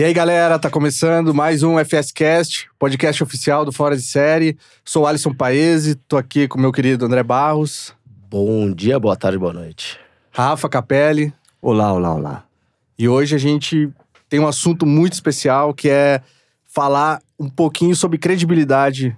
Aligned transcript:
E 0.00 0.02
aí, 0.02 0.14
galera, 0.14 0.58
tá 0.58 0.70
começando 0.70 1.34
mais 1.34 1.62
um 1.62 1.76
FSCast, 1.76 2.70
podcast 2.78 3.22
oficial 3.22 3.66
do 3.66 3.70
Fora 3.70 3.94
de 3.94 4.02
Série. 4.02 4.56
Sou 4.82 5.06
Alisson 5.06 5.34
Paese, 5.34 5.94
tô 5.94 6.16
aqui 6.16 6.48
com 6.48 6.58
meu 6.58 6.72
querido 6.72 7.04
André 7.04 7.22
Barros. 7.22 7.94
Bom 8.06 8.72
dia, 8.72 8.98
boa 8.98 9.14
tarde, 9.14 9.36
boa 9.36 9.52
noite. 9.52 10.00
Rafa 10.30 10.70
Capelli. 10.70 11.30
Olá, 11.60 11.92
olá, 11.92 12.14
olá. 12.14 12.44
E 12.98 13.10
hoje 13.10 13.34
a 13.34 13.38
gente 13.38 13.90
tem 14.26 14.40
um 14.40 14.46
assunto 14.46 14.86
muito 14.86 15.12
especial 15.12 15.74
que 15.74 15.90
é 15.90 16.22
falar 16.64 17.20
um 17.38 17.50
pouquinho 17.50 17.94
sobre 17.94 18.16
credibilidade 18.16 19.14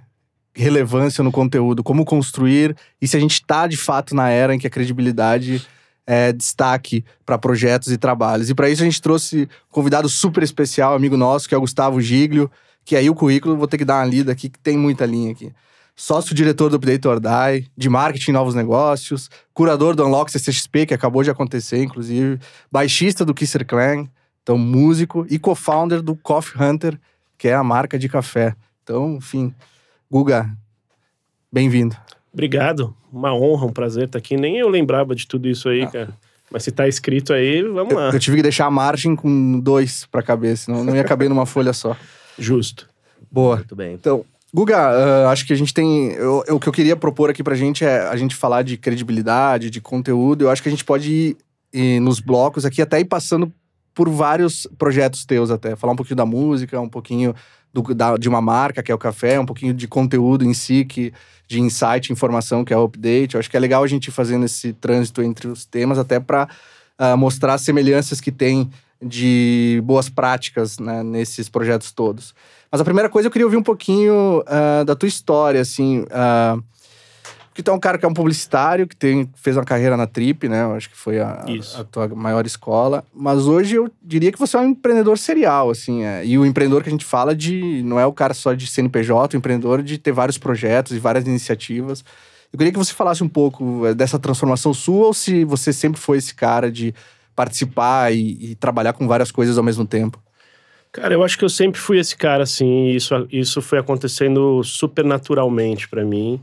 e 0.53 0.61
relevância 0.61 1.23
no 1.23 1.31
conteúdo, 1.31 1.81
como 1.81 2.03
construir 2.03 2.75
e 3.01 3.07
se 3.07 3.15
a 3.15 3.21
gente 3.21 3.41
tá 3.45 3.67
de 3.67 3.77
fato 3.77 4.13
na 4.13 4.29
era 4.29 4.53
em 4.53 4.59
que 4.59 4.67
a 4.67 4.69
credibilidade 4.69 5.65
é, 6.05 6.33
destaque 6.33 7.03
para 7.25 7.37
projetos 7.37 7.91
e 7.91 7.97
trabalhos. 7.97 8.49
E 8.49 8.55
para 8.55 8.69
isso 8.69 8.81
a 8.81 8.85
gente 8.85 9.01
trouxe 9.01 9.43
um 9.69 9.73
convidado 9.73 10.09
super 10.09 10.43
especial, 10.43 10.95
amigo 10.95 11.17
nosso, 11.17 11.47
que 11.47 11.55
é 11.55 11.57
o 11.57 11.61
Gustavo 11.61 12.01
Giglio, 12.01 12.49
que 12.85 12.95
aí 12.95 13.09
o 13.09 13.15
currículo 13.15 13.57
vou 13.57 13.67
ter 13.67 13.77
que 13.77 13.85
dar 13.85 13.99
uma 13.99 14.05
lida 14.05 14.31
aqui, 14.31 14.49
que 14.49 14.59
tem 14.59 14.77
muita 14.77 15.05
linha 15.05 15.31
aqui. 15.31 15.51
Sócio-diretor 15.95 16.69
do 16.69 16.77
Update 16.77 17.07
or 17.07 17.19
Die, 17.19 17.69
de 17.77 17.87
marketing 17.87 18.31
e 18.31 18.33
novos 18.33 18.55
negócios, 18.55 19.29
curador 19.53 19.95
do 19.95 20.05
Unlock 20.05 20.31
CCXP, 20.31 20.87
que 20.87 20.93
acabou 20.93 21.23
de 21.23 21.29
acontecer, 21.29 21.83
inclusive, 21.83 22.39
baixista 22.71 23.23
do 23.23 23.33
Kisser 23.33 23.65
Clan, 23.65 24.07
então 24.41 24.57
músico, 24.57 25.25
e 25.29 25.37
co-founder 25.37 26.01
do 26.01 26.15
Coffee 26.15 26.61
Hunter, 26.61 26.99
que 27.37 27.47
é 27.47 27.53
a 27.53 27.63
marca 27.63 27.97
de 27.97 28.09
café. 28.09 28.55
Então, 28.81 29.15
enfim, 29.15 29.53
Guga, 30.11 30.49
bem-vindo. 31.51 31.95
Obrigado. 32.33 32.95
Uma 33.11 33.33
honra, 33.33 33.65
um 33.67 33.71
prazer 33.71 34.05
estar 34.05 34.17
aqui. 34.17 34.35
Nem 34.35 34.57
eu 34.57 34.67
lembrava 34.69 35.13
de 35.15 35.27
tudo 35.27 35.47
isso 35.47 35.69
aí, 35.69 35.83
Ah. 35.83 35.87
cara. 35.87 36.09
Mas 36.51 36.63
se 36.63 36.71
tá 36.71 36.87
escrito 36.87 37.33
aí, 37.33 37.63
vamos 37.63 37.91
Eu, 37.93 37.97
lá. 37.99 38.09
eu 38.11 38.19
tive 38.19 38.37
que 38.37 38.43
deixar 38.43 38.65
a 38.67 38.71
margem 38.71 39.15
com 39.15 39.59
dois 39.59 40.05
pra 40.11 40.21
cabeça, 40.21 40.71
não, 40.71 40.83
não 40.83 40.95
ia 40.95 41.03
caber 41.03 41.27
numa 41.29 41.45
folha 41.45 41.73
só. 41.73 41.95
Justo. 42.37 42.87
Boa. 43.31 43.57
Muito 43.57 43.75
bem. 43.75 43.93
Então, 43.93 44.23
Guga, 44.53 44.77
ah, 44.77 45.31
acho 45.31 45.47
que 45.47 45.53
a 45.53 45.55
gente 45.55 45.73
tem. 45.73 46.11
eu- 46.11 46.43
eu- 46.47 46.55
o 46.57 46.59
que 46.59 46.69
eu 46.69 46.73
queria 46.73 46.95
propor 46.95 47.29
aqui 47.31 47.41
pra 47.43 47.55
gente 47.55 47.83
é 47.83 48.01
a 48.07 48.15
gente 48.15 48.35
falar 48.35 48.61
de 48.61 48.77
credibilidade, 48.77 49.71
de 49.71 49.81
conteúdo. 49.81 50.43
Eu 50.45 50.51
acho 50.51 50.61
que 50.61 50.69
a 50.69 50.71
gente 50.71 50.85
pode 50.85 51.11
ir, 51.11 51.37
ir 51.73 51.99
nos 51.99 52.19
blocos 52.19 52.63
aqui, 52.65 52.79
até 52.81 52.99
ir 52.99 53.05
passando 53.05 53.51
por 53.95 54.07
vários 54.09 54.67
projetos 54.77 55.25
teus, 55.25 55.49
até. 55.49 55.75
Falar 55.75 55.93
um 55.93 55.95
pouquinho 55.95 56.17
da 56.17 56.25
música, 56.25 56.79
um 56.79 56.89
pouquinho 56.89 57.33
do- 57.73 57.95
da- 57.95 58.15
de 58.17 58.29
uma 58.29 58.41
marca, 58.41 58.83
que 58.83 58.91
é 58.91 58.95
o 58.95 58.97
café, 58.99 59.39
um 59.39 59.45
pouquinho 59.45 59.73
de 59.73 59.87
conteúdo 59.87 60.45
em 60.45 60.53
si, 60.53 60.85
que, 60.85 61.11
de 61.53 61.61
insight, 61.61 62.11
informação, 62.11 62.65
que 62.65 62.73
é 62.73 62.77
o 62.77 62.83
update. 62.83 63.35
Eu 63.35 63.39
acho 63.39 63.49
que 63.49 63.55
é 63.55 63.59
legal 63.59 63.83
a 63.83 63.87
gente 63.87 64.07
ir 64.07 64.11
fazendo 64.11 64.45
esse 64.45 64.73
trânsito 64.73 65.21
entre 65.21 65.47
os 65.47 65.65
temas, 65.65 65.99
até 65.99 66.19
pra 66.19 66.49
ah, 66.97 67.15
mostrar 67.15 67.53
as 67.53 67.61
semelhanças 67.61 68.19
que 68.19 68.31
tem 68.31 68.69
de 69.01 69.81
boas 69.83 70.09
práticas 70.09 70.79
né, 70.79 71.03
nesses 71.03 71.49
projetos 71.49 71.91
todos. 71.91 72.33
Mas 72.71 72.81
a 72.81 72.83
primeira 72.83 73.09
coisa 73.09 73.27
eu 73.27 73.31
queria 73.31 73.45
ouvir 73.45 73.57
um 73.57 73.63
pouquinho 73.63 74.43
ah, 74.47 74.83
da 74.83 74.95
tua 74.95 75.07
história, 75.07 75.61
assim. 75.61 76.05
ah, 76.11 76.57
porque 77.53 77.61
tu 77.61 77.69
é 77.69 77.73
um 77.75 77.79
cara 77.79 77.99
que 77.99 78.05
é 78.05 78.07
um 78.07 78.15
publicitário, 78.15 78.87
que 78.87 78.95
tem, 78.95 79.29
fez 79.35 79.55
uma 79.55 79.63
carreira 79.63 79.95
na 79.95 80.07
Trip, 80.07 80.49
né? 80.49 80.63
Eu 80.63 80.73
acho 80.73 80.89
que 80.89 80.97
foi 80.97 81.19
a, 81.19 81.45
a 81.77 81.83
tua 81.83 82.07
maior 82.07 82.47
escola. 82.47 83.05
Mas 83.13 83.45
hoje 83.45 83.75
eu 83.75 83.91
diria 84.01 84.31
que 84.31 84.39
você 84.39 84.57
é 84.57 84.59
um 84.59 84.69
empreendedor 84.69 85.19
serial, 85.19 85.69
assim. 85.69 86.03
é. 86.03 86.25
E 86.25 86.35
o 86.35 86.47
empreendedor 86.47 86.81
que 86.81 86.89
a 86.89 86.91
gente 86.91 87.05
fala 87.05 87.35
de. 87.35 87.83
Não 87.83 87.99
é 87.99 88.07
o 88.07 88.11
cara 88.11 88.33
só 88.33 88.53
de 88.53 88.65
CNPJ, 88.65 89.35
o 89.35 89.37
empreendedor 89.37 89.83
de 89.83 89.99
ter 89.99 90.11
vários 90.11 90.39
projetos 90.39 90.93
e 90.93 90.99
várias 90.99 91.27
iniciativas. 91.27 92.03
Eu 92.51 92.57
queria 92.57 92.73
que 92.73 92.79
você 92.79 92.91
falasse 92.91 93.23
um 93.23 93.29
pouco 93.29 93.85
eh, 93.85 93.93
dessa 93.93 94.17
transformação 94.17 94.73
sua, 94.73 95.05
ou 95.05 95.13
se 95.13 95.45
você 95.45 95.71
sempre 95.71 96.01
foi 96.01 96.17
esse 96.17 96.33
cara 96.33 96.71
de 96.71 96.91
participar 97.35 98.11
e, 98.11 98.51
e 98.51 98.55
trabalhar 98.55 98.93
com 98.93 99.07
várias 99.07 99.29
coisas 99.29 99.59
ao 99.59 99.63
mesmo 99.63 99.85
tempo. 99.85 100.19
Cara, 100.91 101.13
eu 101.13 101.23
acho 101.23 101.37
que 101.37 101.45
eu 101.45 101.49
sempre 101.49 101.79
fui 101.79 101.99
esse 101.99 102.17
cara, 102.17 102.41
assim. 102.41 102.87
e 102.87 102.95
Isso, 102.95 103.27
isso 103.31 103.61
foi 103.61 103.77
acontecendo 103.77 104.63
super 104.63 105.05
naturalmente 105.05 105.87
pra 105.87 106.03
mim. 106.03 106.41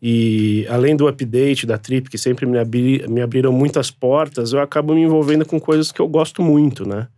E 0.00 0.66
além 0.68 0.96
do 0.96 1.06
update 1.06 1.66
da 1.66 1.78
Trip, 1.78 2.10
que 2.10 2.18
sempre 2.18 2.44
me, 2.44 2.58
abri, 2.58 3.06
me 3.08 3.20
abriram 3.20 3.52
muitas 3.52 3.90
portas, 3.90 4.52
eu 4.52 4.60
acabo 4.60 4.94
me 4.94 5.02
envolvendo 5.02 5.46
com 5.46 5.60
coisas 5.60 5.92
que 5.92 6.00
eu 6.00 6.08
gosto 6.08 6.42
muito, 6.42 6.86
né? 6.86 7.08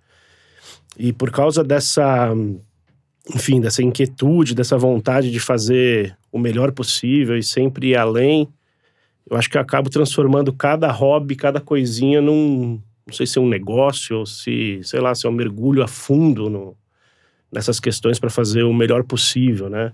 E 0.99 1.13
por 1.13 1.31
causa 1.31 1.65
dessa, 1.65 2.33
enfim, 3.35 3.61
dessa 3.61 3.83
inquietude, 3.83 4.55
dessa 4.55 4.77
vontade 4.77 5.31
de 5.31 5.41
fazer 5.41 6.17
o 6.31 6.39
melhor 6.39 6.73
possível 6.73 7.37
e 7.37 7.43
sempre 7.43 7.89
ir 7.89 7.97
além, 7.97 8.49
eu 9.29 9.37
acho 9.37 9.49
que 9.49 9.57
eu 9.57 9.63
acabo 9.63 9.89
transformando 9.89 10.53
cada 10.53 10.91
hobby, 10.93 11.35
cada 11.35 11.61
coisinha 11.61 12.21
num, 12.21 12.81
não 13.07 13.15
sei 13.15 13.27
se 13.27 13.39
é 13.39 13.41
um 13.41 13.49
negócio 13.49 14.19
ou 14.19 14.27
se, 14.27 14.81
sei 14.83 15.01
lá, 15.01 15.15
se 15.15 15.27
é 15.27 15.31
um 15.31 15.33
mergulho 15.33 15.83
a 15.83 15.89
fundo 15.89 16.51
no, 16.51 16.77
nessas 17.51 17.81
questões 17.81 18.19
para 18.19 18.29
fazer 18.29 18.63
o 18.65 18.75
melhor 18.75 19.05
possível, 19.05 19.71
né? 19.71 19.93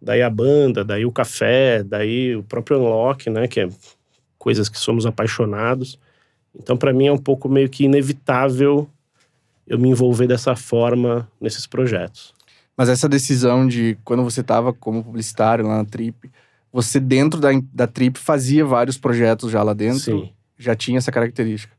Daí 0.00 0.22
a 0.22 0.30
banda, 0.30 0.84
daí 0.84 1.04
o 1.04 1.12
café, 1.12 1.82
daí 1.82 2.36
o 2.36 2.42
próprio 2.42 2.78
Unlock, 2.78 3.28
né? 3.28 3.48
Que 3.48 3.60
é 3.60 3.68
coisas 4.38 4.68
que 4.68 4.78
somos 4.78 5.04
apaixonados. 5.04 5.98
Então, 6.54 6.76
para 6.76 6.92
mim, 6.92 7.06
é 7.06 7.12
um 7.12 7.18
pouco 7.18 7.48
meio 7.48 7.68
que 7.68 7.84
inevitável 7.84 8.88
eu 9.66 9.78
me 9.78 9.88
envolver 9.88 10.26
dessa 10.26 10.56
forma 10.56 11.28
nesses 11.40 11.66
projetos. 11.66 12.32
Mas 12.76 12.88
essa 12.88 13.08
decisão 13.08 13.66
de 13.66 13.98
quando 14.04 14.22
você 14.22 14.40
estava 14.40 14.72
como 14.72 15.02
publicitário 15.02 15.66
lá 15.66 15.78
na 15.78 15.84
Trip, 15.84 16.30
você 16.72 17.00
dentro 17.00 17.40
da, 17.40 17.50
da 17.72 17.86
Trip 17.86 18.18
fazia 18.18 18.64
vários 18.64 18.96
projetos 18.96 19.50
já 19.50 19.62
lá 19.62 19.74
dentro? 19.74 19.98
Sim. 19.98 20.30
Já 20.56 20.74
tinha 20.74 20.98
essa 20.98 21.10
característica. 21.12 21.72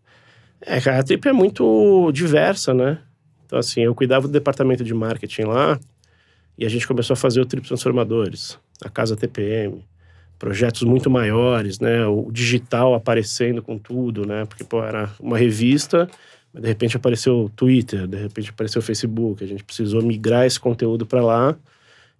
É, 0.61 0.79
cara, 0.81 0.99
a 0.99 1.03
Trip 1.03 1.25
é 1.27 1.33
muito 1.33 2.11
diversa, 2.11 2.73
né? 2.73 2.99
Então, 3.45 3.57
assim, 3.57 3.81
eu 3.81 3.95
cuidava 3.95 4.27
do 4.27 4.31
departamento 4.31 4.83
de 4.83 4.93
marketing 4.93 5.43
lá 5.43 5.79
e 6.59 6.65
a 6.65 6.69
gente 6.69 6.85
começou 6.85 7.13
a 7.13 7.17
fazer 7.17 7.39
o 7.39 7.45
Trip 7.45 7.65
Transformadores, 7.65 8.59
a 8.83 8.89
Casa 8.89 9.15
TPM, 9.15 9.81
projetos 10.37 10.83
muito 10.83 11.09
maiores, 11.09 11.79
né? 11.79 12.05
O 12.05 12.29
digital 12.29 12.93
aparecendo 12.93 13.61
com 13.61 13.77
tudo, 13.77 14.25
né? 14.25 14.43
Porque, 14.43 14.65
pô, 14.65 14.83
era 14.83 15.09
uma 15.21 15.37
revista, 15.37 16.09
de 16.53 16.67
repente 16.67 16.97
apareceu 16.97 17.45
o 17.45 17.49
Twitter, 17.49 18.05
de 18.05 18.17
repente 18.17 18.49
apareceu 18.49 18.79
o 18.79 18.83
Facebook, 18.83 19.41
a 19.41 19.47
gente 19.47 19.63
precisou 19.63 20.01
migrar 20.01 20.45
esse 20.45 20.59
conteúdo 20.59 21.05
para 21.05 21.23
lá 21.23 21.55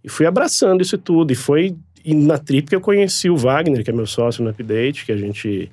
e 0.01 0.07
fui 0.07 0.25
abraçando 0.25 0.81
isso 0.81 0.97
tudo. 0.97 1.33
E 1.33 1.35
foi 1.35 1.75
e 2.05 2.13
na 2.13 2.37
Trip 2.37 2.69
que 2.69 2.75
eu 2.75 2.79
conheci 2.79 3.29
o 3.29 3.35
Wagner, 3.35 3.83
que 3.83 3.89
é 3.89 3.93
meu 3.93 4.07
sócio 4.07 4.41
no 4.41 4.49
Update, 4.49 5.05
que 5.05 5.11
a 5.11 5.17
gente 5.17 5.69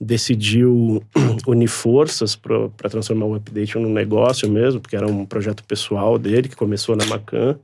decidiu 0.00 1.02
unir 1.44 1.68
forças 1.68 2.36
para 2.36 2.88
transformar 2.88 3.26
o 3.26 3.34
Update 3.34 3.76
num 3.76 3.92
negócio 3.92 4.48
mesmo, 4.48 4.80
porque 4.80 4.94
era 4.94 5.08
um 5.08 5.26
projeto 5.26 5.64
pessoal 5.64 6.18
dele 6.18 6.48
que 6.48 6.54
começou 6.54 6.94
na 6.94 7.04
Macan. 7.06 7.58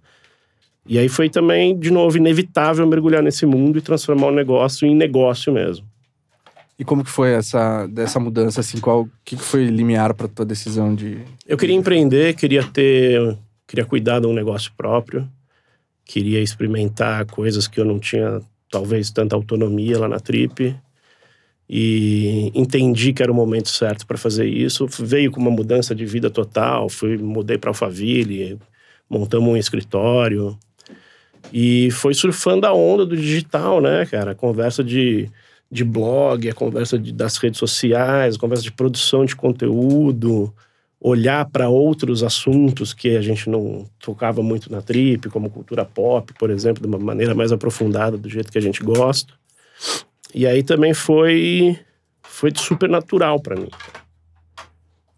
E 0.84 0.98
aí 0.98 1.09
foi 1.09 1.31
também, 1.31 1.78
de 1.78 1.91
novo, 1.91 2.16
inevitável 2.16 2.87
mergulhar 2.87 3.22
nesse 3.22 3.47
mundo 3.47 3.78
e 3.78 3.82
transformar 3.82 4.28
o 4.28 4.34
negócio 4.34 4.87
em 4.87 4.94
negócio 4.94 5.53
mesmo. 5.53 5.87
E 6.78 6.84
como 6.84 7.04
que 7.04 7.10
foi 7.10 7.32
essa 7.32 7.87
dessa 7.87 8.19
mudança 8.19 8.60
assim? 8.60 8.81
Qual 8.81 9.09
que 9.25 9.37
foi 9.37 9.66
limiar 9.66 10.15
para 10.15 10.26
tua 10.26 10.44
decisão 10.44 10.94
de 10.94 11.19
Eu 11.47 11.56
queria 11.56 11.76
empreender, 11.76 12.34
queria 12.34 12.65
ter, 12.65 13.38
queria 13.69 13.84
cuidar 13.84 14.21
de 14.21 14.26
um 14.26 14.32
negócio 14.32 14.72
próprio, 14.76 15.28
queria 16.04 16.41
experimentar 16.41 17.25
coisas 17.26 17.69
que 17.69 17.78
eu 17.78 17.84
não 17.84 18.00
tinha 18.00 18.41
talvez 18.69 19.10
tanta 19.10 19.37
autonomia 19.37 19.98
lá 19.98 20.09
na 20.09 20.19
Trip 20.19 20.75
e 21.69 22.50
entendi 22.54 23.12
que 23.12 23.22
era 23.22 23.31
o 23.31 23.34
momento 23.34 23.69
certo 23.69 24.06
para 24.06 24.19
fazer 24.19 24.47
isso. 24.47 24.87
Veio 24.98 25.31
com 25.31 25.41
uma 25.41 25.50
mudança 25.50 25.94
de 25.94 26.04
vida 26.04 26.31
total, 26.31 26.88
fui 26.88 27.16
mudei 27.16 27.59
para 27.59 27.71
Alphaville, 27.71 28.59
montamos 29.09 29.48
um 29.50 29.56
escritório 29.56 30.59
e 31.53 31.91
foi 31.91 32.12
surfando 32.12 32.66
a 32.66 32.72
onda 32.72 33.06
do 33.06 33.16
digital, 33.16 33.80
né, 33.80 34.04
cara? 34.06 34.34
Conversa 34.34 34.84
de 34.84 35.30
de 35.72 35.84
blog, 35.84 36.50
a 36.50 36.54
conversa 36.54 36.98
de, 36.98 37.10
das 37.10 37.38
redes 37.38 37.58
sociais, 37.58 38.36
a 38.36 38.38
conversa 38.38 38.62
de 38.62 38.70
produção 38.70 39.25
de 39.25 39.34
conteúdo, 39.34 40.53
olhar 41.00 41.47
para 41.47 41.70
outros 41.70 42.22
assuntos 42.22 42.92
que 42.92 43.16
a 43.16 43.22
gente 43.22 43.48
não 43.48 43.89
tocava 43.98 44.42
muito 44.42 44.71
na 44.71 44.83
trip, 44.83 45.30
como 45.30 45.48
cultura 45.48 45.83
pop, 45.83 46.30
por 46.34 46.50
exemplo, 46.50 46.83
de 46.83 46.86
uma 46.86 46.98
maneira 46.98 47.34
mais 47.34 47.53
aprofundada, 47.53 48.18
do 48.18 48.28
jeito 48.28 48.53
que 48.53 48.59
a 48.59 48.60
gente 48.60 48.83
gosta. 48.83 49.33
E 50.34 50.47
aí 50.47 50.62
também 50.62 50.92
foi 50.92 51.78
foi 52.22 52.53
super 52.54 52.89
natural 52.89 53.41
para 53.41 53.56
mim. 53.56 53.71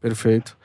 Perfeito. 0.01 0.57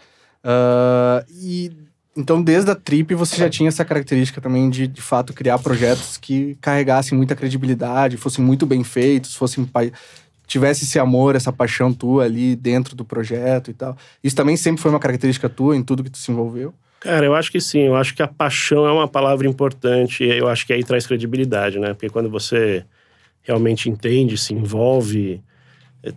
Ah, 0.44 1.26
e 1.30 1.72
então, 2.20 2.44
desde 2.44 2.70
a 2.70 2.76
Trip, 2.76 3.16
você 3.16 3.38
já 3.38 3.50
tinha 3.50 3.70
essa 3.70 3.86
característica 3.86 4.42
também 4.42 4.70
de, 4.70 4.86
de 4.88 5.02
fato, 5.02 5.32
criar 5.32 5.58
projetos 5.58 6.18
que 6.18 6.58
carregassem 6.60 7.18
muita 7.18 7.34
credibilidade, 7.34 8.18
fossem 8.18 8.44
muito 8.44 8.66
bem 8.66 8.84
feitos, 8.84 9.36
fossem 9.36 9.66
tivesse 10.46 10.84
esse 10.84 11.00
amor, 11.00 11.38
essa 11.38 11.54
paixão 11.54 11.94
tua 11.94 12.26
ali 12.26 12.58
dentro 12.58 12.94
do 12.94 13.06
projeto 13.06 13.72
e 13.72 13.74
tal. 13.74 13.96
Isso 14.22 14.36
também 14.36 14.58
sempre 14.58 14.82
foi 14.82 14.92
uma 14.92 15.00
característica 15.00 15.48
tua 15.48 15.78
em 15.78 15.82
tudo 15.82 16.04
que 16.04 16.10
tu 16.10 16.18
se 16.18 16.30
envolveu? 16.30 16.74
Cara, 17.00 17.26
eu 17.26 17.34
acho 17.34 17.50
que 17.50 17.62
sim. 17.62 17.84
Eu 17.84 17.96
acho 17.96 18.14
que 18.14 18.22
a 18.22 18.28
paixão 18.28 18.86
é 18.86 18.92
uma 18.92 19.08
palavra 19.08 19.48
importante. 19.48 20.26
Eu 20.26 20.50
acho 20.50 20.68
que 20.68 20.74
aí 20.74 20.84
traz 20.84 21.08
credibilidade, 21.08 21.80
né? 21.80 21.94
Porque 21.94 22.10
quando 22.10 22.30
você 22.30 22.84
realmente 23.44 23.90
entende, 23.90 24.38
se 24.38 24.54
envolve, 24.54 25.42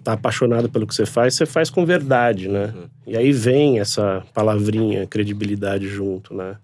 tá 0.05 0.12
apaixonado 0.12 0.69
pelo 0.69 0.87
que 0.87 0.94
você 0.94 1.05
faz, 1.06 1.34
você 1.34 1.44
faz 1.46 1.69
com 1.70 1.84
verdade, 1.84 2.49
né? 2.49 2.73
Uhum. 2.75 2.84
E 3.06 3.17
aí 3.17 3.32
vem 3.32 3.81
essa 3.81 4.23
palavrinha, 4.32 5.06
credibilidade 5.06 5.88
junto, 5.88 6.34
né? 6.34 6.56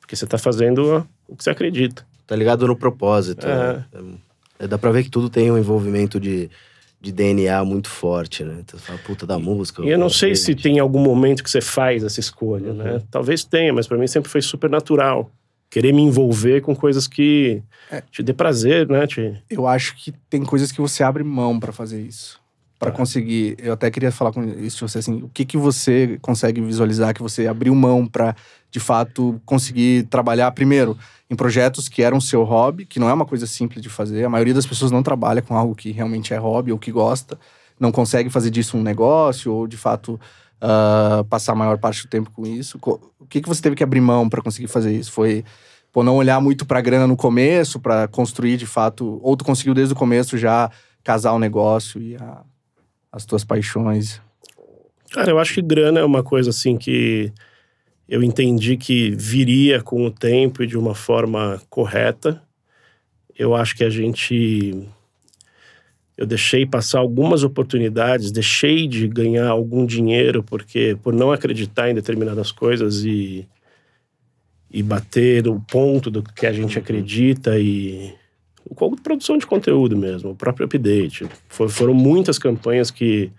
Porque 0.00 0.16
você 0.16 0.26
tá 0.26 0.38
fazendo 0.38 1.06
o 1.28 1.36
que 1.36 1.44
você 1.44 1.50
acredita. 1.50 2.06
Tá 2.26 2.34
ligado 2.36 2.66
no 2.66 2.76
propósito. 2.76 3.46
É. 3.46 3.84
Né? 3.92 4.14
É, 4.58 4.66
dá 4.66 4.78
pra 4.78 4.90
ver 4.90 5.02
que 5.04 5.10
tudo 5.10 5.28
tem 5.28 5.50
um 5.50 5.58
envolvimento 5.58 6.18
de, 6.18 6.48
de 7.00 7.12
DNA 7.12 7.62
muito 7.64 7.88
forte, 7.88 8.44
né? 8.44 8.56
Então 8.60 8.78
você 8.78 8.86
fala, 8.86 8.98
puta 9.00 9.26
da 9.26 9.38
música. 9.38 9.82
E 9.84 9.90
eu 9.90 9.98
não 9.98 10.08
sei 10.08 10.34
se 10.34 10.54
tem 10.54 10.78
algum 10.78 11.00
momento 11.00 11.42
que 11.42 11.50
você 11.50 11.60
faz 11.60 12.02
essa 12.02 12.20
escolha, 12.20 12.68
Uhum. 12.70 12.76
né? 12.76 13.02
Talvez 13.10 13.44
tenha, 13.44 13.72
mas 13.72 13.86
pra 13.86 13.98
mim 13.98 14.06
sempre 14.06 14.30
foi 14.30 14.40
super 14.40 14.70
natural. 14.70 15.30
Querer 15.70 15.92
me 15.92 16.02
envolver 16.02 16.60
com 16.62 16.74
coisas 16.74 17.06
que 17.08 17.60
É. 17.90 18.00
te 18.10 18.22
dê 18.22 18.32
prazer, 18.32 18.88
né? 18.88 19.06
Te... 19.06 19.34
Eu 19.50 19.66
acho 19.66 19.96
que 19.96 20.12
tem 20.30 20.44
coisas 20.44 20.70
que 20.72 20.80
você 20.80 21.02
abre 21.02 21.24
mão 21.24 21.58
pra 21.60 21.72
fazer 21.72 22.00
isso. 22.00 22.40
Tá. 22.78 22.90
conseguir. 22.90 23.56
Eu 23.58 23.72
até 23.72 23.90
queria 23.90 24.12
falar 24.12 24.32
com 24.32 24.42
isso 24.44 24.86
você 24.86 24.98
assim, 24.98 25.22
o 25.22 25.28
que 25.28 25.44
que 25.44 25.56
você 25.56 26.18
consegue 26.20 26.60
visualizar 26.60 27.14
que 27.14 27.22
você 27.22 27.46
abriu 27.46 27.74
mão 27.74 28.06
pra 28.06 28.34
de 28.70 28.78
fato 28.80 29.40
conseguir 29.46 30.04
trabalhar 30.10 30.50
primeiro 30.52 30.98
em 31.30 31.34
projetos 31.36 31.88
que 31.88 32.02
eram 32.02 32.20
seu 32.20 32.42
hobby, 32.42 32.84
que 32.84 32.98
não 33.00 33.08
é 33.08 33.12
uma 33.12 33.24
coisa 33.24 33.46
simples 33.46 33.80
de 33.80 33.88
fazer. 33.88 34.24
A 34.24 34.28
maioria 34.28 34.52
das 34.52 34.66
pessoas 34.66 34.90
não 34.90 35.02
trabalha 35.02 35.40
com 35.40 35.56
algo 35.56 35.74
que 35.74 35.90
realmente 35.92 36.34
é 36.34 36.36
hobby 36.36 36.72
ou 36.72 36.78
que 36.78 36.90
gosta, 36.92 37.38
não 37.80 37.90
consegue 37.92 38.28
fazer 38.28 38.50
disso 38.50 38.76
um 38.76 38.82
negócio 38.82 39.52
ou 39.52 39.66
de 39.66 39.76
fato 39.76 40.20
ah, 40.60 41.24
passar 41.30 41.52
a 41.52 41.56
maior 41.56 41.78
parte 41.78 42.02
do 42.02 42.08
tempo 42.08 42.30
com 42.32 42.44
isso. 42.46 42.78
O 43.18 43.26
que 43.26 43.40
que 43.40 43.48
você 43.48 43.62
teve 43.62 43.76
que 43.76 43.82
abrir 43.84 44.00
mão 44.00 44.28
pra 44.28 44.42
conseguir 44.42 44.66
fazer 44.68 44.92
isso? 44.92 45.12
Foi 45.12 45.44
pô, 45.92 46.02
não 46.02 46.16
olhar 46.16 46.40
muito 46.40 46.66
pra 46.66 46.80
grana 46.80 47.06
no 47.06 47.16
começo, 47.16 47.78
pra 47.78 48.08
construir 48.08 48.56
de 48.56 48.66
fato, 48.66 49.20
ou 49.22 49.36
tu 49.36 49.44
conseguiu 49.44 49.72
desde 49.74 49.94
o 49.94 49.96
começo 49.96 50.36
já 50.36 50.70
casar 51.04 51.32
o 51.32 51.38
negócio 51.38 52.00
e 52.02 52.16
a- 52.16 52.42
as 53.14 53.24
tuas 53.24 53.44
paixões. 53.44 54.20
Cara, 55.12 55.30
eu 55.30 55.38
acho 55.38 55.54
que 55.54 55.62
grana 55.62 56.00
é 56.00 56.04
uma 56.04 56.24
coisa 56.24 56.50
assim 56.50 56.76
que 56.76 57.32
eu 58.08 58.22
entendi 58.24 58.76
que 58.76 59.10
viria 59.10 59.80
com 59.80 60.04
o 60.04 60.10
tempo 60.10 60.62
e 60.64 60.66
de 60.66 60.76
uma 60.76 60.96
forma 60.96 61.62
correta. 61.70 62.42
Eu 63.38 63.54
acho 63.54 63.76
que 63.76 63.84
a 63.84 63.90
gente. 63.90 64.88
Eu 66.16 66.26
deixei 66.26 66.66
passar 66.66 66.98
algumas 66.98 67.44
oportunidades, 67.44 68.32
deixei 68.32 68.86
de 68.88 69.06
ganhar 69.06 69.48
algum 69.48 69.86
dinheiro 69.86 70.42
porque 70.42 70.96
por 71.02 71.12
não 71.12 71.32
acreditar 71.32 71.90
em 71.90 71.94
determinadas 71.94 72.50
coisas 72.50 73.04
e 73.04 73.48
e 74.70 74.82
bater 74.82 75.46
o 75.46 75.60
ponto 75.60 76.10
do 76.10 76.20
que 76.20 76.46
a 76.46 76.52
gente 76.52 76.76
acredita 76.76 77.56
e 77.60 78.12
com 78.74 78.94
produção 78.96 79.36
de 79.38 79.46
conteúdo 79.46 79.96
mesmo, 79.96 80.30
o 80.30 80.34
próprio 80.34 80.66
update. 80.66 81.26
For- 81.48 81.68
foram 81.68 81.94
muitas 81.94 82.38
campanhas 82.38 82.90
que 82.90 83.30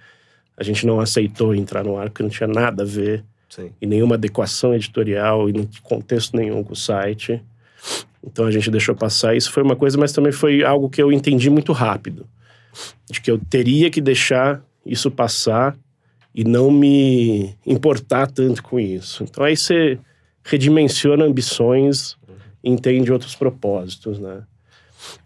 a 0.58 0.64
gente 0.64 0.86
não 0.86 1.00
aceitou 1.00 1.54
entrar 1.54 1.84
no 1.84 1.98
ar 1.98 2.10
porque 2.10 2.24
não 2.24 2.30
tinha 2.30 2.48
nada 2.48 2.84
a 2.84 2.86
ver 2.86 3.24
Sim. 3.50 3.72
e 3.82 3.86
nenhuma 3.86 4.16
adequação 4.16 4.74
editorial 4.74 5.50
e 5.50 5.54
nem 5.54 5.70
contexto 5.84 6.36
nenhum 6.38 6.64
com 6.64 6.74
o 6.74 6.76
site. 6.76 7.42
Então 8.24 8.46
a 8.46 8.52
gente 8.52 8.72
deixou 8.72 8.96
passar. 8.96 9.36
Isso 9.36 9.52
foi 9.52 9.64
uma 9.64 9.76
coisa, 9.76 9.98
mas 9.98 10.12
também 10.14 10.32
foi 10.32 10.64
algo 10.64 10.90
que 10.90 11.02
eu 11.02 11.12
entendi 11.12 11.50
muito 11.50 11.72
rápido. 11.74 12.26
De 13.10 13.22
que 13.22 13.30
eu 13.32 13.38
teria 13.38 13.90
que 13.90 14.02
deixar 14.02 14.62
isso 14.86 15.10
passar 15.12 15.78
e 16.34 16.44
não 16.44 16.70
me 16.72 17.56
importar 17.66 18.28
tanto 18.30 18.62
com 18.64 18.80
isso. 18.80 19.24
Então 19.24 19.44
aí 19.44 19.56
você 19.56 19.98
redimensiona 20.44 21.26
ambições 21.26 22.18
e 22.64 22.70
entende 22.70 23.12
outros 23.12 23.36
propósitos, 23.36 24.20
né? 24.20 24.44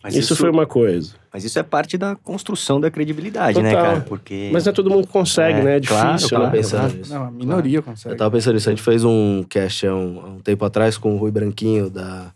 Mas 0.04 0.16
isso, 0.16 0.36
foi 0.36 0.50
uma 0.50 0.66
coisa. 0.66 1.14
Mas 1.34 1.44
isso 1.44 1.60
é 1.60 1.64
parte 1.64 1.98
da 1.98 2.16
construção 2.16 2.80
da 2.80 2.90
credibilidade, 2.90 3.62
né, 3.62 3.70
Total. 3.72 3.86
cara? 3.86 4.02
Porque. 4.02 4.50
Mas 4.52 4.66
não 4.66 4.72
é 4.72 4.74
todo 4.74 4.90
mundo 4.90 5.06
que 5.08 5.14
consegue, 5.14 5.60
É, 5.60 5.64
né? 5.64 5.78
É 5.78 5.82
claro, 5.82 6.08
difícil, 6.16 6.30
claro, 6.38 6.46
né? 6.46 6.52
pensando 6.58 6.80
claro. 6.82 6.98
nisso. 6.98 7.14
Não, 7.14 7.24
a 7.26 7.32
minoria 7.32 7.82
consegue. 7.82 8.14
Eu 8.14 8.18
tava 8.18 8.32
pensando 8.32 8.54
nisso, 8.56 8.70
a 8.70 8.72
gente 8.72 8.82
fez 8.82 9.04
um 9.04 9.44
cast 9.50 9.86
há 9.88 9.94
um, 9.96 10.20
há 10.22 10.26
um 10.30 10.40
tempo 10.40 10.64
atrás 10.66 10.98
com 10.98 11.16
o 11.16 11.18
Rui 11.18 11.32
Branquinho, 11.32 11.90
da 11.90 12.32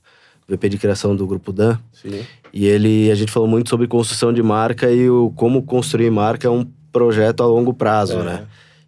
VP 0.48 0.70
de 0.70 0.78
criação 0.78 1.16
do 1.16 1.26
Grupo 1.26 1.52
Dan. 1.54 1.78
Sim. 1.92 2.22
E 2.54 2.66
ele, 2.66 3.10
a 3.10 3.16
gente 3.16 3.32
falou 3.32 3.48
muito 3.48 3.70
sobre 3.70 3.88
construção 3.88 4.32
de 4.32 4.44
marca 4.44 4.92
e 4.92 5.10
o 5.10 5.32
como 5.36 5.64
construir 5.64 6.12
marca 6.12 6.48
é 6.48 6.52
um 6.52 6.66
projeto 6.92 7.42
a 7.42 7.48
longo 7.48 7.74
prazo, 7.74 8.20
É. 8.20 8.24
né? 8.24 8.44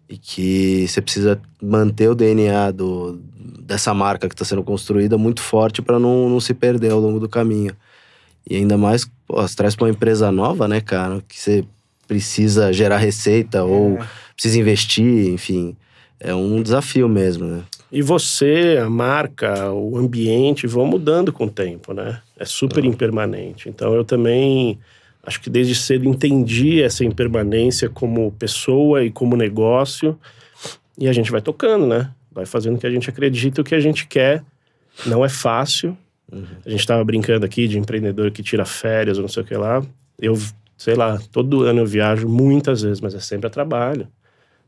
E 0.08 0.16
que 0.16 0.86
você 0.86 1.02
precisa 1.02 1.40
manter 1.60 2.08
o 2.08 2.14
DNA 2.14 2.70
do, 2.70 3.18
dessa 3.60 3.92
marca 3.92 4.28
que 4.28 4.34
está 4.34 4.44
sendo 4.44 4.62
construída 4.62 5.18
muito 5.18 5.40
forte 5.42 5.82
para 5.82 5.98
não, 5.98 6.28
não 6.28 6.38
se 6.38 6.54
perder 6.54 6.92
ao 6.92 7.00
longo 7.00 7.18
do 7.18 7.28
caminho. 7.28 7.72
E 8.48 8.56
ainda 8.56 8.76
mais, 8.76 9.04
pô, 9.26 9.42
você 9.42 9.56
traz 9.56 9.74
para 9.74 9.84
uma 9.86 9.90
empresa 9.90 10.30
nova, 10.30 10.68
né, 10.68 10.80
cara? 10.80 11.22
Que 11.28 11.38
você 11.38 11.64
precisa 12.06 12.72
gerar 12.72 12.98
receita 12.98 13.64
ou 13.64 13.98
É. 14.00 14.06
precisa 14.34 14.58
investir, 14.58 15.28
enfim. 15.28 15.76
É 16.20 16.34
um 16.34 16.62
desafio 16.62 17.08
mesmo, 17.08 17.44
né? 17.44 17.62
E 17.90 18.02
você, 18.02 18.78
a 18.82 18.88
marca, 18.88 19.72
o 19.72 19.96
ambiente 19.96 20.66
vão 20.66 20.86
mudando 20.86 21.32
com 21.32 21.44
o 21.44 21.50
tempo, 21.50 21.92
né? 21.92 22.20
É 22.38 22.44
super 22.44 22.84
impermanente. 22.84 23.68
Então 23.68 23.94
eu 23.94 24.04
também 24.04 24.78
acho 25.24 25.40
que 25.40 25.50
desde 25.50 25.74
cedo 25.74 26.08
entendi 26.08 26.82
essa 26.82 27.04
impermanência 27.04 27.88
como 27.88 28.32
pessoa 28.32 29.04
e 29.04 29.10
como 29.10 29.36
negócio. 29.36 30.18
E 30.98 31.08
a 31.08 31.12
gente 31.12 31.30
vai 31.30 31.40
tocando, 31.40 31.86
né? 31.86 32.10
Vai 32.32 32.46
fazendo 32.46 32.76
o 32.76 32.78
que 32.78 32.86
a 32.86 32.90
gente 32.90 33.08
acredita, 33.10 33.60
o 33.60 33.64
que 33.64 33.74
a 33.74 33.80
gente 33.80 34.06
quer. 34.06 34.42
Não 35.04 35.24
é 35.24 35.28
fácil. 35.28 35.96
A 36.32 36.68
gente 36.68 36.80
estava 36.80 37.04
brincando 37.04 37.46
aqui 37.46 37.68
de 37.68 37.78
empreendedor 37.78 38.30
que 38.30 38.42
tira 38.42 38.64
férias 38.64 39.16
ou 39.16 39.22
não 39.22 39.28
sei 39.28 39.42
o 39.42 39.46
que 39.46 39.56
lá. 39.56 39.82
Eu, 40.18 40.36
sei 40.76 40.94
lá, 40.94 41.18
todo 41.30 41.62
ano 41.62 41.80
eu 41.80 41.86
viajo 41.86 42.28
muitas 42.28 42.82
vezes, 42.82 43.00
mas 43.00 43.14
é 43.14 43.20
sempre 43.20 43.46
a 43.46 43.50
trabalho. 43.50 44.08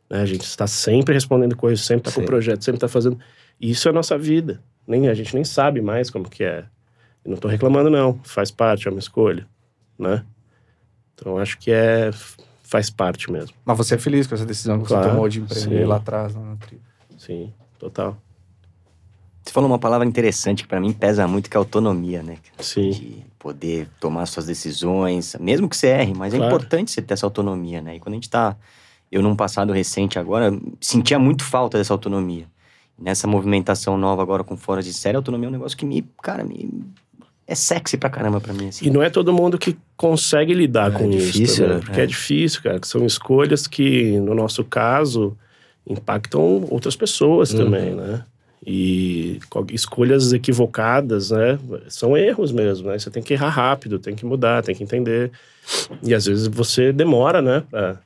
Né? 0.08 0.20
A 0.20 0.26
gente 0.26 0.42
está 0.42 0.66
sempre 0.66 1.14
respondendo 1.14 1.56
coisas, 1.56 1.84
sempre 1.84 2.08
está 2.08 2.12
com 2.12 2.20
Sim. 2.20 2.26
projeto, 2.26 2.64
sempre 2.64 2.76
está 2.76 2.88
fazendo. 2.88 3.18
E 3.60 3.70
isso 3.70 3.88
é 3.88 3.90
a 3.90 3.94
nossa 3.94 4.16
vida. 4.16 4.62
Nem, 4.86 5.08
a 5.08 5.14
gente 5.14 5.34
nem 5.34 5.44
sabe 5.44 5.80
mais 5.80 6.10
como 6.10 6.28
que 6.28 6.44
é. 6.44 6.64
Eu 7.24 7.30
não 7.30 7.34
estou 7.34 7.50
reclamando, 7.50 7.90
não. 7.90 8.20
Faz 8.22 8.50
parte, 8.50 8.86
é 8.86 8.90
uma 8.90 9.00
escolha. 9.00 9.46
Né? 9.98 10.24
Então 11.14 11.38
acho 11.38 11.58
que 11.58 11.70
é. 11.70 12.10
Faz 12.62 12.90
parte 12.90 13.32
mesmo. 13.32 13.56
Mas 13.64 13.78
você 13.78 13.94
é 13.94 13.98
feliz 13.98 14.26
com 14.26 14.34
essa 14.34 14.44
decisão 14.44 14.78
que 14.78 14.88
Claro, 14.88 15.04
você 15.04 15.10
tomou 15.10 15.28
de 15.28 15.40
empreender 15.40 15.78
sim. 15.80 15.84
lá 15.84 15.96
atrás, 15.96 16.34
lá 16.34 16.42
na 16.42 16.56
tribo. 16.56 16.82
Sim, 17.16 17.50
total. 17.78 18.20
Você 19.48 19.52
falou 19.54 19.70
uma 19.70 19.78
palavra 19.78 20.06
interessante 20.06 20.62
que 20.64 20.68
pra 20.68 20.78
mim 20.78 20.92
pesa 20.92 21.26
muito, 21.26 21.48
que 21.48 21.56
é 21.56 21.58
autonomia, 21.58 22.22
né? 22.22 22.36
Sim. 22.58 22.90
De 22.90 23.16
poder 23.38 23.88
tomar 23.98 24.26
suas 24.26 24.44
decisões, 24.44 25.34
mesmo 25.40 25.66
que 25.70 25.74
você 25.74 25.86
erre, 25.86 26.12
mas 26.14 26.34
é 26.34 26.36
Claro. 26.36 26.54
importante 26.54 26.90
você 26.90 27.00
ter 27.00 27.14
essa 27.14 27.24
autonomia, 27.24 27.80
né? 27.80 27.96
E 27.96 27.98
quando 27.98 28.12
a 28.12 28.16
gente 28.16 28.28
tá. 28.28 28.54
Eu, 29.10 29.22
num 29.22 29.34
passado 29.34 29.72
recente 29.72 30.18
agora, 30.18 30.52
sentia 30.82 31.18
muito 31.18 31.42
falta 31.44 31.78
dessa 31.78 31.94
autonomia. 31.94 32.44
Nessa 32.98 33.26
movimentação 33.26 33.96
nova 33.96 34.20
agora 34.20 34.44
com 34.44 34.54
fora 34.54 34.82
de 34.82 34.92
série, 34.92 35.16
a 35.16 35.18
autonomia 35.20 35.46
é 35.46 35.48
um 35.48 35.52
negócio 35.52 35.78
que 35.78 35.86
me. 35.86 36.04
Cara, 36.22 36.44
me. 36.44 36.68
É 37.46 37.54
sexy 37.54 37.96
pra 37.96 38.10
caramba 38.10 38.42
pra 38.42 38.52
mim, 38.52 38.68
assim. 38.68 38.86
E 38.86 38.90
não 38.90 39.02
é 39.02 39.08
todo 39.08 39.32
mundo 39.32 39.56
que 39.56 39.78
consegue 39.96 40.52
lidar 40.52 40.90
É 40.92 40.98
com 40.98 41.08
difícil, 41.08 41.42
isso. 41.44 41.62
também, 41.62 41.76
né? 41.76 41.82
Porque 41.86 42.00
é. 42.02 42.06
difícil, 42.06 42.62
cara. 42.62 42.78
Que 42.78 42.86
são 42.86 43.06
escolhas 43.06 43.66
que, 43.66 44.20
no 44.20 44.34
nosso 44.34 44.62
caso, 44.62 45.34
impactam 45.88 46.66
outras 46.70 46.94
pessoas 46.94 47.50
Uhum. 47.54 47.64
também, 47.64 47.94
né? 47.94 48.24
E 48.70 49.40
co- 49.48 49.64
escolhas 49.72 50.30
equivocadas, 50.34 51.30
né? 51.30 51.58
São 51.88 52.14
erros 52.16 52.52
mesmo, 52.52 52.88
né? 52.88 52.98
Você 52.98 53.10
tem 53.10 53.22
que 53.22 53.32
errar 53.32 53.48
rápido, 53.48 53.98
tem 53.98 54.14
que 54.14 54.26
mudar, 54.26 54.62
tem 54.62 54.74
que 54.74 54.84
entender. 54.84 55.30
E 56.02 56.14
às 56.14 56.26
vezes 56.26 56.46
você 56.48 56.92
demora, 56.92 57.40
né? 57.40 57.62
Pra 57.70 57.98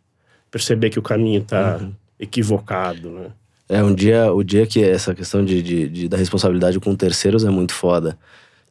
perceber 0.52 0.90
que 0.90 1.00
o 1.00 1.02
caminho 1.02 1.42
tá 1.42 1.78
Uhum. 1.80 1.92
equivocado, 2.20 3.10
né? 3.10 3.26
É, 3.68 3.82
um 3.82 3.92
dia, 3.92 4.32
o 4.32 4.44
dia 4.44 4.64
que 4.64 4.84
essa 4.84 5.14
questão 5.14 5.44
de, 5.44 5.60
de, 5.62 5.88
de- 5.88 6.08
da 6.08 6.16
responsabilidade 6.16 6.78
com 6.78 6.94
terceiros 6.94 7.44
é 7.44 7.50
muito 7.50 7.72
foda. 7.74 8.16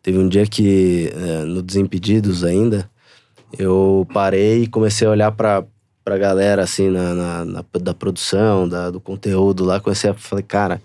Teve 0.02 0.18
um 0.18 0.30
dia 0.30 0.46
que, 0.48 1.12
é, 1.14 1.44
no 1.44 1.62
Desimpedidos 1.62 2.44
ainda, 2.46 2.90
eu 3.60 4.08
parei 4.14 4.64
e 4.64 4.68
comecei 4.68 5.06
a 5.08 5.12
olhar 5.12 5.32
pra, 5.34 5.64
pra 6.06 6.18
galera, 6.18 6.64
assim, 6.64 6.90
na, 6.90 7.14
na- 7.14 7.46
na- 7.46 7.66
da 7.82 7.94
produção, 7.94 8.68
da, 8.70 8.90
do 8.90 9.00
conteúdo 9.02 9.66
lá. 9.66 9.80
Comecei 9.80 10.10
a 10.10 10.14
falar, 10.14 10.42
cara, 10.44 10.82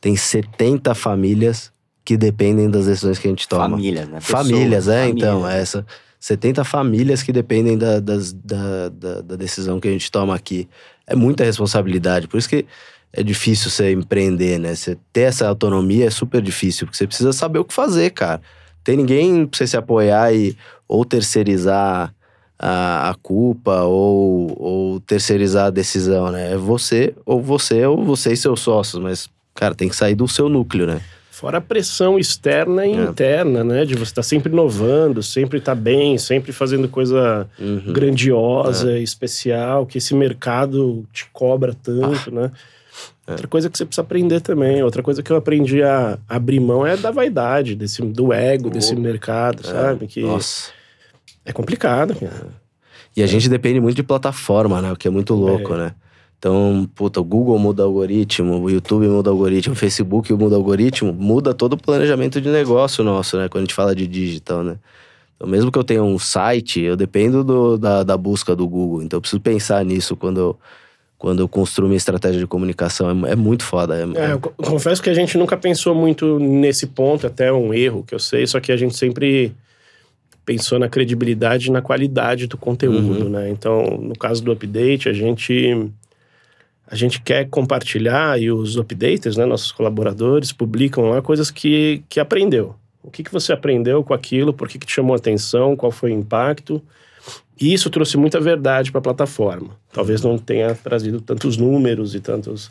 tem 0.00 0.16
70 0.16 0.94
famílias 0.94 1.72
que 2.04 2.16
dependem 2.16 2.70
das 2.70 2.86
decisões 2.86 3.18
que 3.18 3.26
a 3.28 3.30
gente 3.30 3.46
toma. 3.48 3.70
Famílias, 3.70 4.08
né? 4.08 4.20
Pessoas, 4.20 4.46
Famílias, 4.48 4.88
é, 4.88 5.08
então, 5.08 5.48
é 5.48 5.60
essa. 5.60 5.86
70 6.18 6.64
famílias 6.64 7.22
que 7.22 7.32
dependem 7.32 7.78
da, 7.78 8.00
das- 8.00 8.32
da, 8.32 8.88
da, 8.88 9.20
da 9.22 9.36
decisão 9.36 9.78
que 9.80 9.88
a 9.88 9.90
gente 9.92 10.10
toma 10.10 10.34
aqui. 10.34 10.68
É 11.06 11.14
muita 11.14 11.44
responsabilidade. 11.44 12.28
Por 12.28 12.36
isso 12.38 12.48
que 12.48 12.66
é 13.12 13.22
difícil 13.22 13.70
você 13.70 13.92
empreender, 13.92 14.58
né? 14.58 14.74
Você 14.74 14.96
ter 15.12 15.22
essa 15.22 15.48
autonomia 15.48 16.06
é 16.06 16.10
super 16.10 16.40
difícil, 16.42 16.86
porque 16.86 16.96
você 16.98 17.06
precisa 17.06 17.32
saber 17.32 17.58
o 17.58 17.64
que 17.64 17.72
fazer, 17.74 18.10
cara. 18.10 18.40
Tem 18.84 18.96
ninguém 18.96 19.46
pra 19.46 19.56
você 19.58 19.66
se 19.66 19.76
apoiar 19.76 20.32
e 20.34 20.56
ou 20.88 21.04
terceirizar 21.04 22.14
a, 22.58 23.10
a 23.10 23.14
culpa 23.14 23.82
ou, 23.82 24.54
ou 24.60 25.00
terceirizar 25.00 25.66
a 25.66 25.70
decisão, 25.70 26.30
né? 26.30 26.52
É 26.52 26.56
você 26.56 27.14
ou 27.24 27.42
você 27.42 27.84
ou 27.86 28.04
você 28.04 28.32
e 28.32 28.36
seus 28.36 28.60
sócios, 28.60 29.02
mas, 29.02 29.28
cara, 29.54 29.74
tem 29.74 29.88
que 29.88 29.96
sair 29.96 30.14
do 30.14 30.26
seu 30.28 30.48
núcleo, 30.48 30.86
né? 30.86 31.00
Fora 31.30 31.56
a 31.58 31.60
pressão 31.60 32.18
externa 32.18 32.86
e 32.86 32.92
É. 32.92 33.02
interna, 33.02 33.64
né? 33.64 33.84
De 33.86 33.94
você 33.94 34.10
estar 34.10 34.22
sempre 34.22 34.52
inovando, 34.52 35.22
sempre 35.22 35.58
estar 35.58 35.74
bem, 35.74 36.18
sempre 36.18 36.52
fazendo 36.52 36.86
coisa 36.88 37.48
Uhum. 37.58 37.92
grandiosa, 37.92 38.98
especial, 38.98 39.86
que 39.86 39.96
esse 39.98 40.14
mercado 40.14 41.06
te 41.12 41.26
cobra 41.32 41.72
tanto, 41.74 42.30
né? 42.34 42.50
Outra 43.26 43.46
coisa 43.46 43.70
que 43.70 43.78
você 43.78 43.84
precisa 43.86 44.02
aprender 44.02 44.40
também, 44.40 44.82
outra 44.82 45.02
coisa 45.04 45.22
que 45.22 45.30
eu 45.30 45.36
aprendi 45.36 45.82
a 45.84 46.18
abrir 46.28 46.58
mão 46.60 46.84
é 46.84 46.96
da 46.96 47.10
vaidade, 47.12 47.74
desse, 47.76 48.02
do 48.02 48.32
ego 48.32 48.68
desse 48.68 48.94
mercado, 48.96 49.64
sabe? 49.64 50.08
Que 50.08 50.20
Nossa. 50.22 50.72
é 51.44 51.52
complicado, 51.52 52.14
cara. 52.16 52.48
E 53.16 53.22
a 53.22 53.26
gente 53.26 53.48
depende 53.48 53.80
muito 53.80 53.94
de 53.96 54.02
plataforma, 54.02 54.82
né? 54.82 54.92
O 54.92 54.96
que 54.96 55.06
é 55.06 55.10
muito 55.10 55.32
louco, 55.34 55.72
É. 55.74 55.76
né? 55.78 55.94
Então, 56.40 56.88
puta, 56.94 57.20
o 57.20 57.24
Google 57.24 57.58
muda 57.58 57.82
o 57.82 57.86
algoritmo, 57.86 58.62
o 58.62 58.70
YouTube 58.70 59.06
muda 59.06 59.28
o 59.28 59.34
algoritmo, 59.34 59.74
o 59.74 59.76
Facebook 59.76 60.32
muda 60.32 60.54
o 60.54 60.58
algoritmo, 60.58 61.12
muda 61.12 61.52
todo 61.52 61.74
o 61.74 61.76
planejamento 61.76 62.40
de 62.40 62.48
negócio 62.48 63.04
nosso, 63.04 63.36
né? 63.36 63.46
Quando 63.46 63.60
a 63.60 63.64
gente 63.66 63.74
fala 63.74 63.94
de 63.94 64.06
digital, 64.06 64.64
né? 64.64 64.76
Então, 65.36 65.46
mesmo 65.46 65.70
que 65.70 65.78
eu 65.78 65.84
tenha 65.84 66.02
um 66.02 66.18
site, 66.18 66.80
eu 66.80 66.96
dependo 66.96 67.44
do- 67.44 67.76
da, 67.76 68.02
da 68.02 68.16
busca 68.16 68.56
do 68.56 68.66
Google. 68.66 69.02
Então, 69.02 69.18
eu 69.18 69.20
preciso 69.20 69.38
pensar 69.38 69.84
nisso 69.84 70.16
quando 70.16 70.40
eu, 70.40 70.58
quando 71.18 71.40
eu 71.40 71.48
construo 71.48 71.86
minha 71.88 71.98
estratégia 71.98 72.40
de 72.40 72.46
comunicação. 72.46 73.10
É, 73.26 73.32
é 73.32 73.36
muito 73.36 73.62
foda. 73.62 73.94
É, 73.94 74.28
É, 74.28 74.32
eu 74.32 74.40
co- 74.40 74.54
confesso 74.56 75.02
que 75.02 75.10
a 75.10 75.14
gente 75.14 75.36
nunca 75.36 75.58
pensou 75.58 75.94
muito 75.94 76.38
nesse 76.38 76.86
ponto, 76.86 77.26
até 77.26 77.48
é 77.48 77.52
um 77.52 77.74
erro 77.74 78.02
que 78.02 78.14
eu 78.14 78.18
sei, 78.18 78.46
só 78.46 78.58
que 78.60 78.72
a 78.72 78.78
gente 78.78 78.96
sempre 78.96 79.52
pensou 80.46 80.78
na 80.78 80.88
credibilidade 80.88 81.68
e 81.68 81.70
na 81.70 81.82
qualidade 81.82 82.46
do 82.46 82.56
conteúdo, 82.56 83.28
né? 83.28 83.50
Então, 83.50 83.98
no 84.00 84.16
caso 84.16 84.42
do 84.42 84.50
update, 84.50 85.06
a 85.06 85.12
gente 85.12 85.86
a 86.90 86.96
gente 86.96 87.22
quer 87.22 87.48
compartilhar 87.48 88.40
e 88.40 88.50
os 88.50 88.76
updaters, 88.76 89.36
né, 89.36 89.46
nossos 89.46 89.70
colaboradores, 89.70 90.52
publicam 90.52 91.08
lá 91.08 91.22
coisas 91.22 91.48
que, 91.48 92.02
que 92.08 92.18
aprendeu. 92.18 92.74
O 93.00 93.10
que, 93.10 93.22
que 93.22 93.32
você 93.32 93.52
aprendeu 93.52 94.02
com 94.02 94.12
aquilo, 94.12 94.52
por 94.52 94.68
que, 94.68 94.78
que 94.78 94.86
te 94.86 94.92
chamou 94.92 95.14
a 95.14 95.16
atenção, 95.16 95.76
qual 95.76 95.92
foi 95.92 96.10
o 96.10 96.14
impacto. 96.14 96.82
E 97.60 97.72
isso 97.72 97.88
trouxe 97.90 98.16
muita 98.16 98.40
verdade 98.40 98.90
para 98.90 98.98
a 98.98 99.02
plataforma. 99.02 99.76
Talvez 99.92 100.20
não 100.20 100.36
tenha 100.36 100.74
trazido 100.74 101.20
tantos 101.20 101.56
números 101.56 102.14
e 102.14 102.20
tantos. 102.20 102.70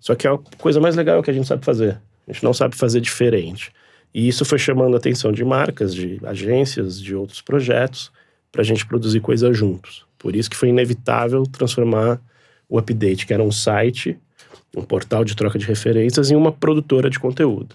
Só 0.00 0.16
que 0.16 0.26
a 0.26 0.36
coisa 0.58 0.80
mais 0.80 0.96
legal 0.96 1.16
é 1.16 1.18
o 1.20 1.22
que 1.22 1.30
a 1.30 1.34
gente 1.34 1.46
sabe 1.46 1.64
fazer. 1.64 2.00
A 2.26 2.32
gente 2.32 2.42
não 2.42 2.52
sabe 2.52 2.74
fazer 2.74 3.00
diferente. 3.00 3.70
E 4.12 4.26
isso 4.26 4.44
foi 4.44 4.58
chamando 4.58 4.94
a 4.94 4.98
atenção 4.98 5.30
de 5.30 5.44
marcas, 5.44 5.94
de 5.94 6.20
agências, 6.24 7.00
de 7.00 7.14
outros 7.14 7.40
projetos, 7.40 8.10
para 8.50 8.62
a 8.62 8.64
gente 8.64 8.84
produzir 8.84 9.20
coisas 9.20 9.56
juntos. 9.56 10.04
Por 10.18 10.34
isso 10.34 10.50
que 10.50 10.56
foi 10.56 10.70
inevitável 10.70 11.44
transformar 11.44 12.20
o 12.68 12.78
Update, 12.78 13.26
que 13.26 13.34
era 13.34 13.42
um 13.42 13.52
site, 13.52 14.18
um 14.76 14.82
portal 14.82 15.24
de 15.24 15.34
troca 15.36 15.58
de 15.58 15.66
referências, 15.66 16.30
em 16.30 16.36
uma 16.36 16.52
produtora 16.52 17.08
de 17.08 17.18
conteúdo. 17.18 17.74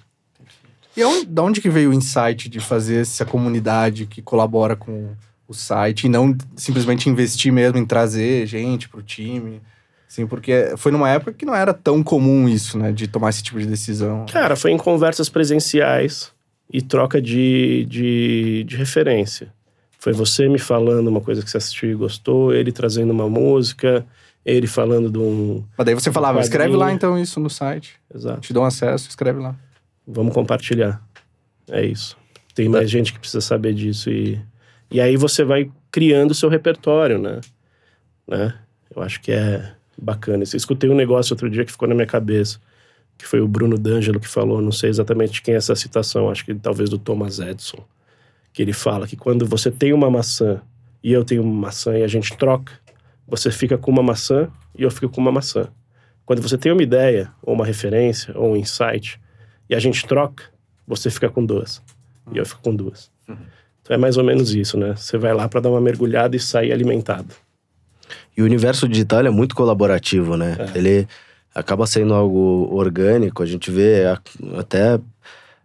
E 0.95 1.03
onde, 1.03 1.25
da 1.25 1.43
onde 1.43 1.61
que 1.61 1.69
veio 1.69 1.91
o 1.91 1.93
insight 1.93 2.49
de 2.49 2.59
fazer 2.59 3.01
essa 3.01 3.25
comunidade 3.25 4.05
que 4.05 4.21
colabora 4.21 4.75
com 4.75 5.11
o 5.47 5.53
site 5.53 6.05
e 6.05 6.09
não 6.09 6.35
simplesmente 6.55 7.09
investir 7.09 7.51
mesmo 7.51 7.77
em 7.77 7.85
trazer 7.85 8.45
gente 8.45 8.89
pro 8.89 9.01
time? 9.01 9.61
Assim, 10.09 10.25
porque 10.25 10.73
foi 10.75 10.91
numa 10.91 11.09
época 11.09 11.33
que 11.33 11.45
não 11.45 11.55
era 11.55 11.73
tão 11.73 12.03
comum 12.03 12.49
isso, 12.49 12.77
né? 12.77 12.91
De 12.91 13.07
tomar 13.07 13.29
esse 13.29 13.43
tipo 13.43 13.59
de 13.59 13.67
decisão. 13.67 14.25
Cara, 14.25 14.55
foi 14.55 14.71
em 14.71 14.77
conversas 14.77 15.29
presenciais 15.29 16.31
e 16.71 16.81
troca 16.81 17.21
de, 17.21 17.85
de, 17.85 18.63
de 18.65 18.75
referência. 18.75 19.53
Foi 19.99 20.11
você 20.11 20.47
me 20.49 20.59
falando 20.59 21.07
uma 21.07 21.21
coisa 21.21 21.43
que 21.43 21.49
você 21.49 21.57
assistiu 21.57 21.91
e 21.91 21.95
gostou, 21.95 22.53
ele 22.53 22.71
trazendo 22.71 23.11
uma 23.11 23.29
música, 23.29 24.05
ele 24.45 24.67
falando 24.67 25.09
de 25.09 25.17
um. 25.17 25.63
Mas 25.77 25.85
daí 25.85 25.95
você 25.95 26.11
falava, 26.11 26.39
quadrinho. 26.39 26.49
escreve 26.49 26.75
lá 26.75 26.91
então 26.91 27.17
isso 27.17 27.39
no 27.39 27.49
site. 27.49 27.95
Exato. 28.13 28.41
Te 28.41 28.53
dão 28.53 28.63
acesso, 28.63 29.09
escreve 29.09 29.39
lá. 29.39 29.55
Vamos 30.07 30.33
compartilhar. 30.33 31.01
É 31.69 31.85
isso. 31.85 32.17
Tem 32.55 32.67
mais 32.67 32.89
gente 32.89 33.13
que 33.13 33.19
precisa 33.19 33.41
saber 33.41 33.73
disso. 33.73 34.09
E, 34.09 34.41
e 34.89 34.99
aí 34.99 35.15
você 35.15 35.43
vai 35.43 35.69
criando 35.91 36.31
o 36.31 36.35
seu 36.35 36.49
repertório, 36.49 37.19
né? 37.19 37.41
né? 38.27 38.53
Eu 38.93 39.01
acho 39.01 39.21
que 39.21 39.31
é 39.31 39.73
bacana. 39.97 40.43
Eu 40.43 40.57
escutei 40.57 40.89
um 40.89 40.95
negócio 40.95 41.33
outro 41.33 41.49
dia 41.49 41.63
que 41.63 41.71
ficou 41.71 41.87
na 41.87 41.95
minha 41.95 42.07
cabeça, 42.07 42.59
que 43.17 43.25
foi 43.25 43.41
o 43.41 43.47
Bruno 43.47 43.77
D'Angelo 43.77 44.19
que 44.19 44.27
falou, 44.27 44.61
não 44.61 44.71
sei 44.71 44.89
exatamente 44.89 45.41
quem 45.41 45.53
é 45.53 45.57
essa 45.57 45.75
citação, 45.75 46.29
acho 46.29 46.45
que 46.45 46.55
talvez 46.55 46.89
do 46.89 46.97
Thomas 46.97 47.39
Edison, 47.39 47.83
que 48.53 48.61
ele 48.61 48.73
fala 48.73 49.05
que 49.07 49.15
quando 49.15 49.45
você 49.45 49.69
tem 49.69 49.93
uma 49.93 50.09
maçã 50.09 50.61
e 51.03 51.11
eu 51.11 51.23
tenho 51.23 51.43
uma 51.43 51.67
maçã 51.67 51.97
e 51.97 52.03
a 52.03 52.07
gente 52.07 52.35
troca, 52.37 52.73
você 53.29 53.51
fica 53.51 53.77
com 53.77 53.91
uma 53.91 54.03
maçã 54.03 54.49
e 54.77 54.83
eu 54.83 54.91
fico 54.91 55.09
com 55.09 55.21
uma 55.21 55.31
maçã. 55.31 55.67
Quando 56.25 56.41
você 56.41 56.57
tem 56.57 56.71
uma 56.71 56.83
ideia, 56.83 57.31
ou 57.41 57.53
uma 57.53 57.65
referência, 57.65 58.37
ou 58.37 58.53
um 58.53 58.55
insight, 58.55 59.19
e 59.69 59.75
a 59.75 59.79
gente 59.79 60.05
troca, 60.05 60.45
você 60.85 61.09
fica 61.09 61.29
com 61.29 61.45
duas. 61.45 61.81
E 62.31 62.37
eu 62.37 62.45
fico 62.45 62.61
com 62.61 62.75
duas. 62.75 63.11
Então 63.81 63.95
é 63.95 63.97
mais 63.97 64.17
ou 64.17 64.23
menos 64.23 64.53
isso, 64.53 64.77
né? 64.77 64.95
Você 64.95 65.17
vai 65.17 65.33
lá 65.33 65.47
para 65.47 65.61
dar 65.61 65.69
uma 65.69 65.81
mergulhada 65.81 66.35
e 66.35 66.39
sair 66.39 66.71
alimentado. 66.71 67.33
E 68.37 68.41
o 68.41 68.45
universo 68.45 68.87
digital 68.87 69.25
é 69.25 69.29
muito 69.29 69.55
colaborativo, 69.55 70.37
né? 70.37 70.55
É. 70.59 70.77
Ele 70.77 71.07
acaba 71.53 71.85
sendo 71.87 72.13
algo 72.13 72.69
orgânico. 72.71 73.43
A 73.43 73.45
gente 73.45 73.71
vê 73.71 74.03
até. 74.57 74.99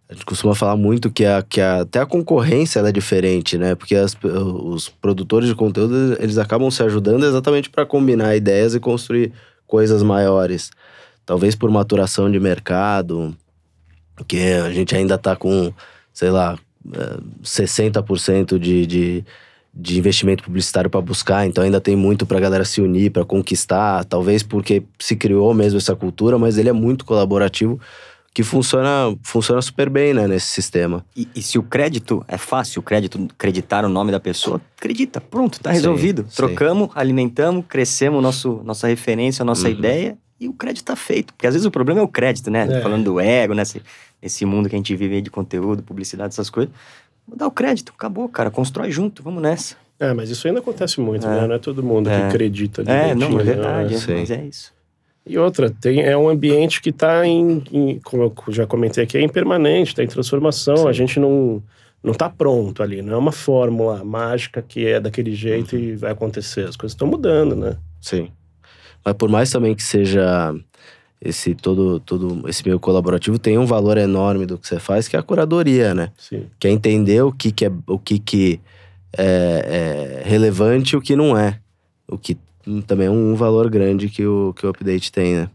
A 0.07 0.13
gente 0.13 0.25
costuma 0.25 0.53
falar 0.53 0.75
muito 0.77 1.09
que, 1.11 1.25
a, 1.25 1.41
que 1.41 1.59
a- 1.59 1.81
até 1.81 1.99
a 1.99 2.05
concorrência 2.05 2.79
é 2.79 2.91
diferente, 2.91 3.57
né? 3.57 3.73
Porque 3.73 3.95
as- 3.95 4.15
os 4.23 4.87
produtores 4.87 5.49
de 5.49 5.55
conteúdo 5.55 6.15
eles 6.19 6.37
acabam 6.37 6.69
se 6.69 6.83
ajudando 6.83 7.25
exatamente 7.25 7.69
para 7.69 7.85
combinar 7.85 8.35
ideias 8.35 8.75
e 8.75 8.79
construir 8.79 9.31
coisas 9.65 10.03
maiores. 10.03 10.69
Talvez 11.25 11.55
por 11.55 11.71
maturação 11.71 12.29
de 12.31 12.39
mercado, 12.39 13.35
que 14.27 14.37
a 14.53 14.71
gente 14.71 14.95
ainda 14.95 15.17
tá 15.17 15.35
com, 15.35 15.73
sei 16.13 16.29
lá, 16.29 16.57
eh, 16.93 17.17
60% 17.43 18.59
de, 18.59 18.85
de, 18.85 19.25
de 19.73 19.97
investimento 19.97 20.43
publicitário 20.43 20.89
para 20.89 21.01
buscar, 21.01 21.47
então 21.47 21.63
ainda 21.63 21.81
tem 21.81 21.95
muito 21.95 22.27
para 22.27 22.37
a 22.37 22.41
galera 22.41 22.63
se 22.63 22.79
unir, 22.79 23.09
para 23.11 23.25
conquistar, 23.25 24.05
talvez 24.05 24.43
porque 24.43 24.83
se 24.99 25.15
criou 25.15 25.51
mesmo 25.53 25.77
essa 25.79 25.95
cultura, 25.95 26.37
mas 26.37 26.57
ele 26.59 26.69
é 26.69 26.73
muito 26.73 27.03
colaborativo, 27.05 27.79
que 28.35 28.43
funciona, 28.43 29.15
funciona 29.23 29.61
super 29.61 29.89
bem, 29.89 30.13
né, 30.13 30.27
nesse 30.27 30.47
sistema. 30.47 31.05
E, 31.15 31.25
e 31.33 31.41
se 31.41 31.57
o 31.57 31.63
crédito 31.63 32.23
é 32.27 32.37
fácil, 32.37 32.81
o 32.81 32.83
crédito, 32.83 33.27
acreditar 33.31 33.85
o 33.85 33.89
nome 33.89 34.11
da 34.11 34.19
pessoa, 34.19 34.59
acredita, 34.77 35.21
pronto, 35.21 35.57
tá 35.59 35.69
Sim, 35.69 35.75
resolvido. 35.77 36.25
sim. 36.29 36.35
Trocamos, 36.35 36.89
alimentamos, 36.93 37.63
crescemos 37.67 38.21
nosso, 38.21 38.61
nossa 38.65 38.87
referência, 38.87 39.45
nossa 39.45 39.67
Uhum. 39.69 39.73
ideia 39.73 40.17
e 40.37 40.49
o 40.49 40.53
crédito 40.53 40.83
tá 40.83 40.97
feito. 40.97 41.33
Porque 41.33 41.47
às 41.47 41.53
vezes 41.53 41.65
o 41.65 41.71
problema 41.71 42.01
é 42.01 42.03
o 42.03 42.09
crédito, 42.09 42.51
né? 42.51 42.67
É. 42.69 42.81
Falando 42.81 43.05
do 43.05 43.21
ego, 43.21 43.53
nesse, 43.53 43.81
nesse 44.21 44.45
mundo 44.45 44.67
que 44.67 44.75
a 44.75 44.77
gente 44.77 44.93
vive 44.97 45.15
aí 45.15 45.21
de 45.21 45.31
conteúdo, 45.31 45.81
publicidade, 45.81 46.33
essas 46.33 46.49
coisas. 46.49 46.73
Vou 47.25 47.37
dar 47.37 47.47
o 47.47 47.51
crédito, 47.51 47.93
acabou, 47.97 48.27
cara, 48.27 48.51
constrói 48.51 48.91
junto, 48.91 49.23
vamos 49.23 49.41
nessa. 49.41 49.77
É, 49.97 50.13
mas 50.13 50.29
isso 50.29 50.45
ainda 50.45 50.59
acontece 50.59 50.99
muito, 50.99 51.25
É. 51.25 51.29
né? 51.41 51.47
Não 51.47 51.55
é 51.55 51.59
todo 51.59 51.81
mundo 51.81 52.09
É. 52.09 52.19
que 52.19 52.23
acredita. 52.27 52.83
de 52.83 52.91
É, 52.91 53.15
não, 53.15 53.39
é 53.39 53.43
verdade, 53.43 53.91
né? 53.91 53.95
é, 53.95 53.99
Sim. 54.01 54.15
mas 54.19 54.29
é 54.31 54.43
isso. 54.45 54.73
E 55.27 55.37
outra, 55.37 55.69
tem, 55.71 56.01
é 56.01 56.15
um 56.15 56.29
ambiente 56.29 56.81
que 56.81 56.89
está 56.89 57.25
em, 57.25 57.63
em- 57.71 57.99
como 58.03 58.23
eu 58.23 58.53
já 58.53 58.67
comentei 58.67 59.03
aqui, 59.03 59.17
é 59.17 59.21
impermanente, 59.21 59.89
está 59.91 60.03
em 60.03 60.07
transformação. 60.07 60.87
A 60.87 60.93
gente 60.93 61.19
não 61.19 61.61
não 62.03 62.11
está 62.11 62.29
pronto 62.29 62.83
ali, 62.83 63.01
não 63.01 63.13
é 63.13 63.17
uma 63.17 63.31
fórmula 63.31 64.03
mágica 64.03 64.61
que 64.61 64.85
é 64.85 64.99
daquele 64.99 65.33
jeito 65.33 65.75
e 65.75 65.95
vai 65.95 66.11
acontecer. 66.11 66.67
As 66.67 66.75
coisas 66.75 66.93
estão 66.93 67.07
mudando, 67.07 67.55
né? 67.55 67.77
Sim. 67.99 68.29
Mas 69.03 69.15
por 69.15 69.27
mais 69.27 69.49
também 69.49 69.73
que 69.73 69.81
seja 69.81 70.53
esse 71.19 71.55
todo, 71.55 71.99
todo 71.99 72.47
esse 72.47 72.63
meio 72.63 72.79
colaborativo, 72.79 73.39
tem 73.39 73.57
um 73.57 73.65
valor 73.65 73.97
enorme 73.97 74.45
do 74.45 74.55
que 74.59 74.67
você 74.67 74.77
faz, 74.79 75.07
que 75.07 75.15
é 75.15 75.19
a 75.19 75.23
curadoria, 75.23 75.95
né? 75.95 76.11
Sim. 76.15 76.45
que 76.59 76.67
é 76.67 76.71
entender 76.71 77.23
o 77.23 77.31
que, 77.31 77.51
que 77.51 77.65
é 77.65 77.71
o 77.87 77.97
que, 77.97 78.19
que 78.19 78.59
é, 79.17 80.21
é 80.23 80.29
relevante 80.29 80.93
e 80.93 80.97
o 80.97 81.01
que 81.01 81.15
não 81.15 81.35
é. 81.35 81.59
O 82.07 82.19
que 82.19 82.37
também 82.87 83.07
é 83.07 83.11
um 83.11 83.35
valor 83.35 83.69
grande 83.69 84.09
que 84.09 84.25
o, 84.25 84.53
que 84.53 84.65
o 84.65 84.69
update 84.69 85.11
tem, 85.11 85.35
né? 85.35 85.49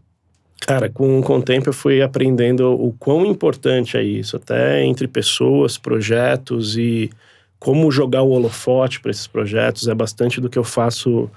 Cara, 0.61 0.89
com, 0.89 1.21
com 1.21 1.37
o 1.37 1.41
tempo 1.41 1.69
eu 1.69 1.73
fui 1.73 2.01
aprendendo 2.01 2.71
o 2.71 2.93
quão 2.93 3.25
importante 3.25 3.97
é 3.97 4.03
isso, 4.03 4.37
até 4.37 4.83
entre 4.83 5.07
pessoas, 5.07 5.77
projetos 5.77 6.77
e 6.77 7.09
como 7.59 7.91
jogar 7.91 8.21
o 8.21 8.29
holofote 8.29 8.99
para 8.99 9.11
esses 9.11 9.27
projetos. 9.27 9.87
É 9.87 9.95
bastante 9.95 10.39
do 10.39 10.49
que 10.49 10.57
eu 10.57 10.63
faço 10.63 11.29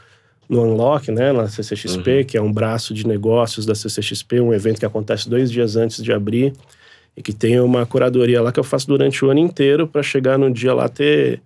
no 0.48 0.62
Unlock, 0.62 1.10
né, 1.10 1.32
na 1.32 1.48
CCXP, 1.48 2.24
que 2.24 2.36
é 2.36 2.42
um 2.42 2.52
braço 2.52 2.92
de 2.92 3.06
negócios 3.06 3.64
da 3.64 3.74
CCXP, 3.74 4.40
um 4.40 4.52
evento 4.52 4.78
que 4.78 4.86
acontece 4.86 5.28
dois 5.28 5.50
dias 5.50 5.74
antes 5.74 6.02
de 6.02 6.12
abrir 6.12 6.52
e 7.16 7.22
que 7.22 7.32
tem 7.32 7.58
uma 7.60 7.86
curadoria 7.86 8.42
lá 8.42 8.52
que 8.52 8.60
eu 8.60 8.64
faço 8.64 8.86
durante 8.86 9.24
o 9.24 9.30
ano 9.30 9.40
inteiro 9.40 9.86
para 9.86 10.02
chegar 10.02 10.38
no 10.38 10.50
dia 10.50 10.74
lá 10.74 10.88
ter 10.88 11.40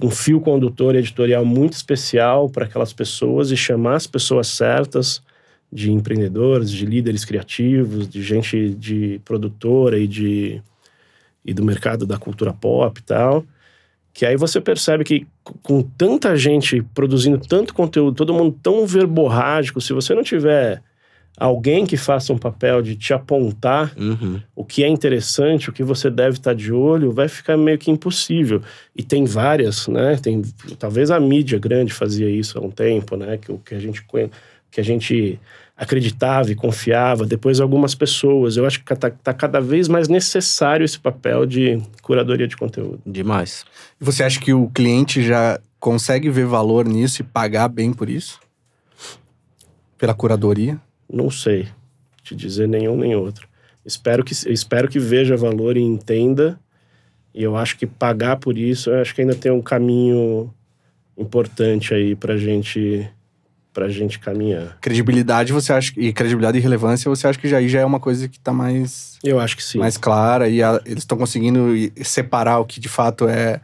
um 0.00 0.10
fio 0.10 0.40
condutor 0.40 0.94
editorial 0.94 1.44
muito 1.44 1.74
especial 1.74 2.48
para 2.48 2.64
aquelas 2.64 2.92
pessoas 2.92 3.50
e 3.50 3.56
chamar 3.56 3.96
as 3.96 4.06
pessoas 4.06 4.46
certas 4.46 5.22
de 5.70 5.90
empreendedores, 5.90 6.70
de 6.70 6.86
líderes 6.86 7.24
criativos, 7.24 8.08
de 8.08 8.22
gente 8.22 8.70
de 8.70 9.20
produtora 9.24 9.98
e 9.98 10.06
de 10.06 10.62
e 11.44 11.52
do 11.52 11.64
mercado 11.64 12.06
da 12.06 12.18
cultura 12.18 12.52
pop 12.52 13.00
e 13.00 13.02
tal. 13.02 13.44
Que 14.14 14.24
aí 14.24 14.36
você 14.36 14.60
percebe 14.60 15.02
que 15.02 15.26
com 15.62 15.82
tanta 15.82 16.36
gente 16.36 16.82
produzindo 16.94 17.38
tanto 17.38 17.74
conteúdo, 17.74 18.14
todo 18.14 18.34
mundo 18.34 18.56
tão 18.62 18.86
verborrágico, 18.86 19.80
se 19.80 19.92
você 19.92 20.14
não 20.14 20.22
tiver 20.22 20.82
alguém 21.36 21.84
que 21.86 21.96
faça 21.96 22.32
um 22.32 22.38
papel 22.38 22.82
de 22.82 22.94
te 22.94 23.12
apontar 23.12 23.92
Uhum. 23.96 24.40
o 24.54 24.64
que 24.64 24.84
é 24.84 24.88
interessante, 24.88 25.70
o 25.70 25.72
que 25.72 25.82
você 25.82 26.10
deve 26.10 26.36
estar 26.38 26.54
de 26.54 26.72
olho, 26.72 27.10
vai 27.12 27.28
ficar 27.28 27.56
meio 27.56 27.78
que 27.78 27.90
impossível. 27.90 28.62
E 28.94 29.02
tem 29.02 29.24
várias, 29.24 29.88
né? 29.88 30.16
Tem, 30.16 30.42
talvez 30.78 31.10
a 31.10 31.18
mídia 31.18 31.58
grande 31.58 31.92
fazia 31.92 32.28
isso 32.28 32.58
há 32.58 32.62
um 32.62 32.70
tempo, 32.70 33.16
né? 33.16 33.38
Que 33.38 33.50
o 33.50 33.58
que 33.58 33.74
a 33.74 33.78
gente 33.78 34.04
que 34.70 34.80
a 34.80 34.84
gente 34.84 35.38
acreditava 35.76 36.50
e 36.50 36.54
confiava. 36.54 37.26
Depois 37.26 37.60
algumas 37.60 37.94
pessoas. 37.94 38.56
Eu 38.56 38.64
acho 38.64 38.82
que 38.82 38.92
está 38.92 39.10
tá 39.10 39.34
cada 39.34 39.60
vez 39.60 39.88
mais 39.88 40.08
necessário 40.08 40.84
esse 40.84 40.98
papel 40.98 41.44
de 41.44 41.80
curadoria 42.02 42.46
de 42.48 42.56
conteúdo. 42.56 43.00
Demais. 43.04 43.64
E 44.00 44.04
Você 44.04 44.22
acha 44.22 44.40
que 44.40 44.52
o 44.54 44.68
cliente 44.68 45.22
já 45.22 45.60
consegue 45.80 46.30
ver 46.30 46.46
valor 46.46 46.86
nisso 46.86 47.20
e 47.20 47.24
pagar 47.24 47.68
bem 47.68 47.92
por 47.92 48.08
isso? 48.08 48.40
Pela 49.98 50.14
curadoria? 50.14 50.80
Não 51.12 51.30
sei 51.30 51.68
te 52.22 52.34
dizer 52.34 52.66
nenhum 52.68 52.96
nem 52.96 53.14
outro. 53.14 53.46
Espero 53.84 54.24
que, 54.24 54.32
espero 54.32 54.88
que 54.88 54.98
veja 54.98 55.36
valor 55.36 55.76
e 55.76 55.80
entenda. 55.82 56.58
E 57.34 57.42
eu 57.42 57.56
acho 57.56 57.76
que 57.76 57.86
pagar 57.86 58.36
por 58.36 58.56
isso, 58.56 58.90
eu 58.90 59.00
acho 59.00 59.14
que 59.14 59.20
ainda 59.22 59.34
tem 59.34 59.50
um 59.50 59.62
caminho 59.62 60.52
importante 61.16 61.92
aí 61.94 62.14
pra 62.14 62.36
gente, 62.36 63.08
pra 63.72 63.88
gente 63.88 64.18
caminhar. 64.18 64.78
Credibilidade, 64.80 65.52
você 65.52 65.72
acha 65.72 65.92
e 65.96 66.12
credibilidade 66.12 66.58
e 66.58 66.60
relevância, 66.60 67.08
você 67.08 67.26
acha 67.26 67.38
que 67.38 67.48
já 67.48 67.56
aí 67.58 67.68
já 67.68 67.80
é 67.80 67.84
uma 67.84 68.00
coisa 68.00 68.28
que 68.28 68.38
tá 68.38 68.52
mais, 68.52 69.18
Eu 69.24 69.40
acho 69.40 69.56
que 69.56 69.62
sim. 69.64 69.78
mais 69.78 69.96
clara 69.96 70.48
e 70.48 70.62
a- 70.62 70.80
eles 70.84 71.02
estão 71.02 71.18
conseguindo 71.18 71.68
separar 72.04 72.58
o 72.58 72.64
que 72.64 72.80
de 72.80 72.88
fato 72.88 73.26
é 73.28 73.60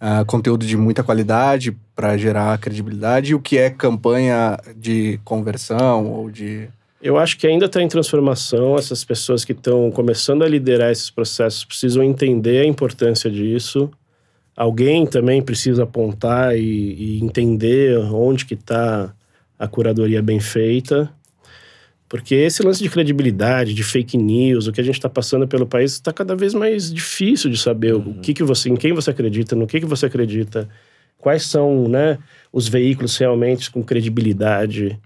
ah, 0.00 0.24
conteúdo 0.26 0.66
de 0.66 0.76
muita 0.76 1.02
qualidade 1.02 1.74
para 1.96 2.16
gerar 2.18 2.58
credibilidade 2.58 3.30
e 3.32 3.34
o 3.34 3.40
que 3.40 3.56
é 3.56 3.70
campanha 3.70 4.58
de 4.76 5.18
conversão 5.24 6.06
ou 6.12 6.30
de 6.30 6.68
Eu 7.04 7.18
acho 7.18 7.36
que 7.36 7.46
ainda 7.46 7.66
está 7.66 7.82
em 7.82 7.86
transformação. 7.86 8.78
Essas 8.78 9.04
pessoas 9.04 9.44
que 9.44 9.52
estão 9.52 9.90
começando 9.90 10.42
a 10.42 10.48
liderar 10.48 10.90
esses 10.90 11.10
processos 11.10 11.62
precisam 11.62 12.02
entender 12.02 12.62
a 12.62 12.66
importância 12.66 13.30
disso. 13.30 13.90
Alguém 14.56 15.06
também 15.06 15.42
precisa 15.42 15.82
apontar 15.82 16.56
e, 16.56 16.62
e 16.62 17.22
entender 17.22 17.98
onde 17.98 18.46
que 18.46 18.54
está 18.54 19.14
a 19.58 19.68
curadoria 19.68 20.22
bem 20.22 20.40
feita. 20.40 21.12
Porque 22.08 22.36
esse 22.36 22.62
lance 22.62 22.82
de 22.82 22.88
credibilidade, 22.88 23.74
de 23.74 23.84
fake 23.84 24.16
news, 24.16 24.66
o 24.66 24.72
que 24.72 24.80
a 24.80 24.84
gente 24.84 24.96
está 24.96 25.10
passando 25.10 25.46
pelo 25.46 25.66
país 25.66 25.92
está 25.92 26.10
cada 26.10 26.34
vez 26.34 26.54
mais 26.54 26.90
difícil 26.90 27.50
de 27.50 27.58
saber 27.58 27.94
o 27.94 28.14
que, 28.14 28.32
que 28.32 28.42
você, 28.42 28.70
em 28.70 28.76
quem 28.76 28.94
você 28.94 29.10
acredita, 29.10 29.54
no 29.54 29.66
que, 29.66 29.78
que 29.78 29.86
você 29.86 30.06
acredita, 30.06 30.66
quais 31.18 31.42
são 31.42 31.86
né, 31.86 32.16
os 32.50 32.66
veículos 32.66 33.14
realmente 33.18 33.70
com 33.70 33.82
credibilidade 33.82 34.98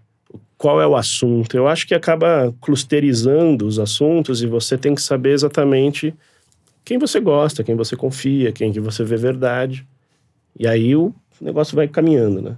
qual 0.59 0.83
é 0.83 0.87
o 0.87 0.97
assunto. 0.97 1.57
Eu 1.57 1.69
acho 1.69 1.87
que 1.87 1.95
acaba 1.95 2.53
clusterizando 2.61 3.65
os 3.65 3.79
assuntos 3.79 4.43
e 4.43 4.47
você 4.47 4.77
tem 4.77 4.95
que 4.95 5.01
saber 5.01 5.31
exatamente 5.31 6.13
quem 6.85 6.99
você 6.99 7.21
gosta, 7.21 7.63
quem 7.63 7.77
você 7.77 7.95
confia, 7.95 8.51
quem 8.51 8.73
que 8.73 8.81
você 8.81 9.05
vê 9.05 9.17
verdade. 9.17 9.87
E 10.59 10.67
aí 10.67 10.97
o 10.97 11.15
negócio 11.41 11.77
vai 11.77 11.87
caminhando, 11.87 12.43
né? 12.43 12.57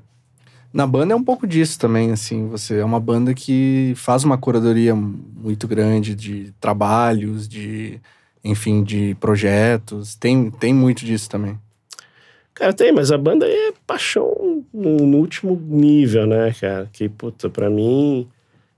Na 0.73 0.87
banda 0.87 1.13
é 1.13 1.17
um 1.17 1.23
pouco 1.23 1.47
disso 1.47 1.79
também, 1.79 2.13
assim. 2.13 2.49
Você 2.49 2.79
é 2.79 2.85
uma 2.85 3.01
banda 3.01 3.35
que 3.35 3.93
faz 3.97 4.25
uma 4.25 4.39
curadoria 4.39 4.95
muito 4.95 5.69
grande 5.69 6.15
de 6.15 6.55
trabalhos, 6.61 7.49
de, 7.49 8.01
enfim, 8.43 8.83
de 8.83 9.17
projetos. 9.21 10.15
Tem, 10.15 10.51
tem 10.51 10.73
muito 10.73 11.05
disso 11.05 11.29
também. 11.29 11.59
Cara, 12.55 12.73
tem, 12.73 12.93
mas 12.93 13.11
a 13.11 13.19
banda 13.19 13.47
é 13.47 13.73
paixão 13.87 14.60
no, 14.73 15.07
no 15.07 15.19
último 15.19 15.61
nível, 15.69 16.27
né, 16.27 16.53
cara? 16.59 16.89
Que, 16.93 17.09
puta, 17.09 17.49
pra 17.49 17.69
mim, 17.71 18.29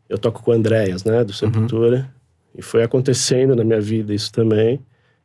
eu 0.09 0.19
toco 0.19 0.43
com 0.43 0.51
o 0.51 0.55
Andréas, 0.55 1.05
né, 1.05 1.23
do 1.25 1.33
Sepultura. 1.33 2.09
E 2.57 2.61
foi 2.63 2.83
acontecendo 2.83 3.57
na 3.57 3.65
minha 3.65 3.81
vida 3.81 4.13
isso 4.15 4.31
também. 4.33 4.79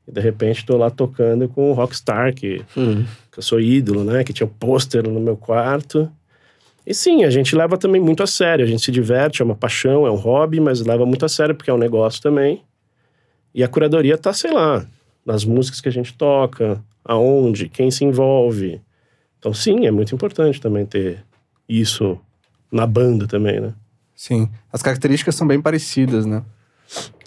E 0.08 0.12
de 0.12 0.22
repente 0.22 0.66
tô 0.66 0.78
lá 0.78 0.90
tocando 0.90 1.50
com 1.50 1.70
o 1.72 1.74
Rockstar, 1.74 2.34
que 2.34 2.62
Hum. 2.78 3.04
que 3.32 3.40
eu 3.40 3.44
sou 3.44 3.60
ídolo, 3.60 4.04
né? 4.06 4.24
Que 4.24 4.32
tinha 4.32 4.48
o 4.48 4.50
pôster 4.50 5.04
no 5.08 5.20
meu 5.20 5.36
quarto. 5.36 6.10
E 6.86 6.94
sim, 6.94 7.26
a 7.26 7.30
gente 7.30 7.54
leva 7.54 7.78
também 7.78 8.00
muito 8.00 8.24
a 8.24 8.28
sério. 8.28 8.64
A 8.64 8.68
gente 8.68 8.82
se 8.82 8.92
diverte, 8.92 9.42
é 9.42 9.46
uma 9.46 9.56
paixão, 9.56 10.08
é 10.08 10.12
um 10.12 10.16
hobby, 10.16 10.62
mas 10.62 10.80
leva 10.80 11.06
muito 11.06 11.26
a 11.26 11.30
sério 11.30 11.54
porque 11.54 11.70
é 11.70 11.74
um 11.74 11.78
negócio 11.78 12.22
também. 12.22 12.62
E 13.54 13.62
a 13.62 13.68
curadoria 13.68 14.18
tá, 14.18 14.32
sei 14.32 14.54
lá, 14.54 14.86
nas 15.26 15.44
músicas 15.44 15.82
que 15.82 15.90
a 15.90 15.92
gente 15.92 16.14
toca, 16.14 16.82
aonde, 17.04 17.68
quem 17.68 17.92
se 17.92 18.06
envolve. 18.06 18.80
Então, 19.40 19.54
sim, 19.54 19.86
é 19.86 19.92
muito 19.92 20.14
importante 20.14 20.60
também 20.60 20.86
ter 20.86 21.24
isso 21.68 22.18
na 22.72 22.86
banda 22.88 23.28
também, 23.28 23.60
né? 23.60 23.74
Sim. 24.16 24.50
As 24.74 24.82
características 24.82 25.36
são 25.36 25.48
bem 25.48 25.62
parecidas, 25.62 26.26
né? 26.26 26.44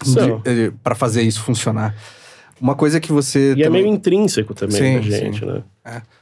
São. 0.03 0.41
para 0.83 0.95
fazer 0.95 1.21
isso 1.21 1.41
funcionar. 1.41 1.95
Uma 2.59 2.75
coisa 2.75 2.99
que 2.99 3.11
você. 3.11 3.53
E 3.55 3.61
é 3.61 3.65
também- 3.65 3.83
meio 3.83 3.93
intrínseco 3.93 4.53
também 4.53 4.77
Sim, 4.77 4.95
da 4.95 5.17
gente, 5.17 5.39
sim. 5.39 5.45
né? 5.45 5.63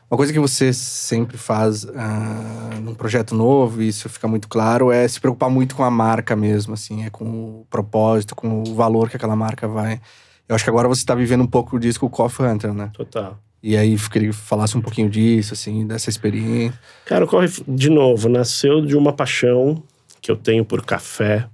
Uma 0.09 0.17
coisa 0.17 0.31
que 0.31 0.39
você 0.39 0.71
sempre 0.73 1.37
faz 1.37 1.85
ah, 1.95 2.79
num 2.81 2.95
projeto 2.95 3.35
novo, 3.35 3.81
e 3.81 3.89
isso 3.89 4.07
fica 4.09 4.27
muito 4.27 4.47
claro, 4.47 4.91
é 4.91 5.07
se 5.07 5.19
preocupar 5.19 5.49
muito 5.49 5.75
com 5.75 5.83
a 5.83 5.91
marca 5.91 6.35
mesmo, 6.35 6.73
assim, 6.73 7.03
é 7.05 7.09
com 7.09 7.25
o 7.25 7.67
propósito, 7.69 8.35
com 8.35 8.63
o 8.63 8.73
valor 8.73 9.09
que 9.09 9.17
aquela 9.17 9.35
marca 9.35 9.67
vai. 9.67 9.99
Eu 10.47 10.55
acho 10.55 10.63
que 10.63 10.69
agora 10.69 10.87
você 10.87 11.01
está 11.01 11.13
vivendo 11.13 11.41
um 11.41 11.47
pouco 11.47 11.77
disso 11.79 11.99
com 11.99 12.05
o 12.07 12.09
Coffee 12.09 12.45
Hunter, 12.45 12.73
né? 12.73 12.89
Total. 12.93 13.37
E 13.61 13.75
aí 13.75 13.97
queria 14.09 14.29
que 14.29 14.35
falasse 14.35 14.77
um 14.77 14.81
pouquinho 14.81 15.09
disso, 15.09 15.53
assim, 15.53 15.85
dessa 15.85 16.09
experiência. 16.09 16.79
Cara, 17.05 17.27
Corre, 17.27 17.47
de 17.67 17.89
novo, 17.89 18.29
nasceu 18.29 18.85
de 18.85 18.95
uma 18.95 19.11
paixão 19.11 19.83
que 20.21 20.31
eu 20.31 20.35
tenho 20.35 20.63
por 20.63 20.85
café. 20.85 21.47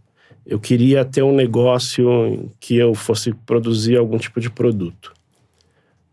Eu 0.45 0.59
queria 0.59 1.03
ter 1.03 1.23
um 1.23 1.33
negócio 1.33 2.27
em 2.27 2.51
que 2.59 2.75
eu 2.75 2.93
fosse 2.93 3.33
produzir 3.33 3.97
algum 3.97 4.17
tipo 4.17 4.39
de 4.39 4.49
produto. 4.49 5.13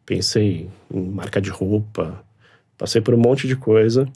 Pensei 0.06 0.70
em 0.90 1.08
marca 1.10 1.40
de 1.40 1.50
roupa, 1.50 2.24
passei 2.78 3.00
por 3.00 3.14
um 3.14 3.18
monte 3.18 3.46
de 3.46 3.54
coisa 3.54 4.08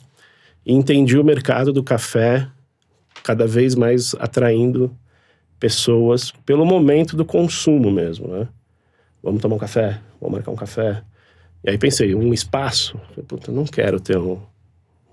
e 0.65 0.73
entendi 0.73 1.17
o 1.17 1.23
mercado 1.23 1.71
do 1.71 1.83
café 1.83 2.47
cada 3.23 3.45
vez 3.45 3.75
mais 3.75 4.15
atraindo 4.19 4.91
pessoas 5.59 6.31
pelo 6.45 6.65
momento 6.65 7.15
do 7.15 7.25
consumo 7.25 7.91
mesmo, 7.91 8.27
né? 8.27 8.47
Vamos 9.21 9.41
tomar 9.41 9.55
um 9.55 9.59
café? 9.59 10.01
Vamos 10.19 10.37
marcar 10.37 10.51
um 10.51 10.55
café? 10.55 11.03
E 11.63 11.69
aí 11.69 11.77
pensei, 11.77 12.13
um 12.15 12.33
espaço? 12.33 12.97
Falei, 13.09 13.23
Puta, 13.27 13.51
não 13.51 13.65
quero 13.65 13.99
ter 13.99 14.17
um, 14.17 14.39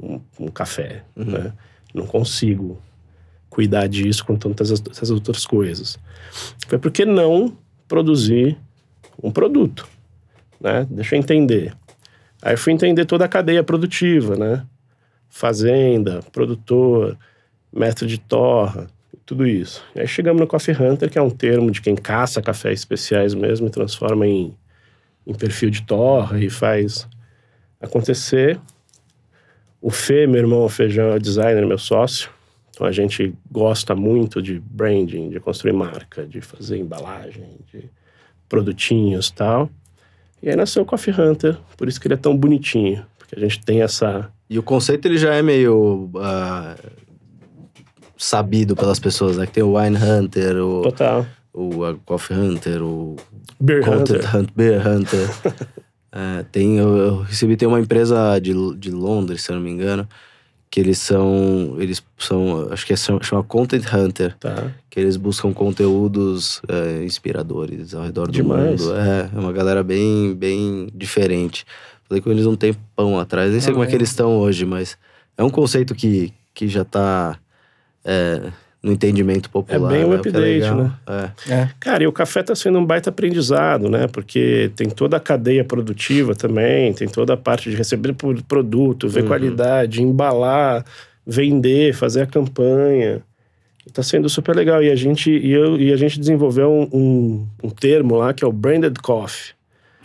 um, 0.00 0.20
um 0.40 0.48
café, 0.48 1.04
né? 1.16 1.52
Não 1.92 2.06
consigo 2.06 2.78
cuidar 3.48 3.86
disso 3.86 4.24
com 4.24 4.36
tantas 4.36 4.70
as- 4.72 4.82
essas 4.90 5.10
outras 5.10 5.46
coisas. 5.46 5.98
Foi 6.66 6.78
por 6.78 6.90
que 6.90 7.04
não 7.04 7.56
produzir 7.86 8.56
um 9.22 9.30
produto, 9.30 9.86
né? 10.60 10.86
Deixa 10.90 11.14
eu 11.14 11.18
entender. 11.20 11.74
Aí 12.42 12.56
fui 12.56 12.72
entender 12.72 13.04
toda 13.04 13.24
a 13.24 13.28
cadeia 13.28 13.62
produtiva, 13.62 14.36
né? 14.36 14.66
Fazenda, 15.28 16.20
produtor, 16.32 17.16
mestre 17.72 18.06
de 18.06 18.18
torra, 18.18 18.86
tudo 19.24 19.46
isso. 19.46 19.82
E 19.94 20.00
aí 20.00 20.06
chegamos 20.06 20.40
no 20.40 20.46
Coffee 20.46 20.74
Hunter, 20.76 21.10
que 21.10 21.18
é 21.18 21.22
um 21.22 21.30
termo 21.30 21.70
de 21.70 21.80
quem 21.80 21.94
caça 21.94 22.42
cafés 22.42 22.80
especiais 22.80 23.34
mesmo 23.34 23.66
e 23.66 23.70
transforma 23.70 24.26
em, 24.26 24.54
em 25.26 25.34
perfil 25.34 25.70
de 25.70 25.82
torra 25.82 26.38
e 26.38 26.50
faz 26.50 27.08
acontecer. 27.80 28.60
O 29.80 29.90
Fê, 29.90 30.26
meu 30.26 30.40
irmão, 30.40 30.64
o 30.64 30.68
Feijão, 30.68 31.10
é 31.10 31.16
o 31.16 31.20
designer, 31.20 31.66
meu 31.66 31.78
sócio. 31.78 32.30
Então 32.70 32.86
a 32.86 32.92
gente 32.92 33.34
gosta 33.50 33.94
muito 33.94 34.42
de 34.42 34.58
branding, 34.58 35.30
de 35.30 35.38
construir 35.38 35.72
marca, 35.72 36.26
de 36.26 36.40
fazer 36.40 36.78
embalagem, 36.78 37.58
de 37.72 37.88
produtinhos 38.48 39.28
e 39.28 39.34
tal. 39.34 39.70
E 40.42 40.50
aí 40.50 40.56
nasceu 40.56 40.82
o 40.82 40.86
Coffee 40.86 41.14
Hunter, 41.14 41.56
por 41.76 41.88
isso 41.88 42.00
que 42.00 42.06
ele 42.06 42.14
é 42.14 42.18
tão 42.18 42.36
bonitinho. 42.36 43.06
Porque 43.18 43.36
a 43.36 43.40
gente 43.40 43.60
tem 43.64 43.80
essa. 43.80 44.30
E 44.50 44.58
o 44.58 44.62
conceito 44.62 45.06
ele 45.06 45.16
já 45.16 45.34
é 45.34 45.40
meio 45.40 46.10
ah, 46.16 46.76
sabido 48.16 48.74
pelas 48.74 48.98
pessoas, 48.98 49.36
né? 49.36 49.46
Que 49.46 49.52
tem 49.52 49.62
o 49.62 49.78
Wine 49.78 49.96
Hunter, 49.96 50.56
o, 50.56 50.82
Total. 50.82 51.26
O 51.54 51.84
a 51.84 51.94
Coffee 52.04 52.36
Hunter, 52.36 52.82
o 52.82 53.16
Beer 53.60 53.82
Content 53.84 54.16
Hunter. 54.24 54.36
Hunter, 54.36 54.52
Beer 54.54 54.86
Hunter. 54.88 55.28
É, 56.16 56.44
tem, 56.52 56.76
eu, 56.78 56.96
eu 56.96 57.16
recebi, 57.22 57.56
tem 57.56 57.66
uma 57.66 57.80
empresa 57.80 58.38
de, 58.38 58.52
de 58.76 58.88
Londres, 58.92 59.42
se 59.42 59.50
eu 59.50 59.56
não 59.56 59.62
me 59.64 59.68
engano, 59.68 60.08
que 60.70 60.78
eles 60.78 60.98
são, 60.98 61.74
eles 61.80 62.00
são, 62.16 62.68
acho 62.70 62.86
que 62.86 62.92
é, 62.92 62.96
chama 62.96 63.42
Content 63.42 63.82
Hunter, 63.92 64.36
Tá. 64.38 64.70
que 64.88 65.00
eles 65.00 65.16
buscam 65.16 65.52
conteúdos 65.52 66.62
é, 66.68 67.02
inspiradores 67.02 67.96
ao 67.96 68.04
redor 68.04 68.26
do 68.26 68.32
Demais. 68.32 68.80
mundo. 68.80 68.94
É, 68.96 69.28
é 69.34 69.38
uma 69.40 69.52
galera 69.52 69.82
bem, 69.82 70.32
bem 70.36 70.88
diferente. 70.94 71.66
Falei 72.08 72.22
com 72.22 72.30
eles 72.30 72.46
um 72.46 72.54
tempão 72.54 73.18
atrás, 73.18 73.50
nem 73.50 73.60
sei 73.60 73.70
Ah, 73.70 73.72
como 73.72 73.82
é 73.84 73.88
que 73.88 73.94
é. 73.94 73.96
eles 73.96 74.10
estão 74.10 74.36
hoje, 74.38 74.64
mas 74.64 74.96
é 75.36 75.42
um 75.42 75.50
conceito 75.50 75.96
que, 75.96 76.32
que 76.54 76.68
já 76.68 76.84
tá 76.84 77.36
é, 78.04 78.52
no 78.84 78.92
entendimento 78.92 79.48
popular. 79.48 79.90
bem 79.90 80.04
um 80.04 80.10
né? 80.10 80.16
É 80.16 80.18
update, 80.18 80.42
legal. 80.60 80.76
né? 80.76 80.92
É. 81.48 81.52
É. 81.54 81.68
Cara, 81.80 82.04
e 82.04 82.06
o 82.06 82.12
café 82.12 82.42
tá 82.42 82.54
sendo 82.54 82.78
um 82.78 82.84
baita 82.84 83.08
aprendizado, 83.08 83.88
né? 83.88 84.06
Porque 84.06 84.70
tem 84.76 84.90
toda 84.90 85.16
a 85.16 85.20
cadeia 85.20 85.64
produtiva 85.64 86.34
também, 86.34 86.92
tem 86.92 87.08
toda 87.08 87.32
a 87.32 87.36
parte 87.36 87.70
de 87.70 87.76
receber 87.76 88.14
produto, 88.46 89.08
ver 89.08 89.22
Uhum. 89.22 89.26
qualidade, 89.28 90.02
embalar, 90.02 90.84
vender, 91.26 91.94
fazer 91.94 92.22
a 92.22 92.26
campanha. 92.26 93.22
Tá 93.92 94.02
sendo 94.02 94.28
super 94.28 94.54
legal. 94.54 94.82
E 94.82 94.90
a 94.90 94.96
gente, 94.96 95.30
e 95.30 95.50
eu, 95.50 95.80
e 95.80 95.90
a 95.90 95.96
gente 95.96 96.20
desenvolveu 96.20 96.70
um, 96.70 96.88
um, 96.92 97.46
um 97.64 97.70
termo 97.70 98.16
lá 98.16 98.34
que 98.34 98.44
é 98.44 98.46
o 98.46 98.52
branded 98.52 98.98
coffee. 99.02 99.54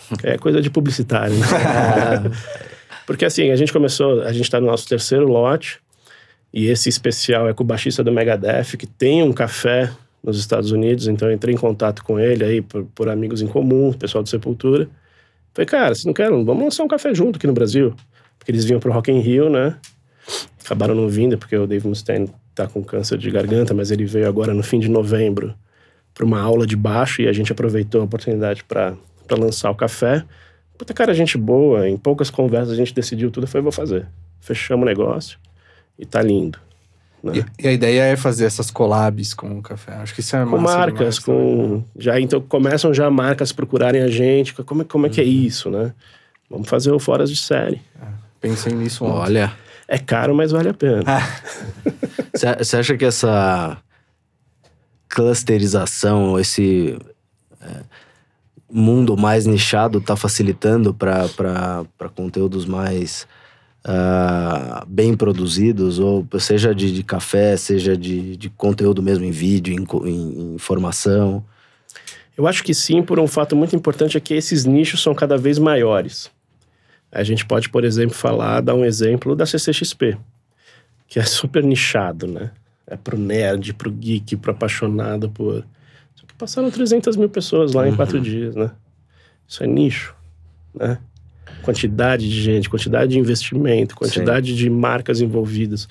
É 0.23 0.37
coisa 0.37 0.59
de 0.61 0.69
publicitário, 0.71 1.35
né? 1.35 1.45
Porque 3.05 3.25
assim, 3.25 3.51
a 3.51 3.55
gente 3.55 3.71
começou, 3.73 4.21
a 4.23 4.31
gente 4.31 4.49
tá 4.49 4.59
no 4.59 4.67
nosso 4.67 4.87
terceiro 4.87 5.27
lote. 5.27 5.79
E 6.53 6.67
esse 6.67 6.89
especial 6.89 7.47
é 7.47 7.53
com 7.53 7.63
o 7.63 7.65
baixista 7.65 8.03
do 8.03 8.12
Megadeth, 8.12 8.75
que 8.77 8.88
tem 8.88 9.21
um 9.21 9.31
café 9.31 9.91
nos 10.23 10.39
Estados 10.39 10.71
Unidos. 10.71 11.07
Então 11.07 11.31
entrei 11.31 11.53
em 11.53 11.57
contato 11.57 12.03
com 12.03 12.19
ele 12.19 12.43
aí 12.43 12.62
por, 12.62 12.85
por 12.85 13.09
amigos 13.09 13.41
em 13.41 13.47
comum, 13.47 13.93
pessoal 13.93 14.23
do 14.23 14.29
Sepultura. 14.29 14.89
Falei, 15.53 15.65
cara, 15.67 15.93
vocês 15.93 16.05
não 16.05 16.13
querem? 16.13 16.43
Vamos 16.43 16.63
lançar 16.63 16.83
um 16.83 16.88
café 16.88 17.13
junto 17.13 17.38
aqui 17.38 17.47
no 17.47 17.53
Brasil. 17.53 17.93
Porque 18.38 18.51
eles 18.51 18.65
vinham 18.65 18.79
pro 18.79 18.91
Rock 18.91 19.12
in 19.12 19.19
Rio, 19.19 19.49
né? 19.49 19.75
Acabaram 20.63 20.95
não 20.95 21.07
vindo, 21.07 21.38
porque 21.38 21.55
o 21.55 21.67
Dave 21.67 21.88
Mustaine 21.88 22.29
tá 22.53 22.67
com 22.67 22.83
câncer 22.83 23.17
de 23.17 23.29
garganta, 23.31 23.73
mas 23.73 23.91
ele 23.91 24.05
veio 24.05 24.27
agora 24.27 24.53
no 24.53 24.63
fim 24.63 24.79
de 24.79 24.89
novembro 24.89 25.53
para 26.13 26.25
uma 26.25 26.39
aula 26.39 26.65
de 26.65 26.75
baixo 26.75 27.21
e 27.21 27.27
a 27.27 27.33
gente 27.33 27.51
aproveitou 27.51 28.01
a 28.01 28.03
oportunidade 28.03 28.63
para 28.63 28.95
lançar 29.31 29.71
o 29.71 29.75
café. 29.75 30.23
Puta 30.77 30.93
cara, 30.93 31.13
gente 31.13 31.38
boa, 31.38 31.88
em 31.88 31.97
poucas 31.97 32.29
conversas 32.29 32.71
a 32.71 32.75
gente 32.75 32.93
decidiu 32.93 33.31
tudo, 33.31 33.47
foi 33.47 33.62
vou 33.62 33.71
fazer. 33.71 34.07
Fechamos 34.39 34.83
o 34.83 34.85
negócio 34.85 35.39
e 35.99 36.05
tá 36.05 36.21
lindo. 36.21 36.57
Né? 37.21 37.45
E, 37.59 37.65
e, 37.65 37.67
a 37.67 37.73
ideia 37.73 38.03
é 38.03 38.15
fazer 38.15 38.45
essas 38.45 38.71
collabs 38.71 39.33
com 39.33 39.59
o 39.59 39.62
café. 39.62 39.93
Acho 39.95 40.15
que 40.15 40.21
isso 40.21 40.35
é 40.35 40.45
Com 40.45 40.57
marcas, 40.57 41.15
demais, 41.15 41.19
com. 41.19 41.77
Né? 41.77 41.83
Já, 41.97 42.19
então 42.19 42.39
começam 42.41 42.93
já 42.93 43.09
marcas 43.09 43.51
procurarem 43.51 44.01
a 44.01 44.07
gente. 44.07 44.53
Como, 44.53 44.85
como 44.85 45.05
é 45.05 45.09
que 45.09 45.19
é 45.19 45.23
uhum. 45.25 45.29
isso, 45.29 45.69
né? 45.69 45.93
Vamos 46.49 46.69
fazer 46.69 46.91
o 46.91 46.99
Foras 46.99 47.29
de 47.29 47.35
Série. 47.35 47.81
É, 48.01 48.05
pensei 48.39 48.73
nisso 48.73 49.03
ontem. 49.03 49.19
Olha. 49.19 49.53
É 49.88 49.97
caro, 49.97 50.33
mas 50.33 50.51
vale 50.51 50.69
a 50.69 50.73
pena. 50.73 51.03
Você 52.57 52.77
acha 52.77 52.95
que 52.95 53.03
essa 53.03 53.77
clusterização, 55.09 56.39
esse 56.39 56.97
é, 57.59 57.81
mundo 58.71 59.17
mais 59.17 59.45
nichado 59.45 59.97
está 59.97 60.15
facilitando 60.15 60.93
para 60.93 61.85
conteúdos 62.15 62.65
mais 62.65 63.27
uh, 63.85 64.85
bem 64.87 65.15
produzidos, 65.15 65.99
ou 65.99 66.27
seja 66.39 66.73
de, 66.73 66.91
de 66.91 67.03
café, 67.03 67.55
seja 67.57 67.95
de, 67.95 68.35
de, 68.35 68.49
conteúdo 68.49 69.01
mesmo 69.01 69.25
em 69.25 69.31
vídeo, 69.31 69.73
em, 69.73 70.09
em, 70.09 70.55
informação? 70.55 71.43
Eu 72.37 72.47
acho 72.47 72.63
que 72.63 72.73
sim, 72.73 73.01
por 73.01 73.19
um 73.19 73.27
fato 73.27 73.55
muito 73.55 73.75
importante 73.75 74.17
é 74.17 74.19
que 74.19 74.33
esses 74.33 74.65
nichos 74.65 75.01
são 75.01 75.13
cada 75.13 75.37
vez 75.37 75.59
maiores. 75.59 76.31
A 77.11 77.23
gente 77.23 77.45
pode, 77.45 77.69
por 77.69 77.83
exemplo, 77.83 78.15
falar, 78.15 78.61
dar 78.61 78.75
um 78.75 78.85
exemplo 78.85 79.35
da 79.35 79.45
CCXP, 79.45 80.17
que 81.07 81.19
é 81.19 81.23
super 81.23 81.63
nichado, 81.63 82.27
né? 82.27 82.51
É 82.85 82.95
pro 82.95 83.17
nerd, 83.17 83.73
pro 83.73 83.91
geek, 83.91 84.37
pro 84.37 84.51
apaixonado 84.51 85.29
por. 85.29 85.65
Só 86.15 86.25
que 86.25 86.33
passaram 86.35 86.69
300 86.69 87.15
mil 87.17 87.29
pessoas 87.29 87.73
lá 87.73 87.83
uhum. 87.83 87.89
em 87.89 87.95
quatro 87.95 88.17
uhum. 88.17 88.23
dias, 88.23 88.55
né? 88.55 88.71
Isso 89.47 89.63
é 89.63 89.67
nicho, 89.67 90.15
né? 90.73 90.99
Quantidade 91.61 92.29
de 92.29 92.41
gente, 92.41 92.69
quantidade 92.69 93.11
de 93.11 93.19
investimento, 93.19 93.95
quantidade 93.95 94.51
Sim. 94.51 94.55
de 94.55 94.69
marcas 94.69 95.21
envolvidas, 95.21 95.87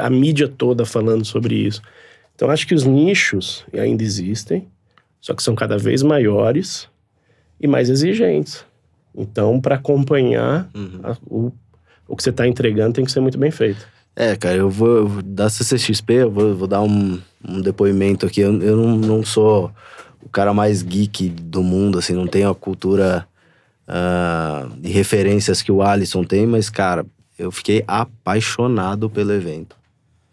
a 0.00 0.10
mídia 0.10 0.48
toda 0.48 0.84
falando 0.84 1.24
sobre 1.24 1.54
isso. 1.54 1.82
Então, 2.34 2.50
acho 2.50 2.66
que 2.66 2.74
os 2.74 2.84
nichos 2.84 3.64
ainda 3.72 4.02
existem, 4.02 4.66
só 5.20 5.34
que 5.34 5.42
são 5.42 5.54
cada 5.54 5.78
vez 5.78 6.02
maiores 6.02 6.88
e 7.60 7.66
mais 7.66 7.88
exigentes. 7.88 8.64
Então, 9.14 9.60
para 9.60 9.76
acompanhar 9.76 10.68
uhum. 10.74 11.00
a, 11.02 11.16
o, 11.26 11.52
o 12.08 12.16
que 12.16 12.22
você 12.22 12.30
está 12.30 12.46
entregando, 12.46 12.94
tem 12.94 13.04
que 13.04 13.12
ser 13.12 13.20
muito 13.20 13.38
bem 13.38 13.50
feito. 13.50 13.86
É, 14.14 14.36
cara, 14.36 14.56
eu 14.56 14.68
vou, 14.68 14.96
eu 14.96 15.08
vou 15.08 15.22
da 15.22 15.48
CCXP, 15.48 16.14
eu 16.14 16.30
vou, 16.30 16.54
vou 16.54 16.68
dar 16.68 16.82
um, 16.82 17.20
um, 17.46 17.60
depoimento 17.60 18.26
aqui. 18.26 18.40
Eu, 18.40 18.60
eu 18.60 18.76
não, 18.76 18.96
não, 18.96 19.24
sou 19.24 19.70
o 20.22 20.28
cara 20.28 20.52
mais 20.52 20.82
geek 20.82 21.28
do 21.30 21.62
mundo, 21.62 21.98
assim, 21.98 22.12
não 22.12 22.26
tenho 22.26 22.50
a 22.50 22.54
cultura 22.54 23.26
uh, 23.88 24.68
de 24.80 24.90
referências 24.90 25.62
que 25.62 25.72
o 25.72 25.82
Alisson 25.82 26.24
tem, 26.24 26.46
mas, 26.46 26.68
cara, 26.70 27.04
eu 27.38 27.50
fiquei 27.50 27.84
apaixonado 27.86 29.08
pelo 29.08 29.32
evento. 29.32 29.76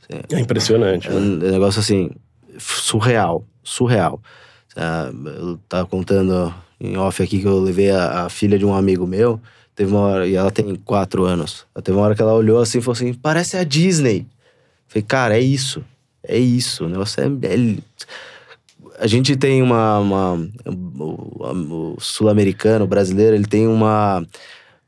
Assim, 0.02 0.22
é 0.36 0.40
impressionante. 0.40 1.08
É 1.08 1.12
um 1.12 1.20
né? 1.20 1.52
negócio 1.52 1.80
assim, 1.80 2.12
surreal, 2.58 3.44
surreal. 3.64 4.22
Uh, 4.76 5.28
eu 5.28 5.60
tava 5.68 5.88
contando 5.88 6.54
em 6.80 6.98
off 6.98 7.22
aqui 7.22 7.40
que 7.40 7.48
eu 7.48 7.60
levei 7.60 7.92
a, 7.92 8.26
a, 8.26 8.30
filha 8.30 8.58
de 8.58 8.66
um 8.66 8.74
amigo 8.74 9.06
meu. 9.06 9.40
Teve 9.76 9.92
uma 9.92 10.02
hora, 10.02 10.28
e 10.28 10.36
ela 10.36 10.52
tem 10.52 10.76
quatro 10.76 11.26
anos. 11.26 11.66
Teve 11.84 11.98
uma 11.98 12.06
hora 12.06 12.16
que 12.16 12.22
ela 12.22 12.34
olhou 12.34 12.60
assim 12.60 12.80
e 12.80 12.82
falou 12.82 12.94
assim: 12.94 13.14
parece 13.14 13.58
a 13.58 13.64
Disney. 13.64 14.26
Falei, 14.88 15.04
cara, 15.04 15.38
é 15.38 15.42
isso. 15.42 15.84
É 16.24 16.38
isso. 16.38 16.86
O 16.86 16.90
negócio 16.90 17.22
é. 17.22 17.26
é... 17.26 17.78
A 19.00 19.08
gente 19.08 19.36
tem 19.36 19.62
uma. 19.62 20.00
uma 20.00 20.50
o, 20.68 21.96
sul-americano, 22.00 22.86
o 22.86 22.88
brasileiro, 22.88 23.36
ele 23.36 23.46
tem 23.46 23.68
uma, 23.68 24.26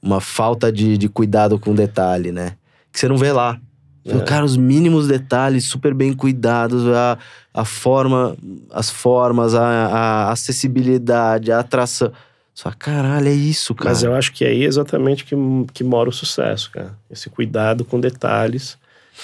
uma 0.01 0.19
falta 0.19 0.71
de, 0.71 0.97
de 0.97 1.07
cuidado 1.07 1.57
com 1.57 1.73
detalhe, 1.73 2.31
né? 2.31 2.55
Que 2.91 2.99
você 2.99 3.07
não 3.07 3.17
vê 3.17 3.31
lá. 3.31 3.59
É. 4.03 4.19
Cara, 4.21 4.43
os 4.43 4.57
mínimos 4.57 5.07
detalhes 5.07 5.65
super 5.65 5.93
bem 5.93 6.11
cuidados, 6.11 6.87
a, 6.87 7.17
a 7.53 7.63
forma, 7.63 8.35
as 8.71 8.89
formas, 8.89 9.53
a, 9.53 9.63
a 9.63 10.31
acessibilidade, 10.31 11.51
a 11.51 11.59
atração. 11.59 12.11
Só, 12.53 12.71
caralho, 12.77 13.27
é 13.27 13.33
isso, 13.33 13.73
cara. 13.73 13.91
Mas 13.91 14.03
eu 14.03 14.13
acho 14.13 14.33
que 14.33 14.43
é 14.43 14.49
aí 14.49 14.63
exatamente 14.63 15.23
que, 15.23 15.35
que 15.73 15.83
mora 15.83 16.09
o 16.09 16.13
sucesso, 16.13 16.69
cara. 16.71 16.97
Esse 17.09 17.29
cuidado 17.29 17.85
com 17.85 17.99
detalhes. 17.99 18.77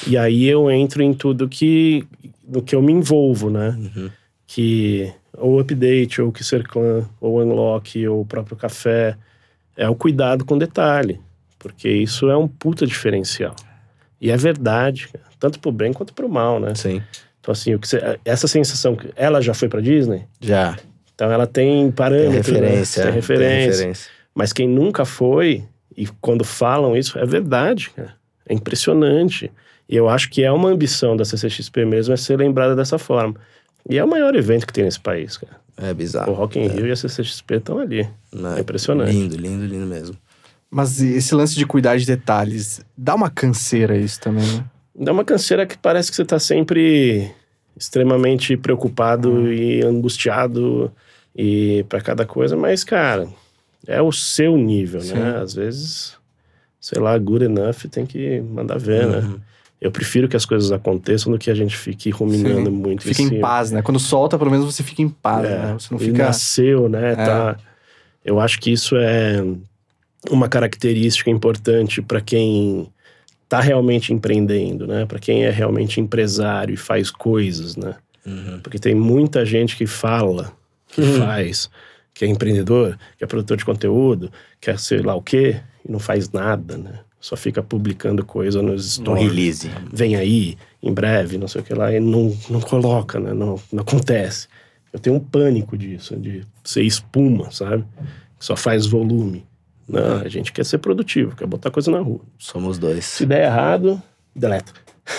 E 0.05 0.17
aí 0.17 0.45
eu 0.45 0.69
entro 0.69 1.01
em 1.01 1.13
tudo 1.13 1.49
que, 1.49 2.05
no 2.47 2.61
que 2.61 2.75
eu 2.75 2.81
me 2.81 2.93
envolvo, 2.93 3.49
né? 3.49 3.69
Uhum. 3.77 4.09
Que 4.47 5.13
ou 5.37 5.59
update, 5.59 6.21
ou 6.21 6.31
que 6.31 6.43
clã, 6.63 7.07
ou 7.21 7.41
unlock, 7.41 8.07
ou 8.07 8.21
o 8.21 8.25
próprio 8.25 8.57
café. 8.57 9.15
É 9.75 9.87
o 9.87 9.95
cuidado 9.95 10.43
com 10.43 10.57
detalhe. 10.57 11.21
Porque 11.59 11.89
isso 11.89 12.29
é 12.29 12.37
um 12.37 12.47
puta 12.47 12.85
diferencial. 12.87 13.55
E 14.19 14.31
é 14.31 14.37
verdade, 14.37 15.09
tanto 15.39 15.59
pro 15.59 15.71
bem 15.71 15.93
quanto 15.93 16.13
pro 16.13 16.27
mal, 16.27 16.59
né? 16.59 16.73
Sim. 16.73 17.03
Então, 17.39 17.51
assim, 17.51 17.75
o 17.75 17.79
que 17.79 17.87
você, 17.87 18.19
essa 18.25 18.47
sensação. 18.47 18.97
Ela 19.15 19.41
já 19.41 19.53
foi 19.53 19.69
pra 19.69 19.79
Disney? 19.79 20.25
Já. 20.41 20.77
Então, 21.13 21.31
ela 21.31 21.45
tem 21.45 21.91
parâmetros. 21.91 22.45
Tem 22.45 22.55
referência. 22.55 23.05
Né? 23.05 23.11
Tem, 23.11 23.15
referência. 23.15 23.47
tem 23.47 23.67
referência. 23.67 24.11
Mas 24.33 24.53
quem 24.53 24.67
nunca 24.67 25.05
foi, 25.05 25.63
e 25.95 26.07
quando 26.21 26.43
falam 26.43 26.95
isso, 26.95 27.17
é 27.17 27.25
verdade, 27.25 27.89
cara. 27.91 28.13
É 28.47 28.53
impressionante. 28.53 29.51
E 29.89 29.95
eu 29.95 30.09
acho 30.09 30.29
que 30.29 30.43
é 30.43 30.51
uma 30.51 30.69
ambição 30.69 31.15
da 31.15 31.25
CCXP 31.25 31.85
mesmo, 31.85 32.13
é 32.13 32.17
ser 32.17 32.37
lembrada 32.37 32.75
dessa 32.75 32.97
forma. 32.97 33.35
E 33.89 33.97
é 33.97 34.03
o 34.03 34.07
maior 34.07 34.35
evento 34.35 34.67
que 34.67 34.73
tem 34.73 34.83
nesse 34.83 34.99
país, 34.99 35.37
cara. 35.37 35.55
É 35.77 35.93
bizarro. 35.93 36.31
O 36.31 36.35
Rock 36.35 36.59
in 36.59 36.63
é. 36.63 36.67
Rio 36.67 36.87
e 36.87 36.91
a 36.91 36.95
CCXP 36.95 37.55
estão 37.55 37.79
ali. 37.79 38.07
Não, 38.33 38.57
é 38.57 38.61
impressionante. 38.61 39.11
Lindo, 39.11 39.37
lindo, 39.37 39.65
lindo 39.65 39.85
mesmo. 39.85 40.17
Mas 40.69 41.01
esse 41.01 41.33
lance 41.33 41.55
de 41.55 41.65
cuidar 41.65 41.97
de 41.97 42.05
detalhes, 42.05 42.81
dá 42.97 43.15
uma 43.15 43.29
canseira 43.29 43.95
isso 43.97 44.19
também, 44.19 44.45
né? 44.45 44.65
Dá 44.99 45.11
uma 45.11 45.23
canseira 45.23 45.65
que 45.65 45.77
parece 45.77 46.09
que 46.09 46.15
você 46.15 46.25
tá 46.25 46.39
sempre 46.39 47.31
extremamente 47.77 48.57
preocupado 48.57 49.29
uhum. 49.29 49.53
e 49.53 49.83
angustiado 49.83 50.91
e 51.35 51.85
para 51.87 52.01
cada 52.01 52.25
coisa, 52.25 52.57
mas 52.57 52.83
cara, 52.83 53.27
é 53.85 54.01
o 54.01 54.11
seu 54.11 54.57
nível, 54.57 54.99
né? 55.01 55.05
Sim. 55.05 55.13
né? 55.13 55.37
Às 55.37 55.53
vezes, 55.53 56.17
sei 56.81 56.99
lá, 56.99 57.17
good 57.17 57.45
enough 57.45 57.85
tem 57.91 58.05
que 58.05 58.41
mandar 58.41 58.79
ver, 58.79 59.07
né? 59.07 59.17
uhum. 59.19 59.29
né? 59.33 59.39
Eu 59.79 59.91
prefiro 59.91 60.27
que 60.27 60.35
as 60.35 60.45
coisas 60.45 60.71
aconteçam 60.71 61.31
do 61.31 61.37
que 61.37 61.51
a 61.51 61.55
gente 61.55 61.77
fique 61.77 62.09
ruminando 62.09 62.69
Sim. 62.69 62.75
muito. 62.75 63.03
Fica 63.03 63.21
em, 63.21 63.37
em 63.37 63.39
paz, 63.39 63.71
né? 63.71 63.81
Quando 63.81 63.99
solta, 63.99 64.37
pelo 64.37 64.49
menos 64.49 64.65
você 64.65 64.81
fica 64.81 65.01
em 65.01 65.09
paz, 65.09 65.45
é, 65.45 65.49
né? 65.49 65.73
Você 65.73 65.87
não 65.91 65.99
fica. 65.99 66.25
nasceu, 66.25 66.89
né? 66.89 67.11
É. 67.11 67.15
Tá. 67.15 67.57
Eu 68.25 68.39
acho 68.39 68.59
que 68.59 68.71
isso 68.71 68.95
é 68.97 69.43
uma 70.29 70.49
característica 70.49 71.29
importante 71.29 72.01
para 72.01 72.19
quem 72.19 72.91
está 73.43 73.61
realmente 73.61 74.11
empreendendo, 74.11 74.87
né? 74.87 75.05
Para 75.05 75.19
quem 75.19 75.45
é 75.45 75.49
realmente 75.49 76.01
empresário 76.01 76.73
e 76.73 76.77
faz 76.77 77.09
coisas, 77.09 77.77
né? 77.77 77.95
Uhum. 78.25 78.59
Porque 78.61 78.77
tem 78.77 78.93
muita 78.93 79.45
gente 79.45 79.77
que 79.77 79.87
fala, 79.87 80.51
que 80.89 81.01
uhum. 81.01 81.19
faz, 81.19 81.69
que 82.13 82.25
é 82.25 82.27
empreendedor, 82.27 82.97
que 83.17 83.23
é 83.23 83.27
produtor 83.27 83.55
de 83.55 83.63
conteúdo, 83.63 84.31
que 84.59 84.69
é 84.69 84.77
sei 84.77 84.99
lá 84.99 85.15
o 85.15 85.21
quê, 85.21 85.61
e 85.87 85.91
não 85.91 85.99
faz 85.99 86.29
nada, 86.31 86.77
né? 86.77 86.99
Só 87.19 87.35
fica 87.35 87.63
publicando 87.63 88.23
coisa 88.23 88.61
nos 88.61 88.93
stories. 88.93 89.23
No 89.23 89.29
release. 89.29 89.71
Vem 89.91 90.15
aí, 90.15 90.57
em 90.81 90.93
breve, 90.93 91.37
não 91.37 91.47
sei 91.47 91.61
o 91.61 91.63
que 91.63 91.73
lá, 91.73 91.91
e 91.91 91.99
não, 91.99 92.35
não 92.49 92.61
coloca, 92.61 93.19
né? 93.19 93.33
Não, 93.33 93.59
não 93.71 93.81
acontece. 93.81 94.47
Eu 94.93 94.99
tenho 94.99 95.15
um 95.15 95.19
pânico 95.19 95.77
disso, 95.77 96.15
de 96.15 96.43
ser 96.63 96.83
espuma, 96.83 97.51
sabe? 97.51 97.83
Só 98.39 98.55
faz 98.55 98.85
volume. 98.85 99.45
Não, 99.87 100.17
a 100.17 100.27
gente 100.27 100.51
quer 100.51 100.65
ser 100.65 100.77
produtivo, 100.79 101.35
quer 101.35 101.47
botar 101.47 101.71
coisa 101.71 101.89
na 101.89 101.99
rua. 101.99 102.21
Somos 102.37 102.77
dois. 102.77 103.05
Se 103.05 103.25
der 103.25 103.45
errado, 103.45 104.01
deleta. 104.35 104.73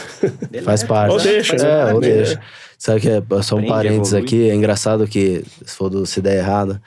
Faz 0.63 0.85
parte. 0.85 1.13
Ou 1.13 1.19
deixa, 1.21 1.57
é, 1.57 1.87
né? 1.87 1.95
ou 1.95 2.01
deixa. 2.01 2.41
Sabe 2.77 3.01
que 3.01 3.09
é 3.09 3.23
só 3.43 3.57
um 3.57 3.67
parênteses 3.67 4.15
aqui, 4.15 4.51
é 4.51 4.55
engraçado 4.55 5.07
que, 5.09 5.43
se 5.65 5.75
for 5.75 5.89
do 5.89 6.05
se 6.07 6.21
der 6.21 6.37
errado, 6.37 6.81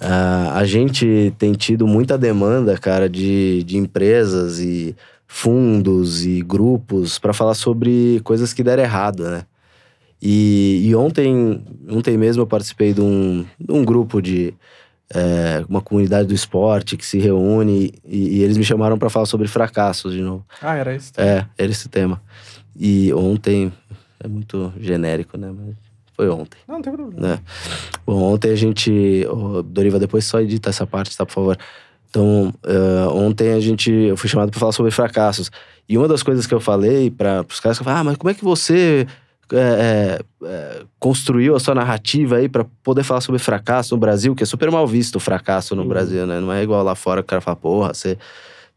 uh, 0.00 0.50
a 0.52 0.64
gente 0.64 1.34
tem 1.38 1.52
tido 1.52 1.86
muita 1.86 2.16
demanda, 2.16 2.76
cara, 2.78 3.08
de, 3.08 3.62
de 3.64 3.76
empresas 3.76 4.60
e 4.60 4.96
fundos 5.26 6.24
e 6.26 6.42
grupos 6.42 7.18
para 7.18 7.32
falar 7.32 7.54
sobre 7.54 8.20
coisas 8.22 8.52
que 8.52 8.62
deram 8.62 8.82
errado, 8.82 9.24
né? 9.30 9.46
E, 10.20 10.82
e 10.84 10.94
ontem, 10.94 11.64
ontem 11.88 12.16
mesmo 12.16 12.42
eu 12.42 12.46
participei 12.46 12.92
de 12.92 13.00
um, 13.00 13.44
de 13.58 13.72
um 13.72 13.84
grupo 13.84 14.20
de 14.22 14.54
é, 15.12 15.64
uma 15.68 15.80
comunidade 15.80 16.28
do 16.28 16.34
esporte 16.34 16.96
que 16.96 17.04
se 17.04 17.18
reúne 17.18 17.92
e, 18.04 18.38
e 18.38 18.42
eles 18.42 18.56
me 18.56 18.64
chamaram 18.64 18.96
para 18.96 19.10
falar 19.10 19.26
sobre 19.26 19.48
fracassos 19.48 20.12
de 20.12 20.20
novo. 20.20 20.44
Ah, 20.60 20.76
era 20.76 20.94
isso. 20.94 21.12
É, 21.16 21.46
era 21.58 21.70
esse 21.70 21.88
tema. 21.88 22.22
E 22.76 23.12
ontem, 23.12 23.72
é 24.20 24.28
muito 24.28 24.72
genérico, 24.78 25.36
né? 25.36 25.52
Mas 25.52 25.74
foi 26.22 26.28
ontem. 26.28 26.58
Não, 26.68 26.76
não 26.76 26.82
tem 26.82 26.92
problema. 26.92 27.28
Né? 27.28 27.38
Bom, 28.06 28.32
ontem 28.32 28.50
a 28.52 28.56
gente. 28.56 29.26
Oh, 29.28 29.62
Doriva, 29.62 29.98
depois 29.98 30.24
só 30.24 30.40
edita 30.40 30.70
essa 30.70 30.86
parte, 30.86 31.16
tá, 31.16 31.26
por 31.26 31.32
favor. 31.32 31.58
Então, 32.08 32.52
uh, 32.64 33.08
ontem 33.16 33.52
a 33.52 33.60
gente. 33.60 33.90
Eu 33.90 34.16
fui 34.16 34.28
chamado 34.28 34.50
para 34.50 34.60
falar 34.60 34.72
sobre 34.72 34.92
fracassos. 34.92 35.50
E 35.88 35.98
uma 35.98 36.06
das 36.06 36.22
coisas 36.22 36.46
que 36.46 36.54
eu 36.54 36.60
falei 36.60 37.10
para 37.10 37.44
os 37.48 37.58
caras, 37.58 37.78
eu 37.78 37.84
falei, 37.84 38.00
ah, 38.00 38.04
mas 38.04 38.16
como 38.16 38.30
é 38.30 38.34
que 38.34 38.44
você 38.44 39.06
é, 39.52 40.20
é, 40.44 40.82
construiu 40.98 41.56
a 41.56 41.60
sua 41.60 41.74
narrativa 41.74 42.36
aí 42.36 42.48
para 42.48 42.64
poder 42.82 43.02
falar 43.02 43.20
sobre 43.20 43.40
fracasso 43.40 43.94
no 43.94 44.00
Brasil, 44.00 44.34
que 44.34 44.44
é 44.44 44.46
super 44.46 44.70
mal 44.70 44.86
visto 44.86 45.16
o 45.16 45.20
fracasso 45.20 45.74
no 45.74 45.82
Uhum. 45.82 45.88
Brasil, 45.88 46.26
né? 46.26 46.40
Não 46.40 46.52
é 46.52 46.62
igual 46.62 46.84
lá 46.84 46.94
fora 46.94 47.20
que 47.20 47.26
o 47.26 47.28
cara 47.28 47.40
fala, 47.40 47.56
porra, 47.56 47.92
você 47.92 48.16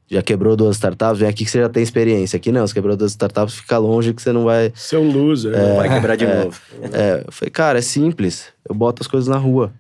já 0.09 0.21
quebrou 0.21 0.55
duas 0.55 0.75
startups, 0.75 1.19
vem 1.19 1.27
aqui 1.29 1.43
que 1.45 1.49
você 1.51 1.59
já 1.59 1.69
tem 1.69 1.81
experiência. 1.81 2.37
Aqui 2.37 2.51
não, 2.51 2.65
você 2.65 2.73
quebrou 2.73 2.95
duas 2.95 3.11
startups, 3.11 3.55
fica 3.55 3.77
longe 3.77 4.13
que 4.13 4.21
você 4.21 4.31
não 4.31 4.43
vai. 4.43 4.71
Ser 4.75 4.97
um 4.97 5.11
loser. 5.11 5.51
né? 5.51 5.75
Vai 5.75 5.89
quebrar 5.89 6.15
de 6.15 6.25
novo. 6.27 6.59
É, 6.93 7.23
eu 7.25 7.31
falei, 7.31 7.49
cara, 7.51 7.79
é 7.79 7.81
simples. 7.81 8.47
Eu 8.67 8.75
boto 8.75 9.01
as 9.01 9.07
coisas 9.07 9.27
na 9.27 9.37
rua. 9.37 9.71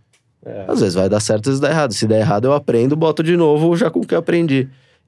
É. 0.45 0.65
Às 0.67 0.79
vezes 0.79 0.93
vai 0.95 1.09
dar 1.09 1.19
certo, 1.19 1.41
às 1.41 1.47
vezes 1.47 1.59
dá 1.59 1.69
errado. 1.69 1.93
Se 1.93 2.05
der 2.07 2.19
errado, 2.19 2.45
eu 2.45 2.53
aprendo, 2.53 2.95
boto 2.95 3.21
de 3.23 3.35
novo 3.37 3.75
já 3.75 3.89
com 3.89 3.99
o 3.99 4.05
que 4.05 4.13
eu 4.13 4.19
aprendi. 4.19 4.67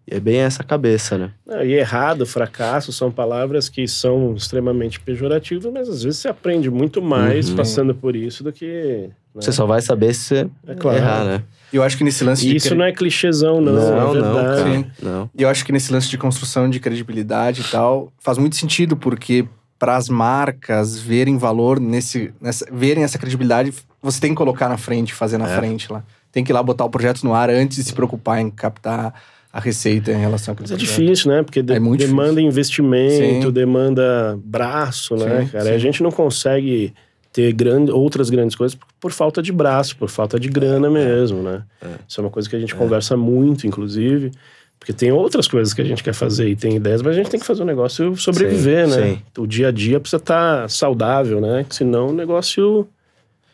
E 0.09 0.15
é 0.15 0.19
bem 0.19 0.37
essa 0.37 0.63
cabeça, 0.63 1.17
né? 1.17 1.31
Não, 1.45 1.61
e 1.63 1.73
errado, 1.73 2.25
fracasso 2.25 2.93
são 2.93 3.11
palavras 3.11 3.67
que 3.67 3.85
são 3.87 4.33
extremamente 4.35 4.99
pejorativas, 5.01 5.71
mas 5.71 5.89
às 5.89 6.01
vezes 6.03 6.19
você 6.19 6.29
aprende 6.29 6.69
muito 6.71 7.01
mais 7.01 7.49
Uhum. 7.49 7.55
passando 7.57 7.93
por 7.93 8.15
isso 8.15 8.43
do 8.43 8.51
que. 8.53 9.09
Né? 9.37 9.41
Você 9.43 9.51
só 9.51 9.65
vai 9.65 9.81
saber 9.81 10.13
se 10.13 10.25
você 10.27 10.49
É 10.67 10.75
claro. 10.75 10.97
errar, 10.97 11.23
né? 11.25 11.43
E 11.71 11.75
eu 11.75 11.83
acho 11.83 11.97
que 11.97 12.03
nesse 12.03 12.23
lance 12.23 12.45
de. 12.47 12.55
isso 12.55 12.69
cre- 12.69 12.77
não 12.77 12.85
é 12.85 12.91
clichêzão, 12.93 13.59
não. 13.59 13.73
não, 13.73 14.15
é 14.15 14.21
não, 14.21 14.35
cara. 14.35 14.63
Sim. 14.73 14.85
Não. 15.01 15.29
E 15.37 15.41
eu 15.43 15.49
acho 15.49 15.65
que 15.65 15.71
nesse 15.71 15.91
lance 15.91 16.09
de 16.09 16.17
construção 16.17 16.69
de 16.69 16.79
credibilidade 16.79 17.61
e 17.61 17.63
tal, 17.65 18.11
faz 18.19 18.37
muito 18.37 18.55
sentido, 18.55 18.95
porque 18.95 19.45
para 19.77 19.95
as 19.95 20.07
marcas 20.09 20.97
verem 20.99 21.37
valor 21.37 21.79
nesse, 21.79 22.31
nessa, 22.41 22.65
verem 22.71 23.03
essa 23.03 23.17
credibilidade, 23.19 23.73
você 24.01 24.19
tem 24.19 24.31
que 24.31 24.35
colocar 24.37 24.69
na 24.69 24.77
frente, 24.77 25.13
fazer 25.13 25.37
na 25.37 25.47
É. 25.49 25.57
frente 25.57 25.91
lá. 25.91 26.03
Tem 26.31 26.43
que 26.43 26.51
ir 26.51 26.53
lá 26.53 26.63
botar 26.63 26.85
o 26.85 26.89
projeto 26.89 27.23
no 27.23 27.33
ar 27.33 27.49
antes 27.49 27.77
de 27.77 27.83
se 27.83 27.93
preocupar 27.93 28.39
em 28.39 28.49
captar 28.49 29.13
a 29.51 29.59
receita 29.59 30.11
em 30.11 30.19
relação 30.19 30.55
Mas 30.59 30.71
é 30.71 30.75
difícil, 30.75 31.31
né? 31.31 31.41
Porque 31.43 31.61
de- 31.63 31.73
É 31.73 31.79
muito 31.79 32.05
demanda 32.05 32.39
investimento, 32.41 33.47
Sim. 33.47 33.51
demanda 33.51 34.37
braço, 34.43 35.15
né, 35.15 35.41
Sim, 35.45 35.47
cara? 35.47 35.65
sim. 35.65 35.71
A 35.71 35.77
gente 35.77 36.01
não 36.03 36.11
consegue 36.11 36.93
ter 37.37 37.53
grande, 37.53 37.91
outras 37.91 38.31
grandes 38.31 38.55
coisas 38.55 38.73
por, 38.73 38.87
por 38.99 39.11
falta 39.11 39.43
de 39.43 39.51
braço, 39.51 39.95
por 39.95 40.09
falta 40.09 40.39
de 40.39 40.49
grana 40.49 40.89
mesmo, 40.89 41.43
né? 41.43 41.61
É. 41.79 41.89
Isso 42.07 42.19
é 42.19 42.23
uma 42.23 42.31
coisa 42.31 42.49
que 42.49 42.55
a 42.55 42.59
gente 42.59 42.73
conversa 42.73 43.15
muito, 43.15 43.67
inclusive. 43.67 44.31
Porque 44.79 44.91
tem 44.91 45.11
outras 45.11 45.47
coisas 45.47 45.71
que 45.71 45.79
a 45.79 45.85
gente 45.85 46.03
quer 46.03 46.13
fazer 46.15 46.49
e 46.49 46.55
tem 46.55 46.75
ideias, 46.77 47.03
mas 47.03 47.13
a 47.13 47.15
gente 47.15 47.29
tem 47.29 47.39
que 47.39 47.45
fazer 47.45 47.61
o 47.61 47.65
negócio 47.65 48.15
sobreviver, 48.17 48.89
Sim, 48.89 48.99
né? 48.99 49.07
sim. 49.07 49.21
O 49.37 49.45
dia 49.45 49.67
a 49.67 49.71
dia 49.71 49.99
precisa 49.99 50.17
estar 50.17 50.67
saudável, 50.67 51.39
né? 51.39 51.63
Que 51.69 51.75
senão 51.75 52.07
o 52.07 52.13
negócio 52.13 52.87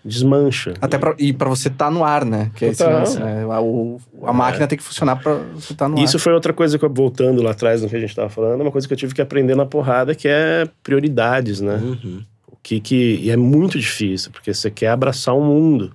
desmancha. 0.05 0.75
Até 0.79 0.97
pra, 0.97 1.13
e 1.19 1.33
para 1.33 1.49
você 1.49 1.67
estar 1.67 1.91
no 1.91 2.05
ar, 2.05 2.23
né? 2.23 2.51
Que 2.55 2.63
é 2.63 2.67
esse 2.69 2.85
lance, 2.85 3.19
né? 3.19 3.45
A, 3.49 4.29
a 4.29 4.33
máquina 4.33 4.65
tem 4.65 4.77
que 4.77 4.83
funcionar 4.83 5.17
para 5.17 5.35
você 5.55 5.73
estar 5.73 5.89
no 5.89 5.99
Isso 5.99 6.15
ar. 6.15 6.19
foi 6.21 6.33
outra 6.33 6.53
coisa 6.53 6.79
que 6.79 6.85
eu, 6.85 6.89
voltando 6.89 7.41
lá 7.41 7.51
atrás 7.51 7.81
no 7.81 7.89
que 7.89 7.95
a 7.97 7.99
gente 7.99 8.11
estava 8.11 8.29
falando, 8.29 8.61
uma 8.61 8.71
coisa 8.71 8.87
que 8.87 8.93
eu 8.93 8.97
tive 8.97 9.13
que 9.13 9.21
aprender 9.21 9.55
na 9.55 9.65
porrada, 9.65 10.15
que 10.15 10.27
é 10.29 10.67
prioridades, 10.81 11.59
né? 11.59 11.75
Uhum. 11.83 12.21
Que 12.63 12.79
que 12.79 13.15
e 13.21 13.29
é 13.29 13.35
muito 13.37 13.77
difícil, 13.77 14.31
porque 14.31 14.53
você 14.53 14.71
quer 14.71 14.87
abraçar 14.87 15.35
o 15.35 15.43
mundo. 15.43 15.93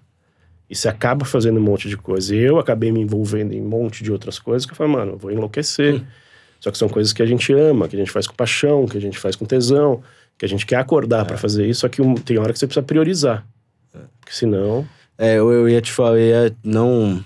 E 0.71 0.77
você 0.77 0.87
acaba 0.87 1.25
fazendo 1.25 1.59
um 1.59 1.63
monte 1.63 1.89
de 1.89 1.97
coisa. 1.97 2.37
E 2.37 2.39
eu 2.39 2.59
acabei 2.59 2.93
me 2.93 3.01
envolvendo 3.01 3.55
em 3.55 3.63
um 3.63 3.69
monte 3.69 4.05
de 4.05 4.13
outras 4.13 4.39
coisas 4.39 4.67
que 4.67 4.73
eu 4.73 4.77
falei, 4.77 4.93
mano, 4.93 5.13
eu 5.13 5.17
vou 5.19 5.33
enlouquecer. 5.33 6.03
Só 6.61 6.71
que 6.71 6.77
são 6.77 6.89
coisas 6.91 7.13
que 7.15 7.23
a 7.23 7.27
gente 7.27 7.53
ama, 7.55 7.89
que 7.89 7.97
a 7.97 7.99
gente 7.99 8.11
faz 8.11 8.27
com 8.27 8.35
paixão, 8.35 8.85
que 8.87 8.99
a 8.99 9.01
gente 9.01 9.19
faz 9.19 9.35
com 9.35 9.47
tesão, 9.47 10.03
que 10.37 10.45
a 10.45 10.49
gente 10.49 10.67
quer 10.67 10.77
acordar 10.77 11.25
pra 11.25 11.39
fazer 11.39 11.67
isso, 11.67 11.81
só 11.81 11.89
que 11.89 12.03
um- 12.03 12.15
tem 12.15 12.37
hora 12.39 12.53
que 12.53 12.59
você 12.59 12.67
precisa 12.67 12.85
priorizar. 12.85 13.47
Porque 14.21 14.35
senão. 14.35 14.87
É, 15.17 15.37
eu, 15.37 15.51
eu 15.51 15.69
ia 15.69 15.81
te 15.81 15.91
falar, 15.91 16.19
eu 16.19 16.27
ia 16.49 16.57
não 16.63 17.25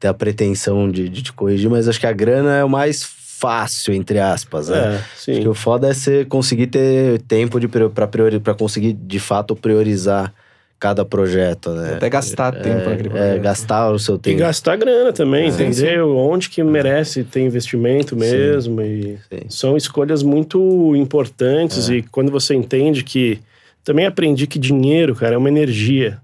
ter 0.00 0.08
a 0.08 0.14
pretensão 0.14 0.90
de, 0.90 1.08
de 1.08 1.22
te 1.22 1.32
corrigir, 1.32 1.70
mas 1.70 1.88
acho 1.88 2.00
que 2.00 2.06
a 2.06 2.12
grana 2.12 2.56
é 2.56 2.64
o 2.64 2.68
mais 2.68 3.02
fácil, 3.38 3.94
entre 3.94 4.18
aspas, 4.18 4.68
né? 4.68 4.76
É, 4.76 4.96
Acho 4.96 5.04
sim. 5.16 5.40
que 5.42 5.48
o 5.48 5.54
foda 5.54 5.88
é 5.88 5.94
você 5.94 6.24
conseguir 6.24 6.66
ter 6.68 7.20
tempo 7.22 7.58
de, 7.60 7.68
pra, 7.68 8.06
priori, 8.06 8.40
pra 8.40 8.54
conseguir, 8.54 8.92
de 8.92 9.18
fato, 9.20 9.54
priorizar 9.54 10.32
cada 10.80 11.04
projeto, 11.04 11.70
né? 11.70 11.94
Até 11.94 12.08
gastar 12.08 12.52
tempo 12.52 12.88
naquele 12.88 13.08
É, 13.08 13.10
projeto. 13.12 13.42
gastar 13.42 13.90
o 13.90 13.98
seu 13.98 14.14
E 14.14 14.18
tempo. 14.18 14.38
gastar 14.38 14.76
grana 14.76 15.12
também, 15.12 15.50
Sim, 15.50 15.64
entendeu? 15.66 16.16
Onde 16.16 16.48
que 16.48 16.62
merece 16.62 17.24
ter 17.24 17.40
investimento 17.40 18.14
mesmo. 18.16 18.80
E 18.80 19.18
Sim. 19.28 19.40
são 19.48 19.76
escolhas 19.76 20.22
muito 20.22 20.94
importantes. 20.94 21.88
É. 21.90 21.94
E 21.94 22.02
quando 22.02 22.30
você 22.30 22.54
entende 22.54 23.02
que. 23.02 23.40
Também 23.84 24.04
aprendi 24.06 24.46
que 24.46 24.58
dinheiro, 24.58 25.14
cara, 25.14 25.34
é 25.34 25.38
uma 25.38 25.48
energia. 25.48 26.18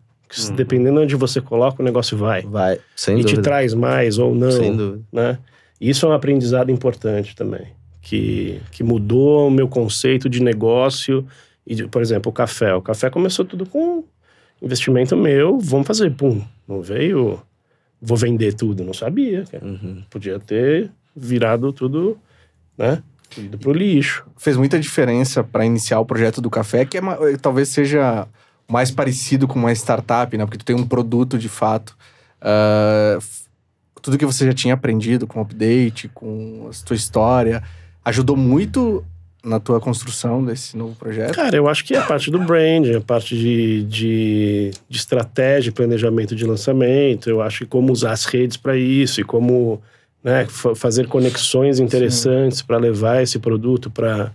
Uhum. 0.49 0.55
Dependendo 0.57 0.99
de 0.99 1.05
onde 1.05 1.17
você 1.17 1.41
coloca, 1.41 1.81
o 1.81 1.85
negócio 1.85 2.17
vai. 2.17 2.43
Vai, 2.43 2.79
sem 2.95 3.19
e 3.19 3.23
dúvida. 3.23 3.41
te 3.41 3.43
traz 3.45 3.73
mais 3.73 4.19
ou 4.19 4.35
não. 4.35 4.51
Sem 4.53 4.77
dúvida. 4.77 5.03
né? 5.13 5.39
Isso 5.81 6.07
é 6.07 6.09
um 6.09 6.13
aprendizado 6.13 6.71
importante 6.71 7.35
também, 7.35 7.67
que, 8.01 8.61
que 8.71 8.83
mudou 8.83 9.49
o 9.49 9.51
meu 9.51 9.69
conceito 9.69 10.29
de 10.29 10.43
negócio. 10.43 11.27
E, 11.67 11.75
de- 11.75 11.89
por 11.89 12.01
exemplo, 12.03 12.31
o 12.31 12.33
café. 12.33 12.75
O 12.75 12.83
café 12.83 13.11
começou 13.11 13.45
tudo 13.45 13.67
com 13.67 14.05
investimento 14.63 15.17
meu, 15.17 15.59
vamos 15.59 15.87
fazer, 15.87 16.11
pum. 16.15 16.43
Não 16.69 16.81
veio, 16.81 17.41
vou 18.01 18.17
vender 18.17 18.55
tudo, 18.55 18.85
não 18.85 18.95
sabia. 18.95 19.45
Uhum. 19.63 20.03
Podia 20.09 20.39
ter 20.39 20.91
virado 21.17 21.73
tudo, 21.73 22.19
né? 22.79 23.03
Ido 23.37 23.59
pro 23.59 23.73
lixo. 23.73 24.25
fez 24.37 24.57
muita 24.57 24.79
diferença 24.79 25.43
para 25.43 25.67
iniciar 25.67 25.99
o 25.99 26.05
projeto 26.07 26.41
do 26.41 26.49
café, 26.49 26.85
que 26.85 26.97
é 26.99 27.01
eh, 27.01 27.37
talvez 27.41 27.69
seja 27.69 28.29
mais 28.69 28.91
parecido 28.91 29.49
com 29.49 29.59
uma 29.59 29.73
startup, 29.73 30.37
né? 30.37 30.45
Porque 30.45 30.59
tu 30.59 30.65
tem 30.65 30.77
um 30.77 30.87
produto 30.87 31.37
de 31.37 31.49
fato. 31.49 31.97
F- 33.21 33.44
tudo 34.05 34.19
que 34.19 34.27
você 34.27 34.45
já 34.45 34.53
tinha 34.53 34.75
aprendido 34.75 35.27
com 35.27 35.39
o 35.39 35.43
update, 35.43 36.11
com 36.13 36.69
a 36.71 36.85
tua 36.87 36.95
história, 36.95 37.63
ajudou 38.05 38.37
muito 38.37 39.03
na 39.43 39.59
tua 39.59 39.81
construção 39.81 40.45
desse 40.45 40.77
novo 40.77 40.95
projeto. 40.95 41.35
Cara, 41.35 41.57
eu 41.57 41.67
acho 41.69 41.83
que 41.85 41.95
é 41.95 41.99
a 41.99 42.03
parte 42.03 42.31
do 42.31 42.39
brand, 42.39 42.87
a 42.97 43.01
parte 43.01 43.35
de, 43.37 43.83
de, 43.85 44.71
de 44.89 44.97
estratégia, 44.99 45.73
planejamento 45.73 46.37
de 46.37 46.45
lançamento. 46.45 47.31
Eu 47.31 47.41
acho 47.41 47.61
que 47.61 47.67
como 47.67 47.91
usar 47.93 48.13
as 48.13 48.27
redes 48.27 48.59
para 48.59 48.77
isso 48.77 49.23
e 49.23 49.25
como 49.25 49.81
né, 50.23 50.47
fa- 50.51 50.75
fazer 50.75 51.07
conexões 51.09 51.81
interessantes 51.81 52.61
para 52.61 52.77
levar 52.77 53.23
esse 53.23 53.39
produto 53.39 53.91
para 53.91 54.33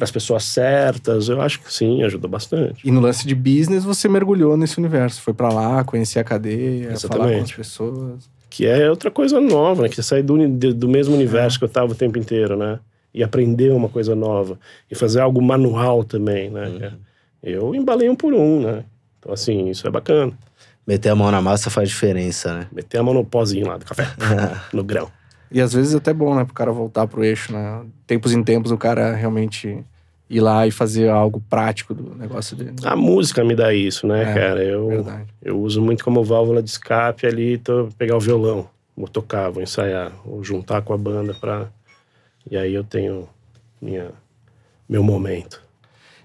as 0.00 0.10
pessoas 0.12 0.44
certas. 0.44 1.28
Eu 1.28 1.40
acho 1.40 1.60
que 1.60 1.72
sim, 1.74 2.04
ajudou 2.04 2.30
bastante. 2.30 2.86
E 2.86 2.90
no 2.92 3.00
lance 3.00 3.26
de 3.26 3.34
business, 3.34 3.82
você 3.84 4.08
mergulhou 4.08 4.56
nesse 4.56 4.78
universo. 4.78 5.20
Foi 5.22 5.34
para 5.34 5.48
lá, 5.52 5.82
conhecer 5.82 6.20
a 6.20 6.24
cadeia, 6.24 6.82
falar 6.84 6.88
com 6.88 6.94
as 6.94 7.04
Exatamente. 7.04 7.56
pessoas. 7.56 8.37
Que 8.50 8.66
é 8.66 8.88
outra 8.88 9.10
coisa 9.10 9.40
nova, 9.40 9.82
né? 9.82 9.88
Que 9.88 9.96
você 9.96 10.02
sai 10.02 10.22
do, 10.22 10.48
do 10.48 10.88
mesmo 10.88 11.14
universo 11.14 11.58
que 11.58 11.64
eu 11.64 11.68
estava 11.68 11.92
o 11.92 11.94
tempo 11.94 12.18
inteiro, 12.18 12.56
né? 12.56 12.80
E 13.12 13.22
aprender 13.22 13.72
uma 13.72 13.88
coisa 13.88 14.14
nova. 14.14 14.58
E 14.90 14.94
fazer 14.94 15.20
algo 15.20 15.40
manual 15.42 16.04
também, 16.04 16.50
né? 16.50 16.66
Uhum. 16.68 16.98
Eu 17.42 17.74
embalei 17.74 18.08
um 18.08 18.16
por 18.16 18.32
um, 18.34 18.60
né? 18.60 18.84
Então, 19.18 19.32
assim, 19.32 19.68
isso 19.68 19.86
é 19.86 19.90
bacana. 19.90 20.32
Meter 20.86 21.10
a 21.10 21.14
mão 21.14 21.30
na 21.30 21.40
massa 21.42 21.68
faz 21.68 21.88
diferença, 21.90 22.54
né? 22.54 22.66
Meter 22.72 22.98
a 22.98 23.02
mão 23.02 23.12
no 23.12 23.24
pozinho 23.24 23.66
lá 23.66 23.76
do 23.76 23.84
café, 23.84 24.06
no 24.72 24.82
grão. 24.82 25.10
E 25.50 25.60
às 25.60 25.72
vezes 25.72 25.94
é 25.94 25.98
até 25.98 26.12
bom, 26.12 26.34
né, 26.34 26.44
pro 26.44 26.54
cara 26.54 26.72
voltar 26.72 27.06
pro 27.06 27.24
eixo, 27.24 27.52
né? 27.52 27.84
Tempos 28.06 28.32
em 28.32 28.42
tempos 28.42 28.70
o 28.70 28.76
cara 28.76 29.14
realmente 29.14 29.84
ir 30.30 30.40
lá 30.40 30.66
e 30.66 30.70
fazer 30.70 31.08
algo 31.08 31.42
prático 31.48 31.94
do 31.94 32.14
negócio 32.14 32.54
dele. 32.56 32.74
A 32.84 32.94
música 32.94 33.42
me 33.44 33.54
dá 33.54 33.72
isso, 33.72 34.06
né, 34.06 34.22
É, 34.22 34.34
cara? 34.34 34.62
Eu, 34.62 34.88
Verdade. 34.88 35.26
eu 35.42 35.58
uso 35.60 35.80
muito 35.80 36.04
como 36.04 36.22
válvula 36.22 36.62
de 36.62 36.68
escape 36.70 37.26
ali, 37.26 37.56
tô, 37.58 37.88
pegar 37.96 38.16
o 38.16 38.20
violão, 38.20 38.68
vou 38.96 39.08
tocar, 39.08 39.48
vou 39.50 39.62
ensaiar, 39.62 40.12
vou 40.24 40.42
juntar 40.44 40.82
com 40.82 40.92
a 40.92 40.98
banda 40.98 41.32
pra... 41.34 41.68
E 42.50 42.56
aí 42.56 42.74
eu 42.74 42.84
tenho 42.84 43.28
minha, 43.80 44.10
meu 44.88 45.02
momento. 45.02 45.62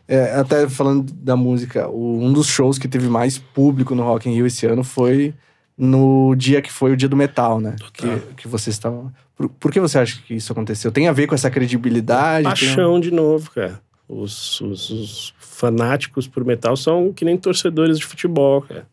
É, 0.08 0.34
até 0.36 0.68
falando 0.68 1.12
da 1.14 1.36
música, 1.36 1.88
o- 1.90 2.20
um 2.22 2.32
dos 2.34 2.48
shows 2.48 2.78
que 2.78 2.88
teve 2.90 3.08
mais 3.08 3.38
público 3.38 3.96
no 3.96 4.04
Rock 4.04 4.30
in 4.30 4.34
Rio 4.34 4.46
esse 4.46 4.66
ano 4.66 4.84
foi 4.84 5.34
no 5.78 6.36
dia 6.36 6.62
que 6.62 6.72
foi 6.72 6.92
o 6.92 6.98
dia 6.98 7.08
do 7.10 7.16
metal, 7.16 7.60
né? 7.60 7.76
Que, 7.94 8.20
que 8.38 8.48
vocês 8.48 8.76
estavam... 8.76 9.12
Por, 9.36 9.50
por 9.50 9.72
que 9.72 9.80
você 9.80 9.98
acha 9.98 10.22
que 10.22 10.36
isso 10.36 10.52
aconteceu? 10.52 10.92
Tem 10.92 11.08
a 11.08 11.12
ver 11.14 11.26
com 11.28 11.34
essa 11.36 11.50
credibilidade? 11.50 12.44
Tem- 12.44 12.52
Paixão 12.52 13.00
de 13.00 13.10
novo, 13.12 13.50
cara. 13.52 13.82
Os, 14.08 14.60
os- 14.62 14.90
os 14.90 15.34
fanáticos 15.40 16.28
por 16.28 16.44
metal 16.46 16.76
são 16.76 17.12
que 17.14 17.24
nem 17.26 17.38
torcedores 17.38 17.98
de 18.00 18.06
futebol, 18.06 18.62
cara. 18.62 18.86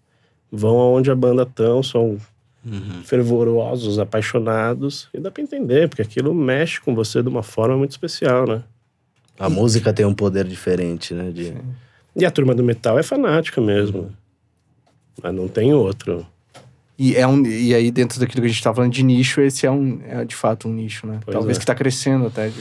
Vão 0.52 0.78
aonde 0.78 1.10
a 1.10 1.14
banda 1.14 1.44
tão, 1.46 1.82
são 1.82 2.18
Uhum. 2.64 3.02
fervorosos, 3.04 3.98
apaixonados. 3.98 5.08
E 5.14 5.18
dá 5.18 5.30
pra 5.30 5.42
entender, 5.42 5.88
porque 5.88 6.02
aquilo 6.02 6.34
mexe 6.34 6.80
com 6.80 6.94
você 6.94 7.22
de 7.22 7.28
uma 7.28 7.42
forma 7.42 7.76
muito 7.76 7.92
especial, 7.92 8.46
né? 8.46 8.62
A 9.38 9.48
música 9.48 9.92
tem 9.92 10.04
um 10.04 10.12
poder 10.14 10.46
diferente, 10.46 11.14
né? 11.14 11.30
De... 11.30 11.54
E 12.14 12.24
a 12.26 12.30
turma 12.30 12.54
do 12.54 12.62
metal 12.62 12.98
é 12.98 13.02
fanática 13.02 13.60
mesmo. 13.60 14.12
Mas 15.22 15.34
não 15.34 15.48
tem 15.48 15.72
outro. 15.72 16.26
E, 16.98 17.16
é 17.16 17.26
um, 17.26 17.46
e 17.46 17.74
aí, 17.74 17.90
dentro 17.90 18.20
daquilo 18.20 18.42
que 18.42 18.46
a 18.48 18.50
gente 18.50 18.62
tá 18.62 18.74
falando 18.74 18.92
de 18.92 19.02
nicho, 19.02 19.40
esse 19.40 19.64
é, 19.66 19.70
um, 19.70 20.00
é 20.06 20.22
de 20.26 20.36
fato 20.36 20.68
um 20.68 20.72
nicho, 20.74 21.06
né? 21.06 21.18
Pois 21.24 21.34
Talvez 21.34 21.56
é. 21.56 21.60
que 21.60 21.64
tá 21.66 21.74
crescendo 21.74 22.26
até. 22.26 22.48
De... 22.48 22.60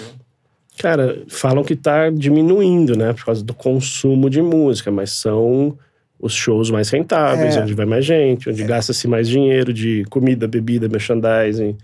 Cara, 0.79 1.23
falam 1.27 1.63
que 1.63 1.75
tá 1.75 2.09
diminuindo, 2.09 2.95
né? 2.95 3.11
Por 3.13 3.25
causa 3.25 3.43
do 3.43 3.53
consumo 3.53 4.29
de 4.29 4.41
música, 4.41 4.89
mas 4.89 5.11
são 5.11 5.77
os 6.19 6.33
shows 6.33 6.69
mais 6.71 6.89
rentáveis, 6.89 7.55
É. 7.57 7.61
onde 7.61 7.73
vai 7.73 7.85
mais 7.85 8.05
gente, 8.05 8.49
onde 8.49 8.63
gasta-se 8.63 9.07
mais 9.07 9.27
dinheiro 9.27 9.73
de 9.73 10.05
comida, 10.09 10.47
bebida, 10.47 10.87
merchandising, 10.87 11.77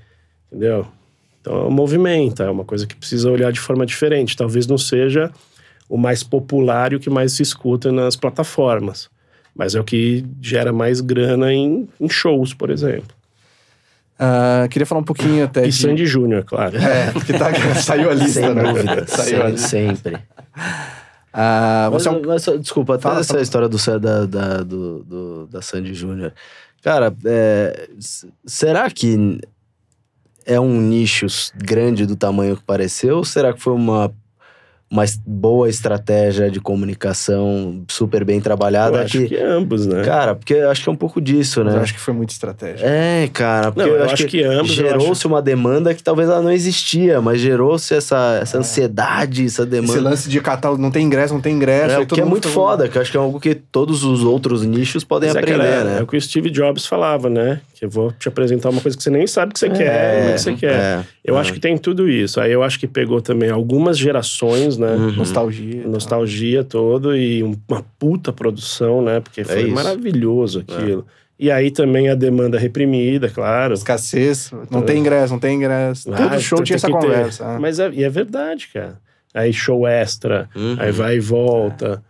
entendeu? 0.51 0.87
Então 1.41 1.57
é 1.57 1.65
um 1.65 1.71
movimento, 1.71 2.41
é 2.41 2.49
uma 2.49 2.63
coisa 2.65 2.87
que 2.87 2.95
precisa 2.95 3.29
olhar 3.29 3.51
de 3.51 3.59
forma 3.59 3.85
diferente. 3.85 4.35
Talvez 4.35 4.65
não 4.65 4.77
seja 4.77 5.29
o 5.89 5.97
mais 5.97 6.23
popular 6.23 6.91
e 6.93 6.95
o 6.95 6.99
que 6.99 7.09
mais 7.09 7.33
se 7.33 7.43
escuta 7.43 7.91
nas 7.91 8.15
plataformas, 8.15 9.09
mas 9.53 9.75
é 9.75 9.79
o 9.79 9.83
que 9.83 10.25
gera 10.41 10.71
mais 10.73 11.01
grana 11.01 11.53
em, 11.53 11.87
em 11.99 12.09
shows, 12.09 12.53
por 12.53 12.69
exemplo. 12.69 13.15
Ah, 14.17 14.67
queria 14.69 14.85
falar 14.85 15.01
um 15.01 15.05
pouquinho 15.05 15.43
até 15.43 15.65
E 15.65 15.69
de... 15.69 15.75
Sandy 15.75 16.05
Júnior, 16.05 16.43
claro. 16.45 16.77
É, 16.77 17.11
que 17.25 17.33
tá, 17.33 17.51
saiu 17.81 18.09
a 18.09 18.13
lista, 18.13 18.41
Sem 18.41 18.53
né? 18.53 18.63
dúvida, 18.63 19.07
Saiu 19.07 19.43
a 19.43 19.49
lista. 19.49 19.67
sempre. 19.67 20.17
Mas, 21.33 21.91
você 21.91 22.07
é 22.07 22.11
um... 22.11 22.21
mas 22.25 22.45
desculpa, 22.61 22.95
até 22.95 23.03
Fala, 23.03 23.19
essa 23.19 23.33
fala. 23.33 23.41
história 23.43 23.67
do, 23.67 23.77
da, 23.99 24.25
da, 24.25 24.57
do, 24.63 25.03
do- 25.03 25.47
da 25.47 25.61
Sandy 25.61 25.93
Júnior. 25.93 26.33
Cara, 26.81 27.13
é, 27.25 27.89
será 28.45 28.89
que 28.89 29.39
é 30.45 30.59
um 30.59 30.79
nicho 30.79 31.25
grande 31.55 32.05
do 32.05 32.15
tamanho 32.15 32.55
que 32.55 32.63
pareceu? 32.63 33.17
Ou 33.17 33.25
será 33.25 33.51
que 33.53 33.61
foi 33.61 33.73
uma, 33.73 34.13
uma 34.95 35.05
boa 35.25 35.69
estratégia 35.69 36.49
de 36.49 36.59
comunicação 36.59 37.83
super 37.89 38.23
bem 38.23 38.37
Eu 38.37 38.41
trabalhada? 38.43 39.01
acho 39.01 39.25
que 39.25 39.35
ambos, 39.37 39.85
né? 39.85 40.03
Cara, 40.03 40.35
porque 40.35 40.53
eu 40.53 40.69
acho 40.69 40.81
que 40.83 40.89
é 40.89 40.91
um 40.91 40.95
pouco 40.95 41.19
disso, 41.21 41.63
Mas 41.63 41.73
né? 41.73 41.79
eu 41.79 41.83
acho 41.83 41.93
que 41.93 41.99
foi 41.99 42.13
muito 42.13 42.29
estratégia. 42.31 42.85
É, 42.85 43.29
cara, 43.31 43.71
porque 43.71 43.89
Não, 43.89 43.97
eu, 43.97 44.05
acho 44.05 44.25
que, 44.25 44.41
ambos. 44.43 44.69
eu 44.71 44.75
gerou-se 44.87 45.11
acho- 45.11 45.27
uma 45.27 45.41
demanda 45.41 45.93
que 45.93 46.01
talvez 46.01 46.29
ela 46.29 46.41
não 46.41 46.51
existia, 46.51 47.21
mas 47.21 47.39
gerou-se 47.39 47.93
essa, 47.93 48.37
É. 48.39 48.41
essa 48.43 48.57
ansiedade, 48.57 49.45
essa 49.45 49.63
Esse 49.63 49.71
demanda. 49.71 50.01
lance 50.01 50.29
de 50.29 50.39
catálogo, 50.41 50.81
não 50.81 50.91
tem 50.91 51.05
ingresso, 51.05 51.33
não 51.33 51.41
tem 51.41 51.53
ingresso. 51.55 51.95
É, 51.95 51.99
o 51.99 52.05
que 52.05 52.21
é 52.21 52.25
muito 52.25 52.47
fica- 52.47 52.53
foda, 52.59 52.87
que 52.87 52.97
eu 52.97 53.01
acho 53.01 53.11
que 53.11 53.17
é 53.17 53.19
algo 53.19 53.39
que 53.39 53.53
todos 53.55 54.03
os 54.03 54.23
outros 54.23 54.63
nichos 54.65 55.03
podem 55.03 55.29
Mas 55.29 55.35
é 55.35 55.39
aprender, 55.39 55.61
aquela- 55.63 55.83
né? 55.83 55.99
É 55.99 56.03
o 56.03 56.07
que 56.07 56.15
o 56.17 56.21
Steve 56.21 56.49
Jobs 56.49 56.85
falava, 56.85 57.29
né? 57.29 57.59
Que 57.77 57.85
eu 57.85 57.89
vou 57.89 58.11
te 58.11 58.27
apresentar 58.29 58.69
uma 58.69 58.81
coisa 58.81 58.95
que 58.97 59.03
você 59.03 59.09
nem 59.09 59.27
sabe 59.27 59.53
que 59.53 59.59
você 59.59 59.69
quer, 59.69 60.29
o 60.31 60.33
que 60.35 60.41
você 60.41 60.53
quer. 60.53 60.73
é, 60.73 61.03
Eu 61.23 61.35
é. 61.37 61.39
acho 61.41 61.51
que 61.53 61.59
tem 61.59 61.77
tudo 61.77 62.07
isso. 62.09 62.39
Aí 62.39 62.51
eu 62.51 62.63
acho 62.63 62.79
que 62.79 62.87
pegou 62.87 63.21
também 63.21 63.49
algumas 63.49 63.97
gerações, 63.97 64.77
né? 64.77 64.84
Uhum. 64.93 65.11
Nostalgia. 65.15 65.81
tal. 65.83 65.91
Nostalgia 65.91 66.63
todo 66.63 67.15
e 67.15 67.43
um- 67.43 67.55
uma 67.67 67.83
puta 67.99 68.31
produção, 68.31 69.01
né? 69.01 69.19
Porque 69.19 69.43
foi 69.43 69.63
É 69.69 69.73
maravilhoso 69.73 70.59
aquilo. 70.67 71.05
E 71.37 71.51
aí 71.51 71.69
também 71.69 72.07
a 72.09 72.15
demanda 72.15 72.57
reprimida, 72.57 73.29
claro. 73.29 73.73
Escassez, 73.73 74.51
não 74.71 74.81
tem 74.81 74.99
ingresso, 74.99 75.33
não 75.33 75.39
tem 75.39 75.57
ingresso. 75.57 76.13
Ah, 76.13 76.17
Todo 76.17 76.39
show 76.39 76.63
tinha 76.63 76.77
essa 76.77 76.89
conversa. 76.89 77.45
ah. 77.45 77.59
Mas 77.59 77.77
é, 77.79 77.89
e 77.91 78.03
é 78.03 78.09
verdade, 78.09 78.69
cara. 78.73 78.97
Aí 79.33 79.51
show 79.51 79.85
extra, 79.85 80.47
Uhum. 80.55 80.77
aí 80.79 80.91
vai 80.91 81.17
e 81.17 81.19
volta. 81.19 82.01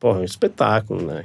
Porra, 0.00 0.18
é 0.18 0.22
um 0.22 0.24
espetáculo, 0.24 1.02
né? 1.02 1.22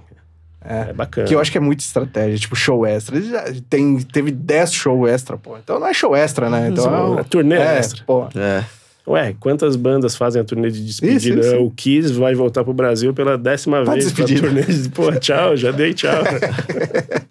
É. 0.64 0.90
É 0.90 0.94
bacana. 0.94 1.26
Que 1.28 1.34
eu 1.34 1.40
acho 1.40 1.52
que 1.52 1.58
é 1.58 1.62
muita 1.62 1.82
estratégia, 1.82 2.38
tipo 2.38 2.56
show 2.56 2.86
extra. 2.86 3.16
Ele 3.18 3.30
já 3.30 3.46
tem, 3.70 3.98
teve 4.00 4.30
10 4.30 4.72
show 4.74 5.08
extra, 5.08 5.38
pô. 5.38 5.58
Então 5.58 5.80
não 5.80 5.88
é 5.88 5.94
show 5.94 6.16
extra, 6.16 6.50
né? 6.50 6.68
Então 6.70 6.86
é, 6.94 7.04
um- 7.04 7.20
É 7.20 7.24
turnê 7.24 7.56
é, 7.56 7.78
extra. 7.80 8.04
pô. 8.06 8.28
É. 8.36 8.64
Ué, 9.10 9.36
quantas 9.40 9.76
bandas 9.76 10.16
fazem 10.16 10.40
a 10.42 10.46
turnê 10.46 10.70
de 10.70 10.86
despedida? 10.86 11.40
Isso, 11.40 11.50
isso. 11.56 11.64
O 11.64 11.72
Kiss 11.72 12.12
vai 12.14 12.36
voltar 12.36 12.64
pro 12.64 12.74
Brasil 12.74 13.12
pela 13.14 13.38
décima 13.38 13.84
Pra 13.84 13.94
vez 13.96 14.12
pra 14.12 14.24
despedida. 14.24 14.48
turnê 14.48 14.62
de... 14.64 14.90
Pô, 14.90 15.12
tchau, 15.16 15.58
já 15.58 15.72
dei 15.72 15.94
tchau. 15.96 16.22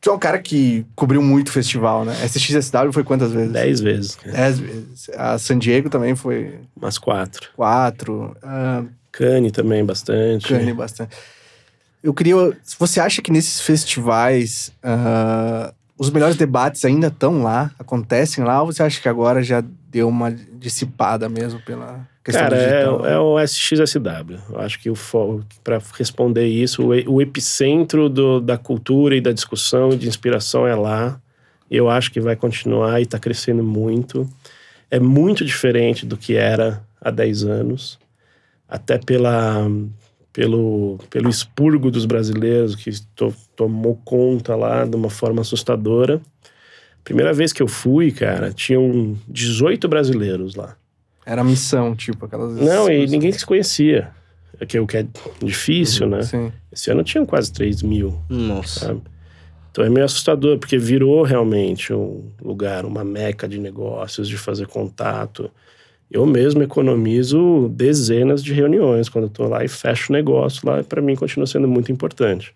Tu 0.00 0.08
é 0.08 0.12
um 0.14 0.18
cara 0.18 0.38
que 0.38 0.86
cobriu 0.94 1.20
muito 1.20 1.52
festival, 1.52 2.06
né? 2.06 2.14
SXSW 2.26 2.90
foi 2.90 3.04
quantas 3.04 3.32
vezes? 3.32 3.52
Dez 3.52 3.80
vezes. 3.80 4.18
Dez 4.24 4.58
vezes. 4.58 5.10
A 5.14 5.36
San 5.38 5.58
Diego 5.58 5.90
também 5.90 6.16
foi 6.16 6.54
Umas 6.74 6.96
quatro. 6.96 7.50
quatro. 7.54 8.34
Ah, 8.42 8.82
Cane 9.12 9.50
também, 9.50 9.84
bastante. 9.84 10.48
Cane 10.48 10.72
bastante. 10.72 11.14
Eu 12.02 12.14
queria. 12.14 12.34
Você 12.78 12.98
acha 12.98 13.20
que 13.20 13.30
nesses 13.30 13.60
festivais 13.60 14.72
ah, 14.82 15.74
os 16.00 16.08
melhores 16.10 16.34
debates 16.34 16.82
ainda 16.86 17.08
estão 17.08 17.42
lá, 17.42 17.70
acontecem 17.78 18.42
lá, 18.42 18.62
ou 18.62 18.72
você 18.72 18.82
acha 18.82 18.98
que 19.02 19.08
agora 19.08 19.42
já 19.42 19.62
deu 19.90 20.08
uma 20.08 20.32
dissipada 20.32 21.28
mesmo 21.28 21.60
pela 21.60 22.08
questão 22.24 22.42
Cara, 22.44 22.56
é, 22.56 22.70
digital? 22.86 23.06
é 23.06 23.18
o 23.18 23.38
SXSW. 23.38 24.38
Eu 24.48 24.60
acho 24.60 24.80
que 24.80 24.90
para 25.62 25.78
responder 25.98 26.46
isso, 26.46 26.82
o, 26.90 27.16
o 27.16 27.20
epicentro 27.20 28.08
do- 28.08 28.40
da 28.40 28.56
cultura 28.56 29.14
e 29.14 29.20
da 29.20 29.30
discussão 29.30 29.90
e 29.90 29.96
de 29.98 30.08
inspiração 30.08 30.66
é 30.66 30.74
lá. 30.74 31.20
Eu 31.70 31.90
acho 31.90 32.10
que 32.10 32.18
vai 32.18 32.34
continuar 32.34 32.98
e 32.98 33.02
está 33.02 33.18
crescendo 33.18 33.62
muito. 33.62 34.26
É 34.90 34.98
muito 34.98 35.44
diferente 35.44 36.06
do 36.06 36.16
que 36.16 36.34
era 36.34 36.82
há 36.98 37.10
10 37.10 37.44
anos. 37.44 37.98
Até 38.66 38.96
pela, 38.96 39.68
pelo, 40.32 40.98
pelo 41.10 41.28
expurgo 41.28 41.90
dos 41.90 42.04
brasileiros 42.06 42.74
que 42.76 42.90
to- 43.14 43.34
tomou 43.56 43.96
conta 44.04 44.54
lá 44.54 44.84
de 44.84 44.96
uma 44.96 45.10
forma 45.10 45.40
assustadora. 45.42 46.20
Primeira 47.02 47.32
vez 47.32 47.52
que 47.52 47.62
eu 47.62 47.66
fui, 47.68 48.12
cara, 48.12 48.52
tinham 48.52 49.16
18 49.28 49.88
brasileiros 49.88 50.54
lá. 50.54 50.76
Era 51.26 51.42
missão, 51.42 51.94
tipo, 51.94 52.24
aquelas. 52.26 52.54
Não, 52.56 52.88
e 52.90 53.06
ninguém 53.06 53.32
se 53.32 53.44
conhecia. 53.44 54.10
É 54.60 54.66
que 54.66 54.78
o 54.78 54.86
que 54.86 54.98
é 54.98 55.06
difícil, 55.42 56.06
né? 56.08 56.22
Sim. 56.22 56.52
Esse 56.70 56.90
ano 56.90 57.02
tinham 57.02 57.24
quase 57.24 57.52
3 57.52 57.82
mil, 57.82 58.20
Nossa. 58.28 58.80
sabe? 58.86 59.00
Então 59.70 59.84
é 59.84 59.88
meio 59.88 60.04
assustador, 60.04 60.58
porque 60.58 60.76
virou 60.76 61.22
realmente 61.22 61.92
um 61.94 62.24
lugar, 62.42 62.84
uma 62.84 63.04
meca 63.04 63.48
de 63.48 63.58
negócios, 63.58 64.28
de 64.28 64.36
fazer 64.36 64.66
contato. 64.66 65.50
Eu 66.10 66.26
mesmo 66.26 66.62
economizo 66.62 67.68
dezenas 67.68 68.42
de 68.42 68.52
reuniões 68.52 69.08
quando 69.08 69.24
eu 69.24 69.30
tô 69.30 69.46
lá 69.46 69.64
e 69.64 69.68
fecho 69.68 70.12
o 70.12 70.12
negócio 70.12 70.68
lá, 70.68 70.82
para 70.82 71.00
mim 71.00 71.14
continua 71.14 71.46
sendo 71.46 71.68
muito 71.68 71.92
importante. 71.92 72.54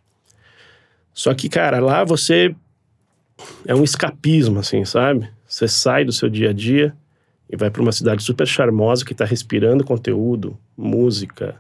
Só 1.13 1.33
que, 1.33 1.49
cara, 1.49 1.79
lá 1.79 2.03
você 2.03 2.55
é 3.65 3.75
um 3.75 3.85
escapismo, 3.85 4.59
assim, 4.59 4.85
sabe? 4.85 5.29
Você 5.47 5.69
sai 5.69 6.05
do 6.05 6.13
seu 6.13 6.29
dia 6.29 6.51
a 6.51 6.53
dia 6.53 6.95
e 7.49 7.57
vai 7.57 7.71
para 7.71 7.83
uma 7.83 7.93
cidade 7.93 8.25
super 8.25 8.47
charmosa 8.47 9.05
que 9.05 9.13
está 9.13 9.25
respirando 9.25 9.85
conteúdo, 9.85 10.59
música, 10.77 11.55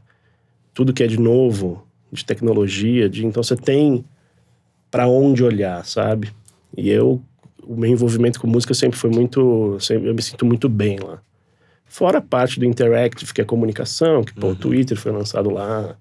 tudo 0.72 0.92
que 0.92 1.04
é 1.04 1.06
de 1.06 1.20
novo, 1.20 1.86
de 2.10 2.24
tecnologia, 2.24 3.08
de 3.08 3.24
então 3.24 3.42
você 3.42 3.54
tem 3.54 4.04
para 4.90 5.06
onde 5.06 5.44
olhar, 5.44 5.84
sabe? 5.84 6.32
E 6.76 6.90
eu 6.90 7.22
o 7.66 7.76
meu 7.76 7.90
envolvimento 7.90 8.40
com 8.40 8.46
música 8.46 8.74
sempre 8.74 8.98
foi 8.98 9.10
muito, 9.10 9.78
sempre, 9.80 10.08
eu 10.08 10.14
me 10.14 10.20
sinto 10.20 10.44
muito 10.44 10.68
bem 10.68 10.98
lá. 10.98 11.22
Fora 11.94 12.18
a 12.18 12.20
parte 12.20 12.58
do 12.58 12.66
interactive, 12.66 13.32
que 13.32 13.40
é 13.40 13.44
comunicação, 13.44 14.24
que 14.24 14.34
pô, 14.34 14.48
o 14.48 14.56
Twitter 14.56 14.98
foi 14.98 15.12
lançado 15.12 15.48
lá. 15.48 15.94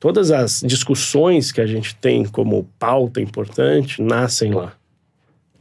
Todas 0.00 0.32
as 0.32 0.60
discussões 0.66 1.52
que 1.52 1.60
a 1.60 1.66
gente 1.66 1.94
tem 1.94 2.24
como 2.24 2.68
pauta 2.76 3.20
importante 3.20 4.02
nascem 4.02 4.52
lá. 4.52 4.72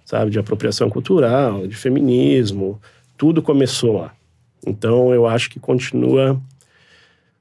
Sabe, 0.04 0.32
de 0.32 0.40
apropriação 0.40 0.90
cultural, 0.90 1.68
de 1.68 1.76
feminismo, 1.76 2.82
tudo 3.16 3.40
começou 3.40 4.00
lá. 4.00 4.16
Então 4.66 5.14
eu 5.14 5.28
acho 5.28 5.48
que 5.48 5.60
continua 5.60 6.42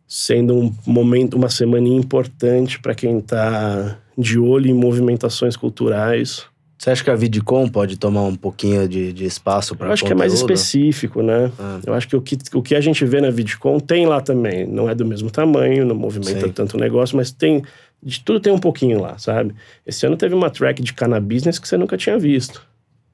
sendo 0.06 0.54
um 0.54 0.74
momento, 0.87 1.38
uma 1.38 1.48
semana 1.48 1.88
importante 1.88 2.78
para 2.80 2.94
quem 2.94 3.16
está 3.16 3.96
de 4.18 4.38
olho 4.38 4.68
em 4.68 4.74
movimentações 4.74 5.56
culturais. 5.56 6.44
Você 6.81 6.88
acha 6.88 7.05
que 7.05 7.11
a 7.11 7.14
Vidcom 7.14 7.69
pode 7.69 7.99
tomar 7.99 8.23
um 8.23 8.35
pouquinho 8.35 8.88
de, 8.88 9.12
de 9.12 9.27
espaço 9.27 9.77
para 9.77 9.88
Eu 9.88 9.93
acho 9.93 10.03
que 10.03 10.12
é 10.12 10.14
mais 10.14 10.33
específico, 10.33 11.21
né? 11.21 11.53
Ah. 11.59 11.79
Eu 11.87 11.93
acho 11.93 12.09
que 12.09 12.16
o, 12.16 12.23
que 12.23 12.38
o 12.55 12.62
que 12.62 12.75
a 12.75 12.81
gente 12.81 13.05
vê 13.05 13.21
na 13.21 13.29
VidCon 13.29 13.79
tem 13.79 14.07
lá 14.07 14.19
também. 14.23 14.66
Não 14.66 14.88
é 14.88 14.95
do 14.95 15.05
mesmo 15.05 15.31
tamanho, 15.31 15.85
não 15.85 15.95
movimenta 15.95 16.47
Sim. 16.47 16.53
tanto 16.53 16.79
o 16.79 16.81
negócio, 16.81 17.19
mas 17.19 17.31
tem. 17.31 17.62
De 18.03 18.25
tudo 18.25 18.40
tem 18.40 18.51
um 18.51 18.59
pouquinho 18.59 18.99
lá, 18.99 19.19
sabe? 19.19 19.55
Esse 19.87 20.07
ano 20.07 20.16
teve 20.16 20.35
uma 20.35 20.49
track 20.49 20.83
de 20.83 20.95
cannabis 20.95 21.59
que 21.59 21.69
você 21.69 21.77
nunca 21.77 21.99
tinha 21.99 22.19
visto, 22.19 22.66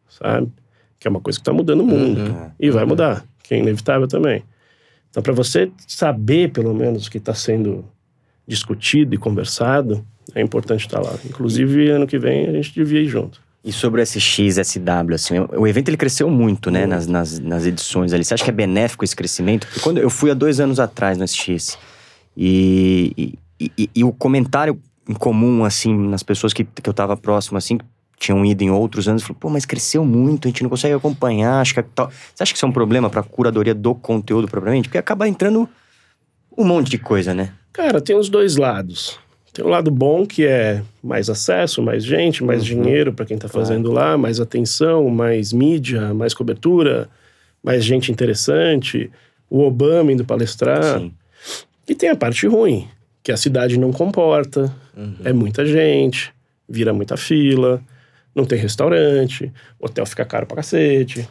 sabe? 0.09 0.48
Que 1.00 1.09
é 1.09 1.11
uma 1.11 1.20
coisa 1.20 1.37
que 1.37 1.44
tá 1.44 1.52
mudando 1.52 1.81
o 1.81 1.87
mundo. 1.87 2.20
Uhum. 2.20 2.50
E 2.61 2.70
vai 2.70 2.85
mudar, 2.85 3.26
que 3.42 3.52
é 3.52 3.59
inevitável 3.59 4.07
também. 4.07 4.44
Então, 5.11 5.20
para 5.24 5.33
você 5.33 5.72
saber, 5.88 6.53
pelo 6.53 6.72
menos, 6.72 7.09
o 7.09 7.11
que 7.11 7.18
está 7.18 7.34
sendo 7.34 7.84
discutido 8.47 9.12
e 9.12 9.18
conversado, 9.18 10.07
é 10.36 10.40
importante 10.40 10.86
estar 10.86 11.01
lá. 11.01 11.18
Inclusive, 11.24 11.90
ano 11.90 12.07
que 12.07 12.16
vem, 12.16 12.47
a 12.47 12.53
gente 12.53 12.72
devia 12.72 13.01
ir 13.01 13.09
junto. 13.09 13.45
E 13.66 13.72
sobre 13.72 14.00
o 14.00 14.06
SX, 14.06 14.58
SW, 14.58 15.14
assim, 15.14 15.34
o- 15.40 15.66
evento 15.66 15.88
ele 15.88 15.96
cresceu 15.96 16.30
muito, 16.30 16.70
né, 16.70 16.86
nas, 16.86 17.08
nas, 17.08 17.38
nas 17.40 17.66
edições 17.66 18.12
ali. 18.12 18.24
Você 18.24 18.32
acha 18.34 18.44
que 18.44 18.50
é 18.50 18.52
benéfico 18.52 19.02
esse 19.04 19.16
crescimento? 19.16 19.66
Porque 19.66 19.80
quando 19.80 19.98
eu 19.98 20.08
fui 20.08 20.30
há 20.30 20.34
dois 20.34 20.60
anos 20.60 20.78
atrás 20.78 21.18
no 21.18 21.24
SX, 21.26 21.76
e, 22.36 23.36
e, 23.58 23.72
e- 23.76 23.90
e 23.96 24.04
o 24.04 24.12
comentário 24.12 24.80
em 25.08 25.14
comum, 25.14 25.64
assim, 25.64 25.92
nas 26.08 26.22
pessoas 26.22 26.52
que, 26.52 26.62
que 26.64 26.88
eu 26.88 26.94
tava 26.94 27.16
próximo, 27.16 27.58
assim, 27.58 27.78
que 27.78 27.84
tinham 28.18 28.44
ido 28.44 28.62
em 28.62 28.70
outros 28.70 29.08
anos, 29.08 29.22
falou, 29.24 29.36
pô, 29.38 29.50
mas 29.50 29.64
cresceu 29.66 30.04
muito, 30.04 30.46
a 30.46 30.48
gente 30.48 30.62
não 30.62 30.70
consegue 30.70 30.94
acompanhar, 30.94 31.60
acho 31.60 31.74
que 31.74 31.80
é. 31.80 31.84
Você 31.84 32.42
acha 32.42 32.52
que 32.52 32.56
isso 32.56 32.64
é 32.66 32.68
um 32.68 32.72
problema 32.72 33.10
pra 33.10 33.22
curadoria 33.22 33.74
do 33.74 33.94
conteúdo 33.96 34.46
propriamente? 34.48 34.88
Porque 34.88 34.98
acaba 34.98 35.28
entrando 35.28 35.68
um 36.56 36.64
monte 36.64 36.88
de 36.90 36.98
coisa, 36.98 37.34
né? 37.34 37.52
Cara, 37.72 38.00
tem 38.00 38.16
os 38.16 38.28
dois 38.28 38.56
lados. 38.56 39.18
Tem 39.57 39.64
o 39.64 39.68
lado 39.68 39.90
bom, 39.90 40.26
que 40.26 40.44
é 40.44 40.82
mais 41.02 41.30
acesso, 41.30 41.80
mais 41.82 42.04
gente, 42.04 42.44
mais 42.44 42.61
Uhum. 42.61 42.82
dinheiro 42.82 43.11
para 43.14 43.24
quem 43.24 43.38
tá 43.38 43.48
fazendo 43.48 43.90
lá, 43.90 44.18
mais 44.18 44.38
atenção, 44.38 45.09
mais 45.09 45.50
mídia, 45.50 46.12
mais 46.12 46.34
cobertura, 46.34 47.09
mais 47.64 47.82
gente 47.82 48.12
interessante, 48.12 49.11
o 49.48 49.62
Obama 49.62 50.12
indo 50.12 50.26
palestrar. 50.26 50.98
Sim. 51.00 51.11
E 51.88 51.94
tem 51.94 52.11
a 52.11 52.16
parte 52.16 52.46
ruim, 52.46 52.86
que 53.22 53.32
a 53.32 53.36
cidade 53.38 53.78
não 53.78 53.92
comporta, 53.92 54.70
é 55.24 55.32
muita 55.32 55.64
gente, 55.64 56.34
vira 56.68 56.92
muita 56.92 57.16
fila, 57.16 57.80
não 58.34 58.44
tem 58.44 58.59
restaurante, 58.59 59.50
o 59.80 59.86
hotel 59.86 60.04
fica 60.04 60.26
caro 60.26 60.44
pra 60.44 60.57
cacete, 60.57 61.26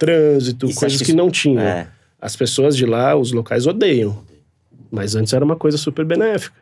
trânsito, 0.00 0.66
você 0.66 0.80
coisas 0.80 0.98
que 0.98 1.04
isso- 1.10 1.16
não 1.16 1.30
tinha. 1.30 1.62
É. 1.62 1.86
As 2.20 2.34
pessoas 2.34 2.76
de 2.76 2.84
lá, 2.84 3.14
os 3.14 3.30
locais 3.30 3.68
odeiam. 3.68 4.20
Mas 4.90 5.14
antes 5.14 5.32
era 5.32 5.44
uma 5.44 5.54
coisa 5.54 5.78
super 5.78 6.04
benéfica. 6.04 6.56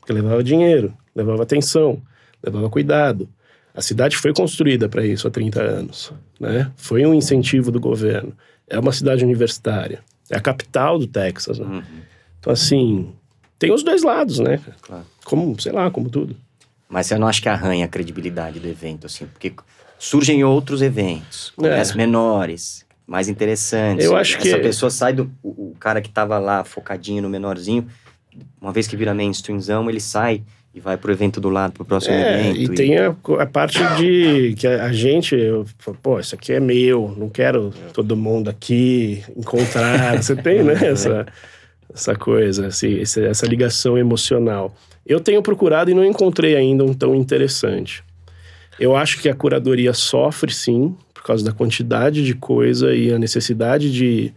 Porque 0.00 0.12
levava 0.12 0.42
dinheiro, 0.42 0.92
levava 1.14 1.42
atenção, 1.42 2.00
levava 2.42 2.68
cuidado. 2.70 3.28
A 3.74 3.82
cidade 3.82 4.16
foi 4.16 4.32
construída 4.32 4.88
para 4.88 5.04
isso 5.06 5.28
há 5.28 5.30
30 5.30 5.62
anos. 5.62 6.12
Né? 6.38 6.70
Foi 6.76 7.06
um 7.06 7.14
incentivo 7.14 7.70
do 7.70 7.78
governo. 7.78 8.32
É 8.68 8.78
uma 8.78 8.92
cidade 8.92 9.24
universitária. 9.24 10.00
É 10.28 10.36
a 10.36 10.40
capital 10.40 10.98
do 10.98 11.06
Texas. 11.06 11.58
Né? 11.58 11.66
Uhum. 11.66 11.82
Então, 12.38 12.52
assim, 12.52 13.12
tem 13.58 13.72
os 13.72 13.82
dois 13.82 14.02
lados, 14.02 14.38
né? 14.38 14.58
Claro. 14.82 15.04
Como, 15.24 15.58
sei 15.60 15.72
lá, 15.72 15.90
como 15.90 16.08
tudo. 16.08 16.36
Mas 16.88 17.06
você 17.06 17.16
não 17.18 17.28
acha 17.28 17.40
que 17.40 17.48
arranha 17.48 17.84
a 17.84 17.88
credibilidade 17.88 18.58
do 18.58 18.66
evento, 18.66 19.06
assim? 19.06 19.26
Porque 19.26 19.52
surgem 19.98 20.42
outros 20.42 20.82
eventos, 20.82 21.52
congressos 21.54 21.94
menores, 21.94 22.84
mais 23.06 23.28
interessantes. 23.28 24.04
É. 24.04 24.08
Eu 24.08 24.16
acho 24.16 24.38
que- 24.38 24.48
Essa 24.48 24.58
pessoa 24.58 24.90
sai 24.90 25.12
do... 25.12 25.30
O, 25.42 25.74
cara 25.78 26.00
que 26.00 26.08
tava 26.10 26.38
lá 26.38 26.64
focadinho 26.64 27.22
no 27.22 27.28
menorzinho, 27.28 27.86
uma 28.60 28.72
vez 28.72 28.86
que 28.86 28.96
vira 28.96 29.14
mainstreamzão, 29.14 29.88
ele 29.88 30.00
sai 30.00 30.42
e 30.74 30.78
vai 30.80 30.96
pro 30.96 31.10
evento 31.10 31.40
do 31.40 31.50
lado, 31.50 31.72
pro 31.72 31.84
próximo 31.84 32.14
É, 32.14 32.50
evento. 32.50 32.72
e 32.72 32.74
tem 32.74 32.96
a, 32.96 33.14
a 33.40 33.46
parte 33.46 33.78
de 33.96 34.54
que 34.56 34.66
a, 34.66 34.84
a 34.84 34.92
gente, 34.92 35.34
eu, 35.34 35.66
pô, 36.02 36.20
isso 36.20 36.34
aqui 36.34 36.52
é 36.52 36.60
meu, 36.60 37.12
não 37.16 37.28
quero 37.28 37.72
todo 37.92 38.16
mundo 38.16 38.48
aqui 38.48 39.22
encontrar. 39.36 40.22
Você 40.22 40.36
tem, 40.36 40.62
né, 40.62 40.74
essa, 40.86 41.26
essa 41.92 42.14
coisa, 42.14 42.68
assim, 42.68 43.00
essa 43.00 43.46
ligação 43.46 43.98
emocional. 43.98 44.74
Eu 45.04 45.18
tenho 45.18 45.42
procurado 45.42 45.90
e 45.90 45.94
não 45.94 46.04
encontrei 46.04 46.54
ainda 46.54 46.84
um 46.84 46.94
tão 46.94 47.16
interessante. 47.16 48.04
Eu 48.78 48.94
acho 48.94 49.20
que 49.20 49.28
a 49.28 49.34
curadoria 49.34 49.92
sofre, 49.92 50.52
sim, 50.52 50.94
por 51.12 51.24
causa 51.24 51.44
da 51.44 51.52
quantidade 51.52 52.24
de 52.24 52.34
coisa 52.34 52.94
e 52.94 53.12
a 53.12 53.18
necessidade 53.18 53.92
de, 53.92 54.32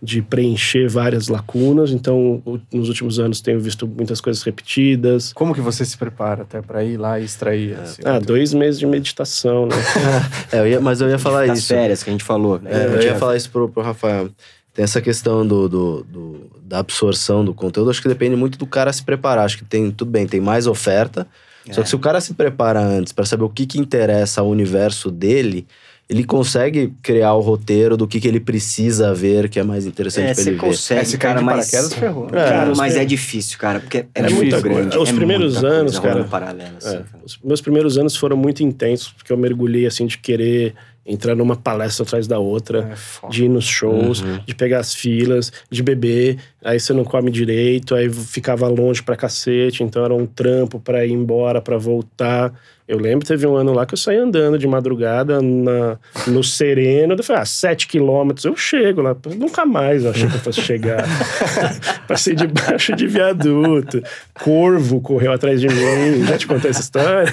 de 0.00 0.22
preencher 0.22 0.88
várias 0.88 1.28
lacunas. 1.28 1.90
Então, 1.90 2.42
nos 2.72 2.88
últimos 2.88 3.18
anos, 3.18 3.40
tenho 3.40 3.58
visto 3.58 3.86
muitas 3.86 4.20
coisas 4.20 4.42
repetidas. 4.42 5.32
Como 5.32 5.52
que 5.54 5.60
você 5.60 5.84
se 5.84 5.96
prepara 5.98 6.42
até 6.42 6.62
pra 6.62 6.84
ir 6.84 6.96
lá 6.96 7.18
e 7.18 7.24
extrair? 7.24 7.76
esse 7.82 8.00
Ah, 8.02 8.12
conteúdo? 8.14 8.26
dois 8.26 8.54
meses 8.54 8.78
de 8.78 8.86
meditação, 8.86 9.66
né? 9.66 9.76
É, 10.52 10.60
eu 10.60 10.66
ia- 10.68 10.80
mas 10.80 11.00
eu 11.00 11.08
ia 11.08 11.18
falar 11.18 11.46
das 11.46 11.58
isso. 11.58 11.68
férias 11.68 12.02
que 12.02 12.10
a 12.10 12.12
gente 12.12 12.24
falou. 12.24 12.58
né? 12.60 12.70
É, 12.72 12.86
eu 12.86 12.92
ia 12.92 12.98
Tinha- 13.00 13.14
falar 13.16 13.36
isso 13.36 13.50
pro, 13.50 13.68
pro 13.68 13.82
Rafael. 13.82 14.30
Tem 14.72 14.84
essa 14.84 15.00
questão 15.00 15.44
do, 15.44 15.68
do, 15.68 16.04
do- 16.04 16.50
da 16.62 16.78
absorção 16.78 17.44
do 17.44 17.52
conteúdo. 17.52 17.90
Acho 17.90 18.00
que 18.00 18.08
depende 18.08 18.36
muito 18.36 18.56
do 18.56 18.66
cara 18.66 18.92
se 18.92 19.02
preparar. 19.02 19.44
Acho 19.44 19.58
que 19.58 19.64
tem, 19.64 19.90
tudo 19.90 20.10
bem, 20.10 20.26
tem 20.28 20.40
mais 20.40 20.66
oferta. 20.68 21.26
Só 21.72 21.80
É. 21.80 21.82
que 21.84 21.88
se 21.90 21.96
o 21.96 21.98
cara 21.98 22.20
se 22.20 22.32
prepara 22.34 22.80
antes 22.80 23.12
para 23.12 23.24
saber 23.26 23.42
o 23.44 23.48
que, 23.48 23.66
que 23.66 23.78
interessa 23.80 24.40
ao 24.40 24.48
universo 24.48 25.10
dele, 25.10 25.66
ele 26.08 26.24
consegue 26.24 26.94
criar 27.02 27.34
o 27.34 27.40
roteiro 27.40 27.96
do 27.96 28.06
que, 28.08 28.18
que 28.18 28.26
ele 28.26 28.40
precisa 28.40 29.12
ver 29.14 29.48
que 29.48 29.58
é 29.60 29.62
mais 29.62 29.84
interessante 29.84 30.30
É, 30.30 30.32
pra 30.34 30.42
ele 30.42 30.50
ver. 30.52 30.56
consegue, 30.56 31.00
É, 31.00 31.04
se 31.04 31.18
cair 31.18 31.34
cara, 31.34 31.42
mas... 31.44 31.70
paraquedas, 31.70 31.94
ferrou. 31.94 32.26
É, 32.28 32.48
Cara, 32.48 32.74
mas 32.74 32.96
é 32.96 33.04
difícil, 33.04 33.58
cara, 33.58 33.80
porque 33.80 33.98
é, 33.98 34.06
É 34.14 34.22
muito 34.22 34.36
muita 34.36 34.60
grande. 34.60 34.96
Os 34.96 35.08
é 35.10 35.12
primeiros 35.12 35.52
muita 35.54 35.68
anos, 35.68 35.98
coisa 35.98 36.16
cara, 36.16 36.28
paralelo, 36.28 36.76
assim, 36.78 36.88
É, 36.96 36.98
cara. 37.00 37.08
os 37.26 37.38
meus 37.44 37.60
primeiros 37.60 37.98
anos 37.98 38.16
foram 38.16 38.36
muito 38.38 38.62
intensos, 38.62 39.08
porque 39.12 39.32
eu 39.32 39.36
mergulhei, 39.36 39.86
assim, 39.86 40.06
de 40.06 40.16
querer 40.16 40.74
entrar 41.10 41.34
numa 41.34 41.56
palestra 41.56 42.04
atrás 42.04 42.26
da 42.26 42.38
outra. 42.38 42.90
É. 43.24 43.28
De 43.28 43.44
ir 43.44 43.48
nos 43.48 43.66
shows, 43.66 44.22
de 44.46 44.54
pegar 44.54 44.80
as 44.80 44.94
filas, 44.94 45.50
de 45.70 45.82
beber, 45.82 46.36
aí 46.62 46.78
você 46.80 46.92
não 46.92 47.02
come 47.04 47.30
direito, 47.30 47.94
aí 47.94 48.10
ficava 48.10 48.66
longe 48.68 49.02
pra 49.02 49.16
cacete, 49.16 49.82
então 49.82 50.04
era 50.04 50.14
um 50.14 50.26
trampo 50.26 50.78
pra 50.80 51.04
ir 51.06 51.12
embora, 51.12 51.60
pra 51.62 51.78
voltar. 51.78 52.52
Eu 52.88 52.98
lembro, 52.98 53.26
teve 53.26 53.46
um 53.46 53.54
ano 53.54 53.74
lá 53.74 53.84
que 53.84 53.92
eu 53.92 53.98
saí 53.98 54.16
andando 54.16 54.58
de 54.58 54.66
madrugada 54.66 55.42
na, 55.42 55.98
no 56.26 56.42
Sereno, 56.42 57.14
eu 57.14 57.22
falei, 57.22 57.42
ah, 57.42 57.44
sete 57.44 57.86
quilômetros, 57.86 58.46
eu 58.46 58.56
chego 58.56 59.02
lá. 59.02 59.14
Nunca 59.36 59.66
mais 59.66 60.04
eu 60.04 60.10
achei 60.10 60.26
que 60.26 60.36
eu 60.36 60.40
fosse 60.40 60.62
chegar. 60.62 61.04
Passei 62.08 62.34
debaixo 62.34 62.96
de 62.96 63.06
viaduto, 63.06 64.02
corvo 64.32 65.02
correu 65.02 65.32
atrás 65.32 65.60
de 65.60 65.68
mim, 65.68 66.24
já 66.26 66.38
te 66.38 66.46
contei 66.46 66.70
essa 66.70 66.80
história? 66.80 67.30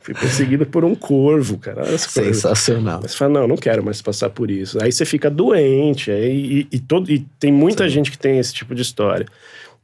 Fui 0.00 0.12
perseguido 0.14 0.66
por 0.66 0.84
um 0.84 0.94
corvo, 0.94 1.56
cara. 1.58 1.82
Olha 1.82 1.94
as. 1.94 2.02
Sensacional. 2.02 2.98
Mas 3.00 3.12
você 3.12 3.16
fala, 3.16 3.40
não, 3.40 3.46
não 3.48 3.56
quero 3.56 3.84
mais 3.84 4.02
passar 4.02 4.28
por 4.30 4.50
isso. 4.50 4.82
Aí 4.82 4.90
você 4.90 5.04
fica 5.04 5.30
doente, 5.30 6.10
aí, 6.10 6.66
e, 6.72 6.76
e 6.76 6.80
todo, 6.80 7.10
e 7.10 7.24
tem 7.38 7.52
muita 7.52 7.88
gente 7.88 8.10
que 8.10 8.18
tem 8.18 8.38
esse 8.38 8.52
tipo 8.52 8.74
de 8.74 8.82
história. 8.82 9.26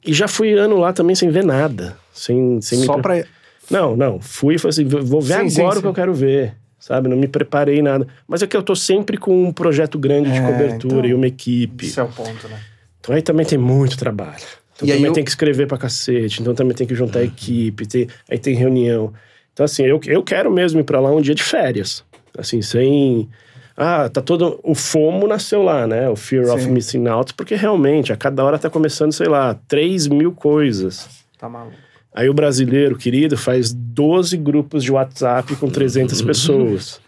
E 0.05 0.13
já 0.13 0.27
fui 0.27 0.53
ano 0.55 0.79
lá 0.79 0.93
também 0.93 1.15
sem 1.15 1.31
ver 1.31 1.45
nada. 1.45 1.97
Sem, 2.13 2.61
sem 2.61 2.81
me 2.81 2.87
Só 2.87 2.95
pre- 2.95 3.23
pra. 3.23 3.44
Não, 3.71 3.97
não. 3.97 4.21
Fui 4.21 4.55
e 4.57 4.59
falei 4.59 4.71
assim, 4.71 4.85
vou 4.85 5.21
ver 5.21 5.49
Sim, 5.51 5.61
agora 5.61 5.75
sim, 5.75 5.79
o 5.79 5.83
que 5.83 5.89
eu 5.89 5.95
quero 5.95 6.15
ver. 6.15 6.55
Sabe? 6.79 7.09
Não 7.09 7.17
me 7.17 7.27
preparei 7.27 7.81
nada. 7.81 8.07
Mas 8.29 8.43
é 8.43 8.47
que 8.47 8.55
eu 8.57 8.63
tô 8.63 8.77
sempre 8.77 9.17
com 9.17 9.45
um 9.45 9.51
projeto 9.53 9.99
grande 9.99 10.31
de 10.31 10.39
É, 10.39 10.43
cobertura 10.47 10.97
então, 10.99 11.11
e 11.11 11.15
uma 11.15 11.27
equipe. 11.27 11.87
Isso 11.87 11.99
é 11.99 12.03
o 12.03 12.09
ponto, 12.09 12.47
né? 12.49 12.61
Então 13.01 13.15
aí 13.15 13.23
também 13.23 13.47
tem 13.47 13.57
muito 13.59 13.97
trabalho. 13.97 14.43
Então 14.77 14.87
E 14.89 14.91
também 14.93 15.07
eu- 15.07 15.13
tem 15.13 15.25
que 15.25 15.31
escrever 15.31 15.67
pra 15.67 15.79
cacete. 15.79 16.43
Então 16.43 16.55
também 16.55 16.75
tem 16.77 16.87
que 16.87 16.95
juntar 16.95 17.21
a 17.21 17.25
equipe. 17.25 17.87
Tem, 17.87 18.07
aí 18.31 18.39
tem 18.39 18.55
reunião. 18.55 19.13
Então 19.55 19.65
assim, 19.65 19.83
eu, 19.85 19.99
eu 20.07 20.23
quero 20.23 20.51
mesmo 20.51 20.81
ir 20.81 20.85
pra 20.85 21.01
lá 21.01 21.11
um 21.11 21.21
dia 21.23 21.35
de 21.35 21.43
férias. 21.43 22.05
Assim, 22.37 22.61
sem... 22.61 23.29
Ah, 23.77 24.09
tá 24.09 24.21
todo... 24.21 24.61
O 24.63 24.75
FOMO 24.75 25.27
nasceu 25.27 25.63
lá, 25.63 25.87
né? 25.87 26.09
O 26.09 26.17
Fear 26.17 26.49
of 26.53 26.63
Sim. 26.65 26.71
Missing 26.71 27.07
Out. 27.09 27.33
Porque 27.35 27.55
realmente, 27.55 28.13
a 28.13 28.17
cada 28.17 28.45
hora 28.45 28.59
tá 28.59 28.69
começando, 28.69 29.13
sei 29.13 29.27
lá, 29.27 29.55
3 29.67 30.07
mil 30.07 30.33
coisas. 30.33 31.09
Tá 31.39 31.49
maluco. 31.49 31.77
Aí 32.15 32.29
o 32.29 32.35
brasileiro, 32.35 32.97
querido, 32.97 33.37
faz 33.37 33.73
12 33.73 34.37
grupos 34.37 34.85
de 34.85 34.93
WhatsApp 34.93 35.57
com 35.57 35.69
300 35.69 36.23
pessoas. 36.23 37.01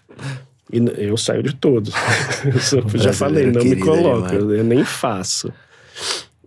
E 0.73 0.79
eu 0.99 1.17
saio 1.17 1.43
de 1.45 1.55
todos. 1.55 1.95
Eu 2.93 2.99
já 3.01 3.13
falei, 3.13 3.47
não 3.47 3.63
me 3.63 3.73
é 3.73 3.75
demais. 3.77 4.33
eu, 4.33 4.65
nem 4.65 4.85
faço. 4.85 5.53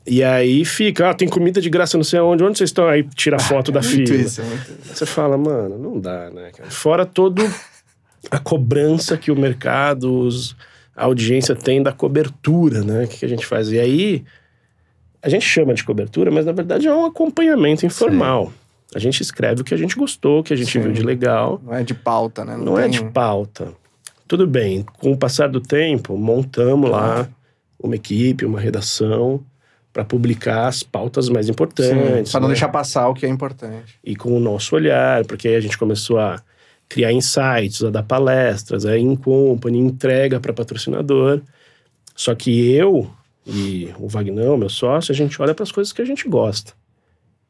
E 0.06 0.22
aí 0.24 0.66
fica, 0.66 1.10
ah, 1.10 1.14
tem 1.14 1.28
comida 1.30 1.62
de 1.62 1.70
graça 1.70 1.96
não 1.98 2.04
sei 2.04 2.20
aonde, 2.20 2.44
onde 2.44 2.58
vocês 2.58 2.70
estão? 2.70 2.88
Aí 2.88 3.04
tira 3.16 3.38
a 3.38 3.40
foto 3.40 3.72
da 3.72 3.80
Muito 3.82 3.94
fila. 3.96 4.16
isso, 4.22 4.42
é 4.42 4.44
muito. 4.44 4.72
Você 4.94 5.06
fala, 5.06 5.38
mano, 5.38 5.78
não 5.78 6.00
dá, 6.00 6.30
né? 6.32 6.52
cara? 6.56 6.70
Fora 6.70 7.06
todo 7.06 7.42
a 8.30 8.40
cobrança 8.40 9.16
que 9.18 9.32
o 9.32 9.36
mercado, 9.40 10.12
os- 10.20 10.56
a 10.96 11.06
audiência 11.06 11.56
tem 11.56 11.82
da 11.82 11.94
cobertura, 11.94 12.82
né? 12.84 13.06
O 13.06 13.08
que, 13.08 13.20
que 13.20 13.26
a 13.26 13.30
gente 13.30 13.46
faz? 13.46 13.72
E 13.72 13.80
aí, 13.80 14.26
a 15.22 15.30
gente 15.30 15.46
chama 15.46 15.74
de 15.74 15.84
cobertura, 15.84 16.32
mas 16.32 16.46
na 16.46 16.52
verdade 16.52 16.88
é 16.88 16.94
um 16.94 17.06
acompanhamento 17.06 17.86
informal. 17.86 18.52
A 18.96 19.00
gente 19.00 19.22
escreve 19.22 19.62
o 19.62 19.64
que 19.64 19.74
a 19.74 19.78
gente 19.78 19.96
gostou, 19.96 20.40
o 20.40 20.44
que 20.44 20.54
a 20.54 20.58
gente 20.58 20.72
Sim. 20.72 20.82
viu 20.82 20.92
de 20.92 21.04
legal. 21.04 21.62
Não 21.64 21.74
é 21.76 21.84
de 21.84 21.94
pauta, 21.94 22.44
né? 22.44 22.58
Não, 22.58 22.78
é 22.78 22.84
tem- 22.84 22.92
de 22.92 23.04
pauta. 23.06 23.74
Tudo 24.28 24.46
bem, 24.48 24.86
com 25.00 25.12
o 25.12 25.18
passar 25.18 25.50
do 25.50 25.60
tempo, 25.60 26.16
montamos 26.18 26.90
lá 26.90 27.28
uma 27.82 27.96
equipe, 27.96 28.46
uma 28.46 28.60
redação 28.60 29.44
para 29.92 30.06
publicar 30.06 30.68
as 30.68 30.84
pautas 30.84 31.30
mais 31.30 31.48
Sim, 31.48 31.52
importantes. 31.52 32.32
pra 32.32 32.40
não 32.40 32.48
né? 32.48 32.54
deixar 32.54 32.70
passar 32.70 33.08
o 33.08 33.14
que 33.14 33.26
é 33.26 33.30
importante. 33.30 34.00
e 34.04 34.16
com 34.16 34.36
o 34.36 34.40
nosso 34.40 34.76
olhar, 34.76 35.26
porque 35.26 35.48
aí 35.48 35.56
a 35.56 35.60
gente 35.60 35.78
começou 35.78 36.20
a 36.20 36.40
criar 36.88 37.12
insights, 37.12 37.84
a 37.84 37.90
dar 37.90 38.04
palestras, 38.04 38.86
a 38.86 38.98
in 38.98 39.16
company, 39.16 39.80
entrega 39.80 40.40
para 40.40 40.54
patrocinador. 40.54 41.42
Só 42.16 42.34
que 42.36 42.72
eu 42.72 43.10
e 43.46 43.90
o 44.00 44.08
Vagnão, 44.08 44.58
meu 44.58 44.70
sócio, 44.70 45.12
a 45.12 45.16
gente 45.16 45.42
olha 45.42 45.54
para 45.54 45.64
as 45.64 45.72
coisas 45.72 45.92
que 45.94 46.02
a 46.02 46.06
gente 46.06 46.28
gosta. 46.28 46.74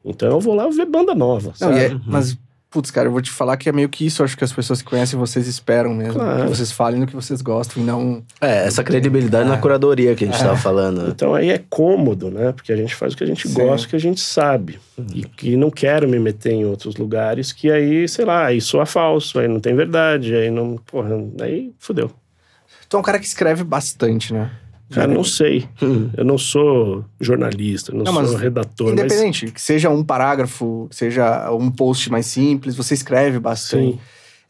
Então 0.04 0.30
eu 0.30 0.40
vou 0.40 0.54
lá 0.54 0.68
ver 0.68 0.86
banda 0.86 1.14
nova, 1.14 1.48
Não, 1.48 1.54
sabe? 1.54 1.78
é- 1.78 2.00
Mas, 2.06 2.38
putz, 2.70 2.90
cara, 2.90 3.08
eu 3.08 3.12
vou 3.12 3.20
te 3.20 3.30
falar 3.30 3.56
que 3.58 3.68
é 3.68 3.72
meio 3.72 3.88
que 3.88 4.06
isso. 4.06 4.22
Acho 4.24 4.34
que 4.34 4.42
as 4.44 4.52
pessoas 4.52 4.80
que 4.80 4.88
conhecem 4.88 5.18
vocês 5.18 5.46
esperam 5.46 5.92
mesmo. 5.92 6.14
Claro. 6.14 6.44
Que 6.44 6.48
vocês 6.56 6.72
falem 6.72 7.00
do 7.00 7.06
que 7.06 7.14
vocês 7.14 7.42
gostam 7.42 7.82
e 7.82 7.86
não. 7.86 8.22
É, 8.40 8.64
essa 8.66 8.82
credibilidade 8.82 9.44
É. 9.46 9.50
na 9.50 9.58
curadoria 9.58 10.14
que 10.14 10.24
a 10.24 10.26
gente 10.28 10.40
É. 10.40 10.44
tava 10.44 10.56
falando. 10.56 11.08
Então 11.10 11.34
aí 11.34 11.50
é 11.50 11.58
cômodo, 11.68 12.30
né? 12.30 12.52
Porque 12.52 12.72
a 12.72 12.76
gente 12.76 12.94
faz 12.94 13.12
o 13.12 13.16
que 13.16 13.24
a 13.24 13.26
gente 13.26 13.46
Sim. 13.46 13.52
gosta, 13.54 13.86
o 13.86 13.90
que 13.90 13.96
a 13.96 14.00
gente 14.00 14.20
sabe. 14.22 14.78
E 15.14 15.22
que 15.24 15.54
não 15.54 15.70
quero 15.70 16.08
me 16.08 16.18
meter 16.18 16.52
em 16.52 16.64
outros 16.64 16.96
lugares 16.96 17.52
que 17.52 17.70
aí, 17.70 18.08
sei 18.08 18.24
lá, 18.24 18.46
aí 18.46 18.60
soa 18.60 18.86
falso, 18.86 19.38
aí 19.38 19.48
não 19.48 19.60
tem 19.60 19.74
verdade, 19.74 20.34
aí 20.34 20.50
não. 20.50 20.76
Porra, 20.78 21.10
aí 21.42 21.74
fudeu. 21.78 22.10
Tu 22.88 22.96
é 22.96 23.00
um 23.00 23.02
cara 23.02 23.18
que 23.18 23.26
escreve 23.26 23.62
bastante, 23.64 24.32
né? 24.32 24.50
Cara, 24.90 25.06
não 25.06 25.22
sei. 25.22 25.68
Eu 26.16 26.24
não 26.24 26.36
sou 26.36 27.04
jornalista, 27.20 27.92
não, 27.92 28.04
Não, 28.04 28.12
mas 28.12 28.28
sou 28.28 28.36
redator, 28.38 28.88
mas 28.88 28.98
Independente, 28.98 29.50
que 29.52 29.60
seja 29.60 29.88
um 29.88 30.02
parágrafo, 30.02 30.86
que 30.90 30.96
seja 30.96 31.50
um 31.52 31.70
post 31.70 32.10
mais 32.10 32.26
simples, 32.26 32.74
você 32.74 32.94
escreve 32.94 33.38
bastante. 33.38 33.92
sim. 33.92 33.98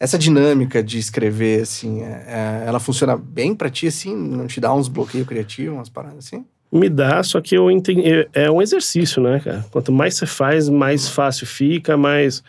Essa 0.02 0.16
dinâmica 0.18 0.82
de 0.82 0.98
escrever, 0.98 1.60
assim, 1.60 2.00
é- 2.00 2.24
é- 2.26 2.64
ela 2.66 2.80
funciona 2.80 3.18
bem 3.18 3.54
pra 3.54 3.68
ti, 3.68 3.86
assim? 3.86 4.16
Não 4.16 4.46
te 4.46 4.58
dá 4.58 4.72
uns 4.72 4.88
bloqueios 4.88 5.26
criativos, 5.28 5.74
umas 5.76 5.90
paradas 5.90 6.26
assim? 6.26 6.42
Me 6.72 6.88
dá, 6.88 7.22
só 7.22 7.38
que 7.38 7.54
eu 7.54 7.70
entendi. 7.70 8.26
É 8.32 8.50
um 8.50 8.62
exercício, 8.62 9.22
né, 9.22 9.40
cara? 9.40 9.66
Quanto 9.70 9.92
mais 9.92 10.14
você 10.14 10.24
faz, 10.24 10.70
mais 10.70 11.06
fácil 11.06 11.46
fica, 11.46 11.98
mais. 11.98 12.42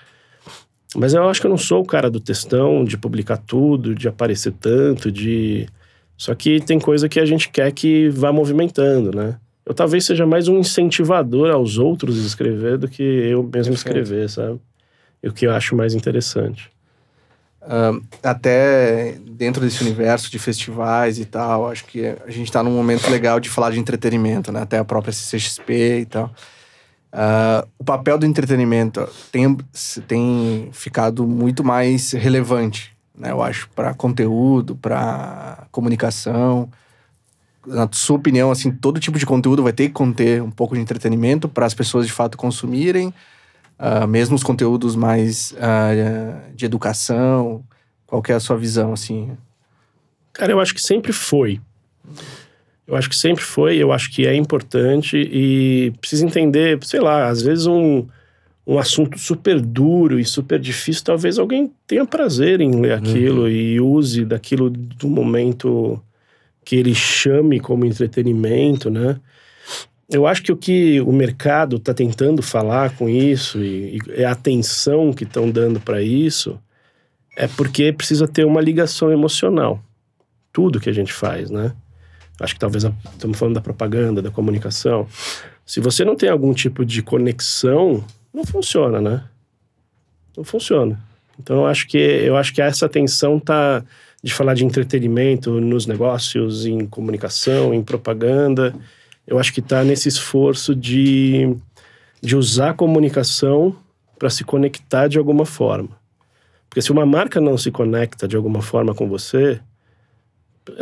Mas 0.96 1.14
eu 1.14 1.28
acho 1.28 1.42
que 1.42 1.48
eu 1.48 1.52
não 1.52 1.58
sou 1.58 1.82
o 1.82 1.86
cara 1.86 2.10
do 2.10 2.22
textão, 2.22 2.86
de 2.86 2.98
publicar 2.98 3.38
tudo, 3.38 3.94
de 3.94 4.08
aparecer 4.08 4.54
tanto, 4.54 5.12
de. 5.12 5.68
Só 6.22 6.36
que 6.36 6.62
tem 6.62 6.80
coisa 6.80 7.10
que 7.10 7.20
a 7.20 7.26
gente 7.26 7.50
quer 7.50 7.72
que 7.72 8.08
vá 8.10 8.32
movimentando, 8.32 9.12
né? 9.12 9.40
Eu 9.66 9.74
talvez 9.74 10.06
seja 10.06 10.24
mais 10.24 10.48
um 10.48 10.60
incentivador 10.60 11.50
aos 11.50 11.80
outros 11.80 12.24
escrever 12.24 12.78
do 12.78 12.88
que 12.88 13.02
eu 13.02 13.42
mesmo 13.42 13.74
escrever, 13.74 14.30
sabe? 14.30 14.60
E 15.24 15.28
o 15.28 15.34
que 15.34 15.48
eu 15.48 15.52
acho 15.52 15.76
mais 15.76 15.96
interessante. 15.96 16.70
Até 18.22 19.18
dentro 19.32 19.64
desse 19.64 19.82
universo 19.82 20.30
de 20.30 20.38
festivais 20.38 21.18
e 21.18 21.26
tal, 21.26 21.68
acho 21.68 21.86
que 21.86 22.06
a 22.06 22.30
gente 22.30 22.50
está 22.50 22.62
num 22.62 22.70
momento 22.70 23.10
legal 23.10 23.40
de 23.40 23.50
falar 23.50 23.72
de 23.72 23.80
entretenimento, 23.80 24.52
né? 24.52 24.62
Até 24.62 24.78
a 24.78 24.86
própria 24.86 25.12
CCXP 25.12 26.02
e 26.02 26.06
tal. 26.06 26.32
Uh, 27.12 27.68
o 27.80 27.84
papel 27.84 28.20
do 28.20 28.28
entretenimento 28.28 29.10
tem, 29.32 29.58
tem 30.08 30.70
ficado 30.72 31.26
muito 31.26 31.64
mais 31.64 32.12
relevante, 32.12 32.91
né? 33.18 33.32
Eu 33.32 33.42
acho, 33.42 33.70
para 33.76 33.94
conteúdo, 33.94 34.76
para 34.76 35.68
comunicação. 35.72 36.70
Na 37.66 37.88
sua 37.92 38.18
opinião, 38.18 38.52
assim, 38.52 38.72
todo 38.72 39.00
tipo 39.00 39.20
de 39.20 39.26
conteúdo 39.26 39.64
vai 39.64 39.74
ter 39.74 39.88
que 39.88 39.94
conter 39.94 40.42
um 40.42 40.52
pouco 40.52 40.76
de 40.76 40.82
entretenimento 40.82 41.48
para 41.48 41.66
as 41.66 41.74
pessoas 41.74 42.08
de 42.08 42.12
fato 42.12 42.38
consumirem 42.38 43.14
uh, 43.82 44.08
mesmo 44.08 44.36
os 44.36 44.44
conteúdos 44.44 44.96
mais 44.96 45.52
uh, 45.54 46.56
de 46.56 46.66
educação? 46.66 47.64
Qual 48.06 48.22
é 48.28 48.34
a 48.34 48.40
sua 48.40 48.58
visão, 48.58 48.94
assim? 48.94 49.36
Cara, 50.34 50.52
eu 50.52 50.60
acho 50.60 50.74
que 50.74 50.82
sempre 50.82 51.12
foi. 51.12 51.60
Eu 52.88 52.96
acho 52.96 53.10
que 53.10 53.16
sempre 53.16 53.44
foi, 53.44 53.78
eu 53.78 53.92
acho 53.92 54.12
que 54.12 54.28
é 54.28 54.36
importante 54.36 55.16
e 55.18 55.94
precisa 56.00 56.26
entender, 56.26 56.78
sei 56.84 57.00
lá, 57.00 57.28
às 57.28 57.42
vezes 57.42 57.66
um, 57.66 58.06
um 58.66 58.78
assunto 58.78 59.18
super 59.18 59.60
duro 59.60 60.20
e 60.20 60.26
super 60.26 60.60
difícil, 60.60 61.04
talvez 61.04 61.40
alguém 61.40 61.72
tenha 61.88 62.06
prazer 62.06 62.62
em 62.62 62.80
ler 62.80 62.94
aquilo 62.94 63.44
uhum. 63.44 63.50
e 63.50 63.82
use 63.82 64.24
daquilo 64.24 64.70
do 64.70 65.10
momento 65.10 66.02
que 66.64 66.76
ele 66.76 66.94
chame 66.94 67.60
como 67.60 67.86
entretenimento, 67.86 68.90
né? 68.90 69.20
eu 70.12 70.28
acho 70.28 70.44
que 70.44 70.52
o 70.52 70.58
que 70.58 71.02
o 71.02 71.12
mercado 71.12 71.78
está 71.78 71.94
tentando 71.94 72.42
falar 72.42 72.96
com 72.98 73.08
isso 73.08 73.64
e, 73.64 73.98
e 74.16 74.24
a 74.24 74.32
atenção 74.32 75.14
que 75.14 75.24
estão 75.24 75.50
dando 75.50 75.80
para 75.80 76.02
isso 76.02 76.60
é 77.38 77.48
porque 77.48 77.94
precisa 77.94 78.28
ter 78.28 78.46
uma 78.46 78.60
ligação 78.60 79.12
emocional. 79.12 79.82
Tudo 80.52 80.82
que 80.82 80.90
a 80.90 80.94
gente 80.94 81.14
faz, 81.14 81.50
né? 81.50 81.74
Acho 82.42 82.54
que 82.56 82.60
talvez 82.60 82.84
estamos 82.84 83.40
falando 83.40 83.56
da 83.56 83.62
propaganda, 83.62 84.22
da 84.22 84.30
comunicação. 84.30 85.08
Se 85.66 85.80
você 85.80 86.04
não 86.04 86.16
tem 86.16 86.28
algum 86.28 86.54
tipo 86.54 86.84
de 86.84 87.02
conexão, 87.02 88.04
não 88.34 88.44
funciona, 88.44 89.02
né? 89.02 89.24
Não 90.36 90.44
funciona. 90.44 91.00
Então 91.40 91.58
eu 91.58 91.66
acho 91.66 91.88
que 91.88 91.98
eu 91.98 92.38
acho 92.38 92.54
que 92.54 92.62
essa 92.62 92.86
atenção 92.86 93.40
tá 93.40 93.84
de 94.24 94.34
falar 94.34 94.54
de 94.54 94.64
entretenimento 94.64 95.60
nos 95.60 95.86
negócios, 95.88 96.66
em 96.66 96.86
comunicação, 96.86 97.74
em 97.74 97.84
propaganda 97.84 98.74
eu 99.32 99.40
acho 99.40 99.54
que 99.54 99.60
está 99.60 99.84
nesse 99.84 100.10
esforço 100.10 100.76
de, 100.76 101.56
de 102.22 102.36
usar 102.36 102.72
a 102.72 102.74
comunicação 102.74 103.76
para 104.18 104.30
se 104.30 104.44
conectar 104.44 105.08
de 105.08 105.18
alguma 105.18 105.46
forma. 105.46 105.90
Porque 106.70 106.82
se 106.82 106.92
uma 106.92 107.06
marca 107.06 107.42
não 107.42 107.58
se 107.58 107.72
conecta 107.72 108.28
de 108.28 108.36
alguma 108.36 108.62
forma 108.62 108.94
com 108.94 109.08
você, 109.08 109.60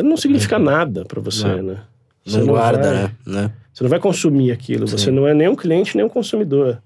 não 0.04 0.18
significa 0.18 0.58
uhum. 0.58 0.64
nada 0.64 1.06
para 1.06 1.22
você, 1.22 1.48
não. 1.48 1.64
né? 1.64 1.84
Você 2.26 2.38
não, 2.40 2.46
não 2.48 2.54
guarda, 2.54 2.94
vai, 2.94 3.12
né? 3.26 3.52
Você 3.74 3.84
não 3.84 3.90
vai 3.90 4.00
consumir 4.00 4.52
aquilo. 4.52 4.88
Sim. 4.88 4.98
Você 4.98 5.12
não 5.12 5.28
é 5.28 5.34
nem 5.34 5.48
um 5.48 5.56
cliente, 5.56 5.96
nem 5.96 6.06
um 6.06 6.10
consumidor. 6.10 6.82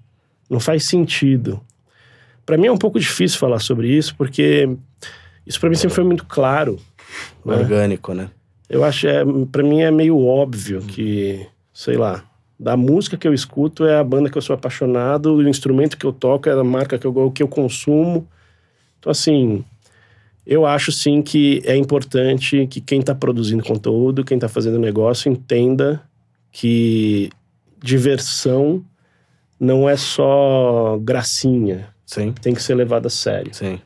Não 0.48 0.60
faz 0.60 0.84
sentido. 0.84 1.60
Para 2.44 2.56
mim 2.56 2.66
é 2.66 2.72
um 2.72 2.78
pouco 2.78 2.98
difícil 2.98 3.38
falar 3.38 3.58
sobre 3.58 3.88
isso, 3.88 4.14
porque 4.16 4.68
isso 5.46 5.58
para 5.58 5.70
mim 5.70 5.76
sempre 5.76 5.94
foi 5.94 6.04
muito 6.04 6.24
claro. 6.26 6.78
Né? 7.44 7.56
Orgânico, 7.56 8.12
né? 8.12 8.30
Eu 8.68 8.84
acho, 8.84 9.06
é, 9.06 9.22
para 9.50 9.62
mim 9.62 9.80
é 9.80 9.90
meio 9.90 10.18
óbvio 10.18 10.80
que, 10.80 11.46
sei 11.72 11.96
lá, 11.96 12.24
da 12.58 12.76
música 12.76 13.16
que 13.16 13.26
eu 13.26 13.34
escuto 13.34 13.84
é 13.86 13.98
a 13.98 14.04
banda 14.04 14.30
que 14.30 14.38
eu 14.38 14.42
sou 14.42 14.54
apaixonado, 14.54 15.34
o 15.34 15.48
instrumento 15.48 15.96
que 15.96 16.06
eu 16.06 16.12
toco 16.12 16.48
é 16.48 16.52
a 16.52 16.64
marca 16.64 16.98
que 16.98 17.06
eu, 17.06 17.30
que 17.30 17.42
eu 17.42 17.48
consumo. 17.48 18.26
Então, 18.98 19.10
assim, 19.10 19.64
eu 20.46 20.64
acho 20.66 20.92
sim 20.92 21.20
que 21.22 21.62
é 21.64 21.76
importante 21.76 22.66
que 22.66 22.80
quem 22.80 23.00
está 23.00 23.14
produzindo 23.14 23.62
conteúdo, 23.62 24.24
quem 24.24 24.36
está 24.36 24.48
fazendo 24.48 24.78
negócio, 24.78 25.30
entenda 25.30 26.02
que 26.50 27.30
diversão 27.82 28.84
não 29.58 29.88
é 29.88 29.96
só 29.96 30.98
gracinha. 31.02 31.88
Sim. 32.06 32.32
Tem 32.32 32.54
que 32.54 32.62
ser 32.62 32.74
levado 32.74 33.06
a 33.06 33.10
sério. 33.10 33.54
Sim 33.54 33.80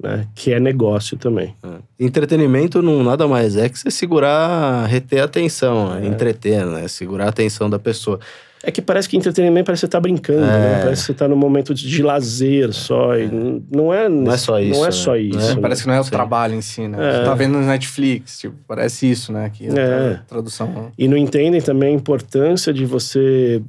né? 0.00 0.26
Que 0.34 0.52
é 0.52 0.60
negócio 0.60 1.16
também. 1.16 1.54
É. 1.62 2.04
Entretenimento 2.04 2.82
não 2.82 3.02
nada 3.02 3.26
mais 3.26 3.56
é 3.56 3.68
que 3.68 3.78
você 3.78 3.90
segurar, 3.90 4.86
reter 4.86 5.20
a 5.20 5.24
atenção, 5.24 5.96
é. 5.96 6.06
entreter, 6.06 6.64
né? 6.66 6.86
Segurar 6.88 7.26
a 7.26 7.28
atenção 7.28 7.68
da 7.68 7.78
pessoa. 7.78 8.20
É 8.62 8.70
que 8.70 8.82
parece 8.82 9.08
que 9.08 9.16
entretenimento 9.16 9.66
parece 9.66 9.80
que 9.80 9.86
você 9.86 9.90
tá 9.90 10.00
brincando, 10.00 10.40
né? 10.40 10.56
é. 10.56 10.58
né? 10.58 10.82
Parece 10.82 11.02
que 11.02 11.06
você 11.06 11.14
tá 11.14 11.28
num 11.28 11.36
momento 11.36 11.72
de 11.72 12.02
lazer 12.02 12.72
só. 12.72 13.14
É. 13.14 13.28
não, 13.70 13.92
é, 13.92 14.08
não 14.08 14.32
é 14.32 14.36
só 14.36 14.58
isso. 14.58 14.80
Não 14.80 14.86
é 14.86 14.90
só 14.90 15.12
né? 15.12 15.20
isso. 15.20 15.54
Né? 15.54 15.60
Parece 15.60 15.82
que 15.82 15.88
não 15.88 15.94
é 15.94 16.00
o 16.00 16.04
Sim. 16.04 16.10
trabalho 16.10 16.54
em 16.54 16.60
si, 16.60 16.88
né? 16.88 16.98
É. 16.98 17.12
Você 17.12 17.24
tá 17.24 17.34
vendo 17.34 17.52
no 17.58 17.66
Netflix, 17.66 18.38
tipo, 18.40 18.56
parece 18.66 19.10
isso, 19.10 19.32
né? 19.32 19.50
Que 19.52 19.68
é. 19.68 20.20
tradução. 20.26 20.92
E 20.98 21.06
não 21.06 21.16
entendem 21.16 21.60
também 21.60 21.90
a 21.90 21.96
importância 21.96 22.72
de 22.72 22.84
você 22.84 23.62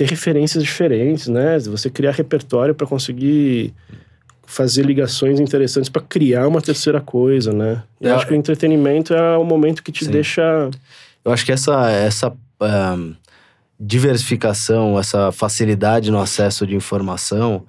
ter 0.00 0.08
referências 0.08 0.64
diferentes, 0.64 1.28
né? 1.28 1.58
Você 1.58 1.90
criar 1.90 2.12
repertório 2.12 2.74
para 2.74 2.86
conseguir 2.86 3.74
fazer 4.46 4.82
ligações 4.82 5.38
interessantes 5.38 5.90
para 5.90 6.00
criar 6.00 6.48
uma 6.48 6.62
terceira 6.62 7.02
coisa, 7.02 7.52
né? 7.52 7.82
Eu 8.00 8.10
é, 8.10 8.14
acho 8.14 8.26
que 8.26 8.32
o 8.32 8.36
entretenimento 8.36 9.12
é 9.12 9.36
o 9.36 9.44
momento 9.44 9.82
que 9.82 9.92
te 9.92 10.06
sim. 10.06 10.10
deixa. 10.10 10.70
Eu 11.22 11.30
acho 11.30 11.44
que 11.44 11.52
essa, 11.52 11.90
essa 11.90 12.32
um, 12.96 13.14
diversificação, 13.78 14.98
essa 14.98 15.30
facilidade 15.32 16.10
no 16.10 16.18
acesso 16.18 16.66
de 16.66 16.74
informação, 16.74 17.64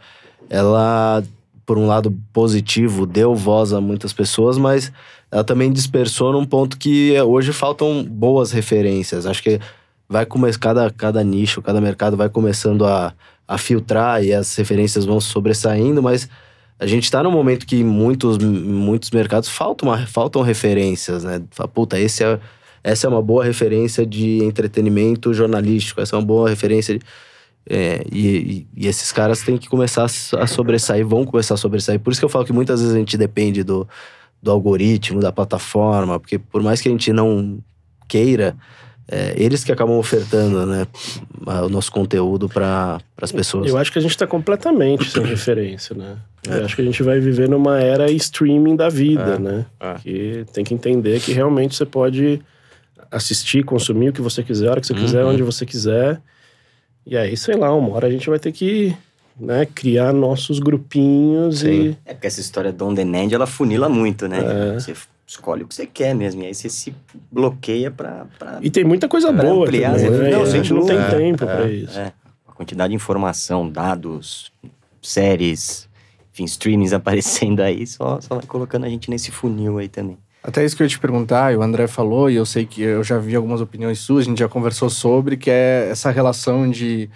ela, 0.50 1.22
por 1.66 1.78
um 1.78 1.86
lado 1.86 2.18
positivo, 2.32 3.06
deu 3.06 3.36
voz 3.36 3.74
a 3.74 3.82
muitas 3.82 4.14
pessoas, 4.14 4.58
mas 4.58 4.90
ela 5.30 5.44
também 5.44 5.70
dispersou 5.70 6.32
num 6.32 6.46
ponto 6.46 6.78
que 6.78 7.20
hoje 7.20 7.52
faltam 7.52 8.06
boas 8.06 8.54
referências. 8.54 9.26
Acho 9.26 9.44
que 9.44 9.60
vai 10.12 10.26
começar 10.26 10.60
cada, 10.60 10.92
cada 10.92 11.24
nicho, 11.24 11.62
cada 11.62 11.80
mercado 11.80 12.18
vai 12.18 12.28
começando 12.28 12.86
a, 12.86 13.14
a 13.48 13.58
filtrar 13.58 14.22
e 14.22 14.34
as 14.34 14.54
referências 14.58 15.06
vão 15.06 15.22
sobressaindo, 15.22 16.04
mas 16.04 16.28
a 16.78 16.86
gente 16.86 17.06
está 17.06 17.24
num 17.24 17.32
momento 17.32 17.66
que 17.66 17.82
muitos, 17.82 18.38
muitos 18.38 19.10
mercados 19.12 19.48
faltam, 19.48 19.88
uma, 19.88 20.06
faltam 20.06 20.42
referências, 20.42 21.24
né? 21.24 21.42
Fala, 21.52 21.70
puta, 21.70 21.98
esse 21.98 22.26
é, 22.26 22.38
essa 22.84 23.08
é 23.08 23.10
uma 23.10 23.22
boa 23.22 23.46
referência 23.46 24.06
de 24.06 24.44
entretenimento 24.44 25.34
jornalístico, 25.34 26.02
essa 26.02 26.14
é 26.14 26.20
uma 26.20 26.26
boa 26.26 26.50
referência 26.50 27.00
de, 27.00 27.06
é, 27.70 28.04
e, 28.12 28.68
e, 28.76 28.88
esses 28.88 29.14
caras 29.14 29.42
têm 29.44 29.58
que 29.58 29.70
começar 29.70 30.04
a 30.04 30.48
sobressair, 30.48 31.08
vão 31.08 31.24
começar 31.24 31.54
a 31.54 31.58
sobressair. 31.58 32.02
Por 32.02 32.12
isso 32.12 32.20
que 32.20 32.26
eu 32.26 32.30
falo 32.30 32.44
que 32.44 32.52
muitas 32.52 32.82
vezes 32.82 32.94
a 32.94 33.00
gente 33.00 33.18
depende 33.18 33.64
do, 33.64 33.88
do 34.44 34.52
algoritmo, 34.52 35.22
da 35.22 35.32
plataforma, 35.32 36.20
porque 36.20 36.38
por 36.38 36.62
mais 36.62 36.82
que 36.82 36.90
a 36.90 36.92
gente 36.92 37.14
não 37.14 37.60
queira, 38.10 38.58
é, 39.12 39.34
eles 39.36 39.62
que 39.62 39.72
acabam 39.74 39.98
ofertando 39.98 40.66
né, 40.66 40.88
o 41.46 41.68
nosso 41.68 41.92
conteúdo 41.92 42.48
para 42.48 43.02
as 43.22 43.32
pessoas. 43.32 43.68
Eu 43.70 43.78
acho 43.78 43.92
que 43.92 44.00
a 44.00 44.02
gente 44.02 44.12
está 44.12 44.26
completamente 44.26 45.10
sem 45.12 45.24
referência, 45.24 45.94
né? 45.94 46.16
É. 46.50 46.60
Eu 46.60 46.66
acho 46.66 46.76
que 46.76 46.82
a 46.82 46.86
gente 46.86 47.04
vai 47.04 47.20
viver 47.20 47.50
numa 47.50 47.80
era 47.80 48.10
streaming 48.10 48.78
da 48.78 48.88
vida, 48.88 49.36
é. 49.36 49.40
né? 49.40 49.66
É. 49.82 49.94
Que 49.96 50.46
tem 50.54 50.64
que 50.64 50.74
entender 50.74 51.20
que 51.20 51.34
realmente 51.34 51.76
você 51.76 51.86
pode 51.86 52.42
assistir, 53.12 53.66
consumir 53.66 54.10
o 54.10 54.14
que 54.14 54.22
você 54.22 54.42
quiser, 54.42 54.70
a 54.70 54.72
hora 54.72 54.82
que 54.82 54.88
você 54.88 54.94
uhum. 54.94 55.00
quiser, 55.00 55.26
onde 55.26 55.44
você 55.44 55.66
quiser. 55.66 56.22
E 57.06 57.18
aí, 57.18 57.36
sei 57.36 57.58
lá, 57.58 57.76
uma 57.76 57.94
hora 57.94 58.08
a 58.08 58.12
gente 58.12 58.30
vai 58.30 58.40
ter 58.40 58.54
que 58.54 58.96
né, 59.38 59.66
criar 59.66 60.14
nossos 60.14 60.60
grupinhos 60.60 61.60
Sim. 61.60 61.90
e... 61.90 61.98
É 62.06 62.14
porque 62.14 62.28
essa 62.28 62.40
história 62.40 62.72
do 62.72 62.86
on 62.86 62.94
demand, 62.94 63.30
ela 63.32 63.46
funila 63.46 63.90
muito, 63.90 64.28
né? 64.28 64.40
É. 64.40 64.74
Você 64.80 64.94
escolhe 65.32 65.64
o 65.64 65.68
que 65.68 65.74
você 65.74 65.86
quer 65.86 66.14
mesmo. 66.14 66.44
E 66.44 66.48
aí 66.48 66.54
você 66.54 66.70
se 66.70 66.94
bloqueia 67.32 67.90
pra. 67.90 68.28
pra 68.38 68.60
e 68.62 68.70
tem 68.70 68.84
muita 68.84 69.08
coisa 69.08 69.32
boa 69.32 69.66
ampliar 69.66 69.96
também, 69.96 70.12
né? 70.12 70.30
Não, 70.32 70.44
a 70.44 70.50
gente 70.50 70.74
não 70.74 70.86
tem 70.86 70.98
é, 70.98 71.10
tempo 71.10 71.44
é, 71.46 71.56
pra 71.56 71.72
isso. 71.72 71.98
É. 71.98 72.14
A 72.48 72.52
quantidade 72.52 72.90
de 72.90 72.96
informação, 72.96 73.70
dados, 73.70 74.52
séries, 75.02 75.88
enfim, 76.34 76.44
streamings 76.44 76.92
aparecendo 76.94 77.62
aí, 77.62 77.88
só, 77.88 78.20
só 78.20 78.36
vai 78.36 78.46
colocando 78.46 78.86
a 78.86 78.90
gente 78.90 79.10
nesse 79.10 79.32
funil 79.32 79.78
aí 79.78 79.88
também. 79.88 80.18
Até 80.44 80.66
isso 80.66 80.76
que 80.76 80.82
eu 80.82 80.86
ia 80.86 80.90
te 80.90 81.00
perguntar, 81.00 81.54
e 81.54 81.56
o 81.56 81.62
André 81.62 81.86
falou, 81.86 82.30
e 82.30 82.36
eu 82.36 82.46
sei 82.48 82.66
que 82.66 82.82
eu 82.82 83.04
já 83.04 83.20
vi 83.20 83.36
algumas 83.36 83.62
opiniões 83.62 84.00
suas, 84.00 84.26
a 84.26 84.30
gente 84.30 84.40
já 84.40 84.50
conversou 84.50 84.90
sobre, 84.90 85.38
que 85.38 85.52
é 85.52 85.88
essa 85.92 86.10
relação 86.10 86.70
de 86.70 87.08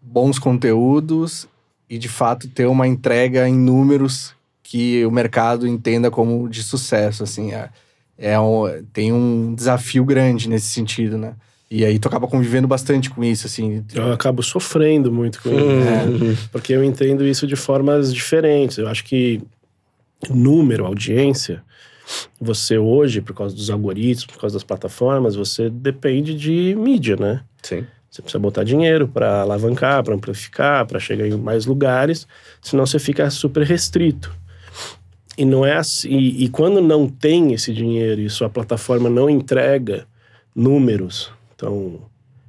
bons 0.00 0.38
conteúdos 0.38 1.48
e 1.88 1.96
de 1.96 2.10
fato 2.10 2.46
ter 2.48 2.66
uma 2.66 2.86
entrega 2.86 3.48
em 3.48 3.54
números 3.54 4.34
que 4.72 5.04
o 5.04 5.10
mercado 5.10 5.68
entenda 5.68 6.10
como 6.10 6.48
de 6.48 6.62
sucesso, 6.62 7.22
assim. 7.22 7.52
É, 7.52 7.68
é 8.16 8.40
um, 8.40 8.82
tem 8.90 9.12
um 9.12 9.54
desafio 9.54 10.02
grande 10.02 10.48
nesse 10.48 10.68
sentido, 10.68 11.18
né? 11.18 11.34
E 11.70 11.84
aí 11.84 11.98
tu 11.98 12.08
acaba 12.08 12.26
convivendo 12.26 12.66
bastante 12.66 13.10
com 13.10 13.22
isso, 13.22 13.46
assim. 13.46 13.84
Eu 13.94 14.10
acabo 14.10 14.42
sofrendo 14.42 15.12
muito 15.12 15.42
com 15.42 15.50
isso. 15.50 15.60
Hum. 15.60 16.36
Porque 16.50 16.72
eu 16.72 16.82
entendo 16.82 17.26
isso 17.26 17.46
de 17.46 17.54
formas 17.54 18.14
diferentes. 18.14 18.78
Eu 18.78 18.88
acho 18.88 19.04
que 19.04 19.42
número, 20.30 20.86
audiência, 20.86 21.62
você 22.40 22.78
hoje, 22.78 23.20
por 23.20 23.34
causa 23.34 23.54
dos 23.54 23.68
algoritmos, 23.68 24.24
por 24.24 24.40
causa 24.40 24.56
das 24.56 24.64
plataformas, 24.64 25.34
você 25.34 25.68
depende 25.68 26.34
de 26.34 26.74
mídia, 26.78 27.16
né? 27.16 27.42
Sim. 27.62 27.86
Você 28.10 28.22
precisa 28.22 28.38
botar 28.38 28.64
dinheiro 28.64 29.06
para 29.06 29.42
alavancar, 29.42 30.02
para 30.02 30.14
amplificar, 30.14 30.86
para 30.86 30.98
chegar 30.98 31.26
em 31.26 31.36
mais 31.36 31.66
lugares, 31.66 32.26
senão 32.62 32.86
você 32.86 32.98
fica 32.98 33.28
super 33.28 33.66
restrito. 33.66 34.34
E 35.42 35.44
não 35.44 35.66
é 35.66 35.76
assim. 35.76 36.08
E, 36.08 36.44
e 36.44 36.48
quando 36.48 36.80
não 36.80 37.08
tem 37.08 37.52
esse 37.52 37.74
dinheiro 37.74 38.20
e 38.20 38.30
sua 38.30 38.48
plataforma 38.48 39.10
não 39.10 39.28
entrega 39.28 40.06
números 40.54 41.32
tão 41.56 42.02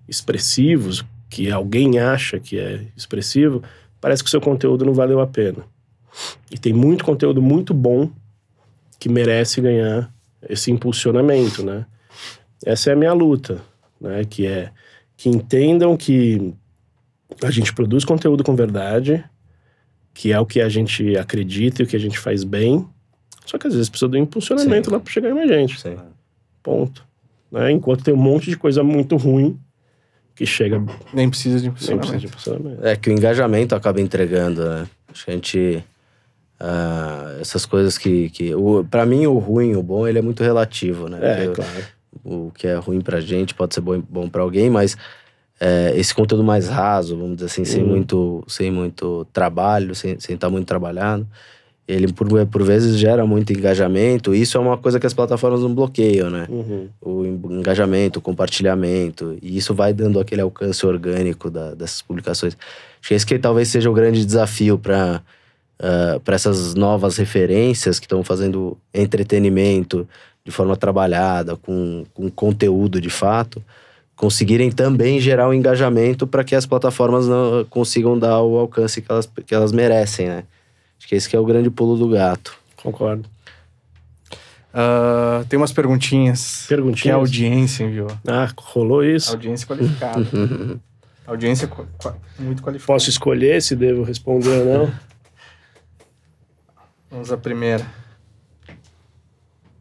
expressivos 0.08 1.04
que 1.28 1.50
alguém 1.50 1.98
acha 1.98 2.40
que 2.40 2.60
é 2.60 2.86
expressivo, 2.96 3.64
parece 4.00 4.22
que 4.22 4.28
o 4.28 4.30
seu 4.30 4.40
conteúdo 4.40 4.86
não 4.86 4.94
valeu 4.94 5.20
a 5.20 5.26
pena. 5.26 5.66
E 6.52 6.58
tem 6.60 6.72
muito 6.72 7.04
conteúdo 7.04 7.42
muito 7.42 7.74
bom 7.74 8.12
que 9.00 9.10
merece 9.10 9.60
ganhar 9.60 10.14
esse 10.48 10.70
impulsionamento, 10.70 11.66
né? 11.66 11.88
Essa 12.64 12.92
é 12.92 12.94
a 12.94 12.96
minha 12.96 13.14
luta, 13.14 13.60
né? 14.00 14.24
Que 14.24 14.46
é 14.46 14.70
que 15.18 15.30
entendam 15.30 15.98
que 15.98 16.54
a 17.44 17.50
gente 17.50 17.74
produz 17.74 18.06
conteúdo 18.06 18.44
com 18.44 18.56
verdade, 18.56 19.26
que 20.14 20.32
é 20.32 20.40
o 20.40 20.46
que 20.46 20.62
a 20.62 20.70
gente 20.70 21.18
acredita 21.18 21.82
e 21.82 21.86
o 21.86 21.88
que 21.88 21.96
a 21.96 22.00
gente 22.00 22.20
faz 22.20 22.44
bem, 22.44 22.88
só 23.46 23.58
que 23.58 23.68
às 23.68 23.74
vezes 23.74 23.90
precisa 23.90 24.08
do 24.10 24.18
impulsionamento 24.18 24.90
Sim. 24.90 24.94
lá 24.96 25.00
para 25.00 25.12
chegar 25.12 25.30
em 25.30 25.34
mais 25.34 25.50
gente. 25.50 25.80
Sim. 25.80 25.98
Ponto. 26.62 27.04
Né? 27.52 27.72
Enquanto 27.72 28.04
tem 28.04 28.14
um 28.14 28.18
monte 28.18 28.50
de 28.50 28.58
coisa 28.58 28.84
muito 28.84 29.16
ruim 29.18 29.60
que 30.36 30.46
chega 30.46 30.84
Nem 31.14 31.30
precisa 31.30 31.60
de 31.60 31.68
impulsionamento. 31.68 32.18
de 32.18 32.26
impulsionamento. 32.28 32.86
É 32.88 32.96
que 32.96 33.10
o 33.10 33.14
engajamento 33.14 33.76
acaba 33.76 34.02
entregando, 34.02 34.64
né? 34.68 34.88
Acho 35.12 35.26
que 35.26 35.32
a 35.32 35.34
gente. 35.36 35.84
ah, 36.60 37.38
essas 37.40 37.66
coisas 37.66 37.98
que. 37.98 38.30
que 38.30 38.56
o, 38.56 38.84
pra 38.84 39.06
mim, 39.06 39.26
o 39.28 39.38
ruim, 39.38 39.76
o 39.76 39.84
bom, 39.84 40.08
ele 40.08 40.20
é 40.20 40.22
muito 40.22 40.44
relativo, 40.44 41.08
né? 41.08 41.20
É, 41.22 41.46
Eu- 41.48 41.54
claro. 41.54 41.72
o 42.24 42.52
que 42.52 42.66
é 42.68 42.76
ruim 42.76 43.02
pra 43.02 43.20
gente 43.20 43.54
pode 43.54 43.76
ser 43.76 43.82
bom, 43.82 44.00
bom 44.02 44.28
para 44.30 44.42
alguém, 44.42 44.70
mas 44.70 44.98
é, 45.66 45.94
esse 45.96 46.14
conteúdo 46.14 46.44
mais 46.44 46.68
raso, 46.68 47.16
vamos 47.18 47.36
dizer 47.36 47.46
assim, 47.46 47.64
sem, 47.64 47.82
Uhum. 47.84 47.90
muito, 47.90 48.44
sem 48.48 48.70
muito 48.72 49.26
trabalho, 49.32 49.96
sem 49.96 50.12
estar 50.14 50.28
sem 50.28 50.36
tá 50.38 50.50
muito 50.50 50.68
trabalhado, 50.68 51.26
ele 51.88 52.12
por, 52.12 52.28
por 52.48 52.64
vezes 52.64 52.98
gera 52.98 53.26
muito 53.26 53.54
engajamento. 53.54 54.34
Isso 54.36 54.58
é 54.58 54.60
uma 54.60 54.78
coisa 54.78 55.00
que 55.00 55.06
as 55.08 55.14
plataformas 55.14 55.62
não 55.62 55.74
bloqueiam, 55.74 56.30
né? 56.30 56.48
Uhum. 56.50 56.88
O 57.02 57.26
en- 57.26 57.60
engajamento, 57.60 58.20
o 58.20 58.22
compartilhamento, 58.22 59.38
e 59.42 59.58
isso 59.58 59.74
vai 59.74 59.94
dando 59.94 60.20
aquele 60.20 60.42
alcance 60.42 60.86
orgânico 60.86 61.50
da- 61.50 61.74
dessas 61.76 62.02
publicações. 62.02 62.58
Acho 63.00 63.08
que 63.10 63.14
esse 63.14 63.26
que 63.26 63.38
talvez 63.40 63.68
seja 63.70 63.90
o 63.90 63.94
grande 63.94 64.26
desafio 64.26 64.78
para 64.78 65.22
para 66.24 66.36
essas 66.36 66.76
novas 66.76 67.18
referências 67.18 68.00
que 68.00 68.06
estão 68.06 68.24
fazendo 68.24 68.78
entretenimento 68.94 70.08
de 70.46 70.52
forma 70.52 70.78
trabalhada, 70.78 71.58
com, 71.58 72.06
com 72.14 72.30
conteúdo 72.30 73.02
de 73.02 73.10
fato, 73.10 73.62
conseguirem 74.16 74.72
também 74.72 75.20
gerar 75.20 75.50
um 75.50 75.54
engajamento 75.54 76.26
para 76.28 76.44
que 76.44 76.56
as 76.56 76.66
plataformas 76.66 77.28
não 77.28 77.66
consigam 77.66 78.18
dar 78.18 78.42
o 78.42 78.58
alcance 78.58 79.02
que 79.02 79.12
elas, 79.12 79.30
que 79.46 79.54
elas 79.54 79.72
merecem, 79.72 80.28
né? 80.28 80.44
Acho 80.98 81.08
que 81.08 81.16
esse 81.16 81.30
que 81.30 81.36
é 81.36 81.40
o 81.40 81.46
grande 81.46 81.70
pulo 81.70 81.98
do 81.98 82.08
gato. 82.08 82.56
Concordo. 82.78 83.28
Ah, 84.74 85.46
tem 85.48 85.58
umas 85.58 85.72
perguntinhas. 85.72 86.66
Perguntinhas? 86.68 87.02
Que 87.02 87.12
a 87.12 87.16
audiência 87.16 87.84
enviou. 87.84 88.08
Ah, 88.28 88.50
rolou 88.58 89.04
isso? 89.04 89.32
Audiência 89.32 89.68
qualificada. 89.68 90.26
audiência 91.28 91.70
muito 92.40 92.64
qualificada. 92.64 92.94
Posso 92.94 93.10
escolher 93.10 93.62
se 93.62 93.76
devo 93.76 94.04
responder 94.04 94.50
ou 94.50 94.66
não? 94.66 94.94
Vamos 97.12 97.32
à 97.32 97.38
primeira. 97.38 97.86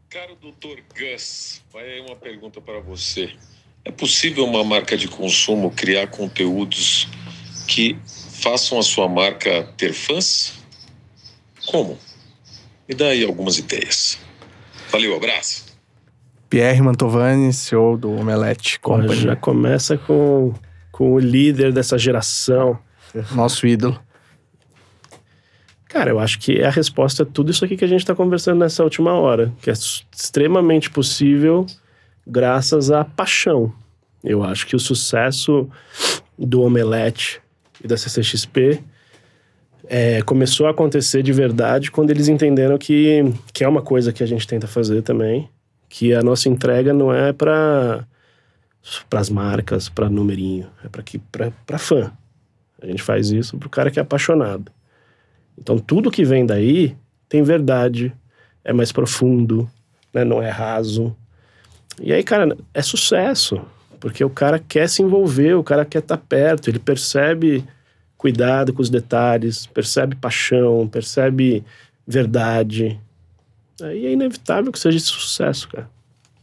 Caro 0.09 0.35
Dr. 0.35 0.81
Gus, 0.95 1.63
vai 1.73 1.83
aí 1.83 2.01
uma 2.01 2.15
pergunta 2.15 2.61
para 2.61 2.79
você. 2.79 3.33
É 3.85 3.91
possível 3.91 4.45
uma 4.45 4.63
marca 4.63 4.95
de 4.95 5.07
consumo 5.07 5.69
criar 5.71 6.07
conteúdos 6.07 7.07
que 7.67 7.97
façam 8.41 8.79
a 8.79 8.83
sua 8.83 9.09
marca 9.09 9.63
ter 9.77 9.93
fãs? 9.93 10.53
Como? 11.65 11.97
Me 12.87 12.95
dá 12.95 13.07
aí 13.07 13.25
algumas 13.25 13.57
ideias. 13.57 14.17
Valeu, 14.89 15.15
abraço. 15.15 15.65
Pierre 16.49 16.81
Mantovani, 16.81 17.51
CEO 17.51 17.97
do 17.97 18.11
Omelete 18.11 18.79
Company. 18.79 19.15
já 19.15 19.35
começa 19.35 19.97
com, 19.97 20.53
com 20.91 21.13
o 21.13 21.19
líder 21.19 21.73
dessa 21.73 21.97
geração. 21.97 22.77
Nosso 23.31 23.65
ídolo. 23.65 23.99
Cara, 25.89 26.09
eu 26.09 26.19
acho 26.19 26.39
que 26.39 26.63
a 26.63 26.69
resposta 26.69 27.23
é 27.23 27.25
tudo 27.25 27.51
isso 27.51 27.63
aqui 27.63 27.77
que 27.77 27.85
a 27.85 27.87
gente 27.87 28.01
está 28.01 28.15
conversando 28.15 28.59
nessa 28.59 28.83
última 28.83 29.13
hora, 29.13 29.53
que 29.61 29.69
é 29.69 29.73
extremamente 29.73 30.89
possível 30.89 31.65
graças 32.25 32.91
à 32.91 33.03
paixão. 33.03 33.73
Eu 34.23 34.43
acho 34.43 34.65
que 34.65 34.75
o 34.75 34.79
sucesso 34.79 35.69
do 36.37 36.61
Omelete 36.61 37.41
e 37.83 37.87
da 37.87 37.97
CCXP 37.97 38.81
é, 39.85 40.21
começou 40.21 40.67
a 40.67 40.71
acontecer 40.71 41.21
de 41.21 41.33
verdade 41.33 41.91
quando 41.91 42.09
eles 42.09 42.27
entenderam 42.27 42.77
que, 42.77 43.23
que 43.53 43.63
é 43.63 43.67
uma 43.67 43.81
coisa 43.81 44.13
que 44.13 44.23
a 44.23 44.25
gente 44.25 44.47
tenta 44.47 44.67
fazer 44.67 45.01
também, 45.01 45.49
que 45.89 46.13
a 46.13 46.21
nossa 46.21 46.47
entrega 46.47 46.93
não 46.93 47.13
é 47.13 47.33
para 47.33 48.05
as 49.11 49.29
marcas, 49.29 49.89
para 49.89 50.09
numerinho, 50.09 50.67
é 50.83 50.87
para 50.87 51.03
que 51.03 51.19
para 51.19 51.77
fã. 51.77 52.11
A 52.81 52.87
gente 52.87 53.03
faz 53.03 53.29
isso 53.29 53.57
pro 53.57 53.69
cara 53.69 53.91
que 53.91 53.99
é 53.99 54.01
apaixonado. 54.01 54.71
Então 55.57 55.77
tudo 55.77 56.11
que 56.11 56.25
vem 56.25 56.45
daí 56.45 56.95
tem 57.29 57.43
verdade, 57.43 58.13
é 58.63 58.71
mais 58.71 58.91
profundo, 58.91 59.69
né? 60.13 60.23
não 60.23 60.41
é 60.41 60.49
raso. 60.49 61.15
E 62.01 62.11
aí, 62.11 62.23
cara, 62.23 62.57
é 62.73 62.81
sucesso, 62.81 63.61
porque 63.99 64.23
o 64.23 64.29
cara 64.29 64.59
quer 64.59 64.87
se 64.89 65.01
envolver, 65.01 65.53
o 65.55 65.63
cara 65.63 65.85
quer 65.85 65.99
estar 65.99 66.17
perto, 66.17 66.69
ele 66.69 66.79
percebe 66.79 67.63
cuidado 68.17 68.73
com 68.73 68.81
os 68.81 68.89
detalhes, 68.89 69.65
percebe 69.67 70.15
paixão, 70.15 70.87
percebe 70.87 71.63
verdade. 72.07 72.99
Aí 73.81 74.05
é 74.05 74.11
inevitável 74.11 74.71
que 74.71 74.79
seja 74.79 74.97
esse 74.97 75.07
sucesso, 75.07 75.67
cara. 75.69 75.89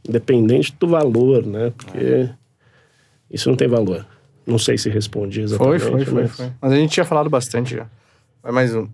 Independente 0.07 0.74
do 0.78 0.86
valor, 0.88 1.44
né? 1.46 1.72
Porque 1.76 2.28
isso 3.30 3.48
não 3.48 3.57
tem 3.57 3.68
valor. 3.68 4.07
Não 4.46 4.59
sei 4.59 4.76
se 4.78 4.88
respondi 4.88 5.46
Foi, 5.57 5.76
exatamente. 5.76 5.80
foi, 5.84 6.05
foi, 6.05 6.22
mas- 6.22 6.36
foi. 6.36 6.53
Mas 6.61 6.72
a 6.72 6.76
gente 6.76 6.92
tinha 6.92 7.05
falado 7.05 7.30
bastante 7.30 7.76
já. 7.76 7.86
Vai 8.42 8.53
mais 8.53 8.74
um. 8.74 8.88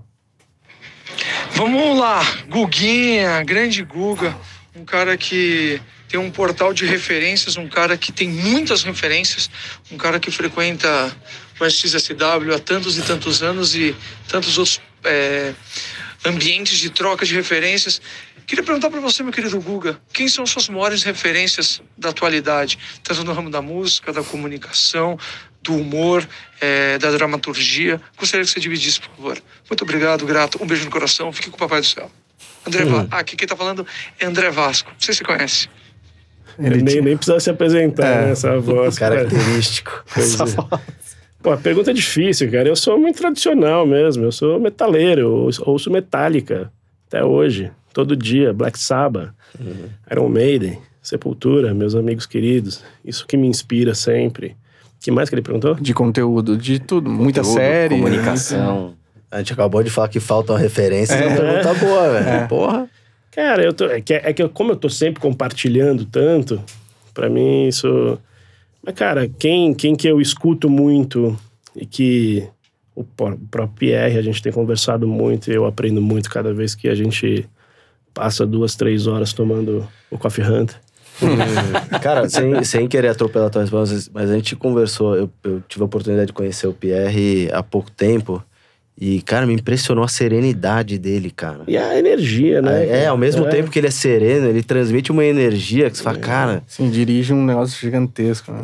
Vamos 1.53 1.99
lá, 1.99 2.21
Guguinha, 2.51 3.43
grande 3.43 3.83
Guga, 3.83 4.37
um 4.75 4.85
cara 4.85 5.17
que 5.17 5.81
tem 6.09 6.19
um 6.21 6.31
portal 6.31 6.73
de 6.73 6.85
referências, 6.85 7.57
um 7.57 7.69
cara 7.69 7.97
que 7.97 8.13
tem 8.13 8.29
muitas 8.29 8.83
referências, 8.85 9.51
um 9.91 9.97
cara 9.97 10.19
que 10.21 10.31
frequenta 10.31 11.17
o 11.59 11.65
SXSW 11.67 12.55
há 12.55 12.59
tantos 12.59 12.97
e 12.99 13.03
tantos 13.03 13.43
anos 13.43 13.75
e 13.75 13.95
tantos 14.29 14.57
outros 14.59 14.81
é, 15.05 15.53
ambientes 16.25 16.79
de 16.79 16.91
troca 16.91 17.25
de 17.25 17.35
referências. 17.35 18.01
Queria 18.47 18.65
perguntar 18.65 18.91
para 18.91 19.01
você, 19.01 19.23
meu 19.25 19.33
querido 19.33 19.61
Guga, 19.61 20.01
quem 20.13 20.29
são 20.29 20.47
suas 20.47 20.69
maiores 20.69 21.03
referências 21.03 21.83
da 21.99 22.11
atualidade, 22.11 22.79
tanto 23.03 23.25
no 23.25 23.33
ramo 23.33 23.51
da 23.51 23.61
música, 23.61 24.13
da 24.13 24.23
comunicação, 24.23 25.19
do 25.63 25.75
humor, 25.75 26.27
é, 26.61 26.97
da 26.99 27.11
dramaturgia? 27.11 28.01
Gostaria 28.17 28.45
que 28.47 28.53
você 28.53 28.61
dividisse, 28.61 29.01
por 29.01 29.11
favor. 29.17 29.43
Muito 29.69 29.83
obrigado, 29.83 30.25
grato. 30.25 30.63
Um 30.63 30.67
beijo 30.67 30.85
no 30.85 30.91
coração. 30.93 31.33
Fique 31.33 31.51
com 31.51 31.57
o 31.57 31.59
Papai 31.59 31.81
do 31.81 31.87
Céu. 31.89 32.09
André 32.65 32.85
Va- 32.85 33.09
Ah, 33.11 33.19
aqui 33.19 33.35
quem 33.35 33.49
tá 33.49 33.57
falando 33.57 33.85
é 34.21 34.27
André 34.27 34.49
Vasco. 34.51 34.93
Sei 34.99 35.13
se 35.13 35.19
você 35.19 35.25
conhece. 35.25 35.69
Ele 36.59 36.77
nem, 36.77 36.85
tinha- 36.85 37.03
nem 37.03 37.17
precisa 37.17 37.39
se 37.41 37.51
apresentar, 37.51 38.07
É. 38.07 38.25
né? 38.27 38.31
Essa 38.33 38.59
voz. 38.59 38.99
cara. 38.99 39.17
Característico. 39.27 40.05
Pois 40.15 40.41
é. 40.41 40.45
Pô, 41.43 41.53
a 41.53 41.57
pergunta 41.57 41.91
é 41.91 41.95
difícil, 41.95 42.51
cara. 42.51 42.69
Eu 42.69 42.75
sou 42.77 42.99
muito 42.99 43.19
tradicional 43.19 43.87
mesmo. 43.87 44.25
Eu 44.25 44.33
sou 44.33 44.59
metaleiro, 44.59 45.21
eu 45.21 45.33
ouço- 45.67 45.91
Metallica 45.91 46.73
até 47.07 47.23
hoje, 47.25 47.71
todo 47.93 48.17
dia. 48.17 48.53
Black 48.53 48.79
Sabbath, 48.79 49.31
Iron 50.11 50.29
Maiden, 50.29 50.79
Sepultura, 51.03 51.73
meus 51.73 51.95
amigos 51.95 52.27
queridos. 52.27 52.83
Isso 53.05 53.25
que 53.27 53.37
me 53.37 53.47
inspira 53.47 53.95
sempre. 53.95 54.57
O 54.99 55.05
que 55.07 55.11
mais 55.13 55.29
que 55.29 55.35
ele 55.37 55.43
perguntou? 55.43 55.75
De 55.77 55.95
conteúdo, 55.95 56.57
de 56.57 56.81
tudo. 56.81 57.09
Muita 57.09 57.43
Conteúdo, 57.43 57.59
série. 57.61 57.95
Comunicação. 57.97 58.95
A 59.31 59.39
gente 59.39 59.53
acabou 59.53 59.83
de 59.85 59.91
falar 59.91 60.09
que 60.09 60.19
faltam 60.19 60.57
referências, 60.57 61.21
é 61.21 61.25
É. 61.25 61.29
uma 61.29 61.37
pergunta 61.37 61.75
boa, 61.75 62.13
velho. 62.21 62.49
Porra. 62.49 62.89
Cara, 63.37 63.63
eu 63.63 63.73
tô, 63.73 63.85
é, 63.85 64.01
que, 64.01 64.15
é 64.15 64.33
que 64.33 64.43
eu- 64.43 64.49
como 64.49 64.73
eu 64.73 64.77
tô 64.77 64.89
sempre 64.89 65.21
compartilhando 65.21 66.05
tanto, 66.07 66.61
pra 67.15 67.29
mim 67.29 67.69
isso. 67.69 68.19
Mas, 68.83 68.95
cara, 68.95 69.29
quem, 69.29 69.75
quem 69.75 69.95
que 69.95 70.09
eu 70.09 70.21
escuto 70.21 70.69
muito 70.71 71.37
e 71.77 71.85
que 71.85 72.49
o 72.95 73.05
próprio 73.05 73.69
Pierre, 73.77 74.19
a 74.19 74.23
gente 74.23 74.41
tem 74.43 74.51
conversado 74.51 75.07
muito 75.07 75.51
e 75.51 75.55
eu 75.55 75.67
aprendo 75.67 76.01
muito 76.01 76.31
cada 76.31 76.53
vez 76.55 76.75
que 76.75 76.89
a 76.89 76.95
gente 76.95 77.47
passa 78.15 78.47
duas, 78.47 78.75
três 78.75 79.07
horas 79.07 79.35
tomando 79.35 79.87
o 80.11 80.17
Coffee 80.17 80.43
Hunter. 80.45 80.81
Cara, 82.01 82.27
sem, 82.29 82.65
sem 82.65 82.89
querer 82.89 83.09
atropelar 83.09 83.49
a 83.49 83.51
tua 83.51 83.61
resposta, 83.63 84.11
mas 84.15 84.31
a 84.31 84.35
gente 84.35 84.57
conversou, 84.57 85.15
eu, 85.15 85.31
eu 85.45 85.63
tive 85.69 85.83
a 85.83 85.87
oportunidade 85.87 86.29
de 86.29 86.33
conhecer 86.33 86.67
o 86.67 86.73
Pierre 86.73 87.51
há 87.53 87.63
pouco 87.63 87.91
tempo. 87.91 88.43
E, 88.99 89.21
cara, 89.21 89.47
me 89.47 89.53
impressionou 89.53 90.03
a 90.03 90.09
serenidade 90.09 90.99
dele, 90.99 91.31
cara. 91.31 91.61
E 91.69 91.77
a 91.77 91.99
energia, 91.99 92.63
né? 92.63 92.87
É, 93.03 93.07
ao 93.07 93.19
mesmo 93.19 93.47
É. 93.47 93.51
tempo 93.51 93.71
que 93.71 93.79
ele 93.79 93.89
é 93.89 93.91
sereno, 93.91 94.47
ele 94.49 94.63
transmite 94.63 95.13
uma 95.13 95.25
energia 95.25 95.91
que 95.91 95.99
você 95.99 96.03
fala, 96.03 96.19
cara, 96.19 96.63
Sim, 96.67 96.89
dirige 96.91 97.35
um 97.35 97.45
negócio 97.45 97.79
gigantesco. 97.79 98.51
Né? 98.53 98.63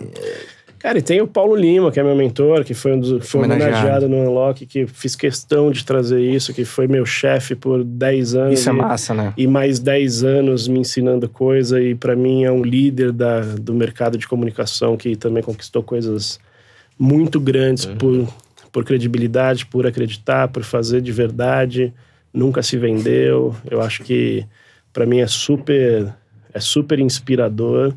Cara, 0.79 0.99
e 0.99 1.03
tem 1.03 1.21
o 1.21 1.27
Paulo 1.29 1.55
Lima, 1.55 1.93
que 1.93 2.01
é 2.01 2.03
meu 2.03 2.17
mentor, 2.17 2.65
que 2.65 2.73
foi, 2.75 2.95
um 2.95 2.99
dos, 2.99 3.29
foi 3.29 3.43
Homenageado. 3.43 3.77
homenageado 3.77 4.09
no 4.09 4.17
Unlock, 4.29 4.67
que 4.67 4.87
fiz 4.87 5.15
questão 5.15 5.71
de 5.71 5.85
trazer 5.85 6.21
isso, 6.21 6.53
que 6.55 6.65
foi 6.65 6.89
meu 6.89 7.05
chefe 7.07 7.55
por 7.55 7.85
10 7.85 8.35
anos. 8.35 8.59
Isso 8.59 8.71
é 8.71 8.73
e- 8.73 8.77
massa, 8.77 9.15
né? 9.15 9.33
e 9.37 9.47
mais 9.47 9.79
10 9.79 10.25
anos 10.25 10.67
me 10.67 10.81
ensinando 10.81 11.29
coisa 11.29 11.81
e 11.81 11.95
para 11.95 12.17
mim 12.17 12.43
é 12.45 12.51
um 12.51 12.63
líder 12.65 13.13
da, 13.13 13.41
do 13.43 13.73
mercado 13.75 14.17
de 14.19 14.27
comunicação 14.27 14.97
que 14.97 15.15
também 15.15 15.43
conquistou 15.43 15.83
coisas 15.85 16.41
muito 16.99 17.39
grandes 17.39 17.87
por, 17.87 18.27
por 18.73 18.85
credibilidade, 18.85 19.67
por 19.67 19.87
acreditar, 19.87 20.49
por 20.49 20.65
fazer 20.65 21.03
de 21.03 21.13
verdade, 21.13 21.93
nunca 22.33 22.63
se 22.63 22.79
vendeu. 22.79 23.55
Eu 23.71 23.83
acho 23.83 24.03
que 24.03 24.45
para 24.93 25.05
mim 25.07 25.21
é 25.21 25.27
super 25.27 26.13
é 26.55 26.61
super 26.61 26.99
inspirador. 26.99 27.95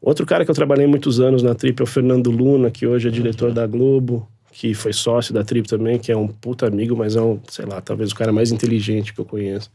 Outro 0.00 0.24
cara 0.24 0.44
que 0.44 0.50
eu 0.50 0.54
trabalhei 0.54 0.86
muitos 0.86 1.20
anos 1.20 1.42
na 1.42 1.54
Trip 1.54 1.78
é 1.80 1.82
o 1.82 1.86
Fernando 1.86 2.30
Luna, 2.30 2.70
que 2.70 2.86
hoje 2.86 3.08
é 3.08 3.10
diretor 3.10 3.52
da 3.52 3.66
Globo, 3.66 4.26
que 4.50 4.74
foi 4.74 4.92
sócio 4.92 5.34
da 5.34 5.44
Trip 5.44 5.68
também, 5.68 5.98
que 5.98 6.10
é 6.10 6.16
um 6.16 6.26
puta 6.26 6.66
amigo, 6.66 6.96
mas 6.96 7.16
é 7.16 7.20
um, 7.20 7.38
sei 7.48 7.66
lá, 7.66 7.80
talvez 7.80 8.10
o 8.10 8.14
cara 8.14 8.32
mais 8.32 8.50
inteligente 8.50 9.12
que 9.12 9.20
eu 9.20 9.24
conheço. 9.24 9.70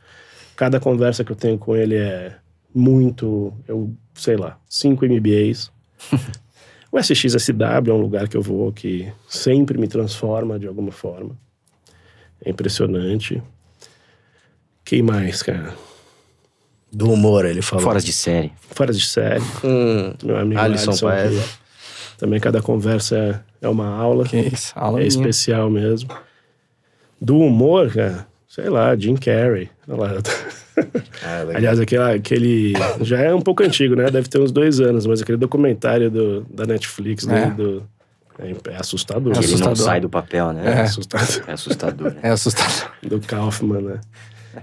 Cada 0.56 0.80
conversa 0.80 1.24
que 1.24 1.32
eu 1.32 1.36
tenho 1.36 1.58
com 1.58 1.76
ele 1.76 1.96
é 1.96 2.36
muito, 2.74 3.54
eu 3.68 3.94
sei 4.14 4.36
lá, 4.36 4.58
5 4.68 5.06
MBAs. 5.06 5.72
o 6.96 7.00
SXSW 7.00 7.90
é 7.90 7.94
um 7.94 7.98
lugar 8.02 8.28
que 8.28 8.38
eu 8.38 8.42
vou 8.42 8.72
que 8.72 9.12
sempre 9.28 9.78
me 9.78 9.88
transforma 9.88 10.58
de 10.58 10.68
alguma 10.68 10.92
forma. 10.92 11.32
É 12.44 12.50
impressionante. 12.50 13.42
Quem 14.84 15.02
mais, 15.02 15.42
cara? 15.44 15.74
do 16.92 17.12
humor, 17.12 17.44
ele 17.44 17.62
falou. 17.62 17.84
Fora 17.84 18.00
de 18.00 18.14
série. 18.14 18.54
Fora 18.72 18.94
de 18.94 19.06
série. 19.06 19.42
Hum, 19.66 20.14
Meu 20.24 20.38
amigo 20.38 20.62
Alisson 20.62 20.92
Alisson, 20.92 21.08
Paes. 21.08 21.60
também 22.18 22.40
cada 22.40 22.62
conversa 22.62 23.44
é, 23.62 23.66
é 23.66 23.68
uma 23.68 23.88
aula. 23.90 24.24
Que 24.26 24.38
isso, 24.40 24.72
aula 24.76 25.00
É 25.00 25.04
minha. 25.04 25.08
especial 25.10 25.70
mesmo. 25.70 26.10
Do 27.20 27.38
humor, 27.38 27.92
cara, 27.92 28.26
sei 28.56 28.70
lá, 28.70 28.96
Jim 28.96 29.16
Carrey. 29.18 29.70
Olha 29.86 30.14
lá. 30.14 30.22
ah, 31.24 31.38
legal. 31.44 31.56
Aliás, 31.58 31.80
aquele, 31.80 32.02
aquele. 32.04 32.74
Já 33.02 33.20
é 33.20 33.34
um 33.34 33.42
pouco 33.42 33.64
antigo, 33.64 33.96
né? 33.96 34.10
Deve 34.10 34.30
ter 34.30 34.40
uns 34.40 34.52
dois 34.52 34.80
anos, 34.80 35.06
mas 35.06 35.22
aquele 35.22 35.38
documentário 35.38 36.10
do, 36.10 36.42
da 36.50 36.66
Netflix, 36.66 37.26
né? 37.26 37.44
É. 37.44 37.50
Do, 37.52 37.84
é, 38.40 38.56
é 38.72 38.78
assustador. 38.78 39.34
É 39.34 39.38
Ele 39.40 39.48
não 39.48 39.54
assustador. 39.54 39.76
sai 39.76 40.00
do 40.00 40.10
papel, 40.10 40.52
É, 40.52 40.54
né? 40.54 40.82
assustador. 40.84 41.44
É 41.48 41.52
assustador. 41.52 42.12
né? 42.14 42.20
É 42.24 42.30
assustador. 42.30 42.92
Do 43.04 43.20
Kaufman, 43.20 43.82
né? 43.82 44.00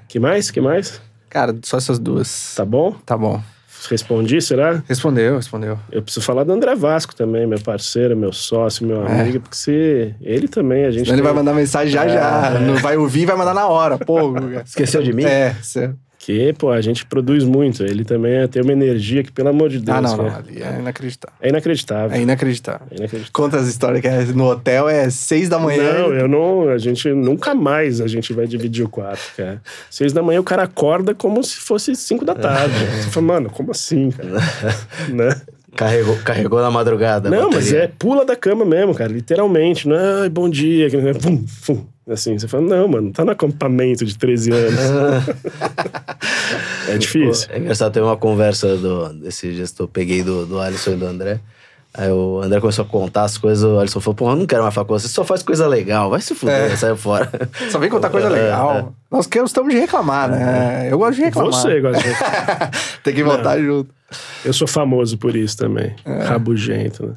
Que 0.08 0.18
mais? 0.18 0.50
Que 0.50 0.60
mais? 0.60 1.00
Cara, 1.28 1.54
só 1.62 1.76
essas 1.76 1.98
duas. 1.98 2.54
Tá 2.54 2.64
bom? 2.64 2.92
Tá 3.04 3.16
bom. 3.16 3.42
Respondi, 3.90 4.40
será? 4.40 4.82
Respondeu, 4.88 5.36
respondeu. 5.36 5.78
Eu 5.90 6.02
preciso 6.02 6.24
falar 6.24 6.44
do 6.44 6.52
André 6.52 6.74
Vasco 6.74 7.14
também, 7.14 7.46
meu 7.46 7.60
parceiro, 7.60 8.16
meu 8.16 8.32
sócio, 8.32 8.86
meu 8.86 9.06
É. 9.06 9.20
amigo, 9.20 9.40
porque 9.40 9.56
se 9.56 10.14
ele 10.20 10.48
também, 10.48 10.84
a 10.84 10.90
gente. 10.90 11.04
Senão 11.04 11.14
ele 11.16 11.22
vai 11.22 11.32
tem- 11.32 11.38
mandar 11.42 11.54
mensagem 11.54 11.92
já 11.92 12.06
já. 12.06 12.58
Não 12.60 12.76
vai 12.76 12.96
ouvir 12.96 13.22
e 13.22 13.26
vai 13.26 13.36
mandar 13.36 13.54
na 13.54 13.66
hora. 13.66 13.98
Pô. 13.98 14.34
Esqueceu 14.64 15.02
de 15.02 15.12
mim? 15.12 15.24
É, 15.24 15.54
cê... 15.62 15.90
Que, 16.24 16.52
pô, 16.52 16.70
a 16.70 16.80
gente 16.80 17.04
produz 17.04 17.42
muito. 17.42 17.82
Ele 17.82 18.04
também 18.04 18.34
é- 18.34 18.46
tem 18.46 18.62
uma 18.62 18.70
energia 18.72 19.24
que, 19.24 19.32
pelo 19.32 19.48
amor 19.48 19.68
de 19.68 19.80
Deus. 19.80 19.98
Ah, 19.98 20.00
não, 20.00 20.16
não. 20.16 20.26
Ali 20.36 20.62
é 20.62 20.78
inacreditável. 20.78 21.36
É 21.42 21.48
inacreditável. 21.48 22.16
É 22.16 22.20
inacreditável. 22.22 22.86
É 22.92 22.94
inacreditável. 22.94 23.32
Conta 23.32 23.56
as 23.56 23.66
histórias 23.66 24.00
que 24.00 24.06
é 24.06 24.24
no 24.26 24.48
hotel 24.48 24.88
é 24.88 25.10
seis 25.10 25.48
da 25.48 25.58
manhã. 25.58 25.94
Não, 25.94 26.12
eu 26.14 26.28
não. 26.28 26.68
A 26.68 26.78
gente 26.78 27.08
nunca 27.08 27.56
mais 27.56 28.00
a 28.00 28.06
gente 28.06 28.32
vai 28.32 28.46
dividir 28.46 28.84
o 28.84 28.88
quarto, 28.88 29.32
cara. 29.36 29.60
Seis 29.90 30.12
da 30.12 30.22
manhã 30.22 30.38
o 30.38 30.44
cara 30.44 30.62
acorda 30.62 31.12
como 31.12 31.42
se 31.42 31.56
fosse 31.56 31.96
cinco 31.96 32.24
da 32.24 32.36
tarde. 32.36 32.72
Você 33.02 33.10
fala, 33.10 33.26
mano, 33.26 33.50
como 33.50 33.72
assim, 33.72 34.12
cara? 34.12 34.30
né? 35.12 35.40
Carregou, 35.74 36.16
carregou 36.18 36.60
na 36.60 36.70
madrugada. 36.70 37.30
Não, 37.30 37.50
mas 37.50 37.72
é 37.72 37.88
pula 37.88 38.24
da 38.24 38.36
cama 38.36 38.64
mesmo, 38.64 38.94
cara, 38.94 39.10
literalmente. 39.10 39.88
Não 39.88 39.96
é 39.96 40.22
"Ai, 40.22 40.28
bom 40.28 40.48
dia, 40.48 40.86
pum, 41.20 41.44
pum. 41.66 41.84
Assim, 42.08 42.36
você 42.36 42.48
fala, 42.48 42.64
não, 42.64 42.88
mano, 42.88 43.12
tá 43.12 43.24
no 43.24 43.30
acampamento 43.30 44.04
de 44.04 44.18
13 44.18 44.50
anos. 44.52 44.80
é 46.88 46.98
difícil. 46.98 47.48
É 47.52 47.58
engraçado, 47.58 47.92
teve 47.92 48.04
uma 48.04 48.16
conversa 48.16 48.76
do, 48.76 49.12
desse 49.14 49.52
gesto 49.54 49.76
que 49.76 49.82
eu 49.82 49.88
peguei 49.88 50.22
do, 50.22 50.44
do 50.44 50.60
Alisson 50.60 50.92
e 50.92 50.96
do 50.96 51.06
André. 51.06 51.40
Aí 51.94 52.10
o 52.10 52.40
André 52.42 52.58
começou 52.58 52.84
a 52.84 52.88
contar 52.88 53.24
as 53.24 53.36
coisas, 53.36 53.62
o 53.62 53.78
Alisson 53.78 54.00
falou, 54.00 54.14
pô, 54.14 54.30
eu 54.30 54.36
não 54.36 54.46
quero 54.46 54.62
mais 54.62 54.74
falar 54.74 54.86
com 54.86 54.98
você, 54.98 55.06
você 55.06 55.12
só 55.14 55.24
faz 55.24 55.42
coisa 55.42 55.66
legal, 55.68 56.08
vai 56.08 56.20
se 56.22 56.34
fuder, 56.34 56.72
É. 56.72 56.76
sai 56.76 56.96
fora. 56.96 57.30
Só 57.70 57.78
vem 57.78 57.90
contar 57.90 58.08
coisa 58.10 58.28
É, 58.28 58.30
legal. 58.30 58.94
Nós 59.10 59.26
que 59.26 59.38
estamos 59.38 59.72
de 59.74 59.78
reclamar, 59.78 60.30
né? 60.30 60.88
Eu 60.90 60.98
gosto 60.98 61.16
de 61.18 61.24
reclamar. 61.24 61.52
Você 61.52 61.80
gosta 61.82 62.02
de... 62.02 62.08
Tem 63.04 63.14
que 63.14 63.22
voltar 63.22 63.58
junto. 63.60 63.90
Eu 64.44 64.52
sou 64.54 64.66
famoso 64.66 65.18
por 65.18 65.36
isso 65.36 65.56
também. 65.56 65.94
Rabugento, 66.26 67.06
né? 67.06 67.12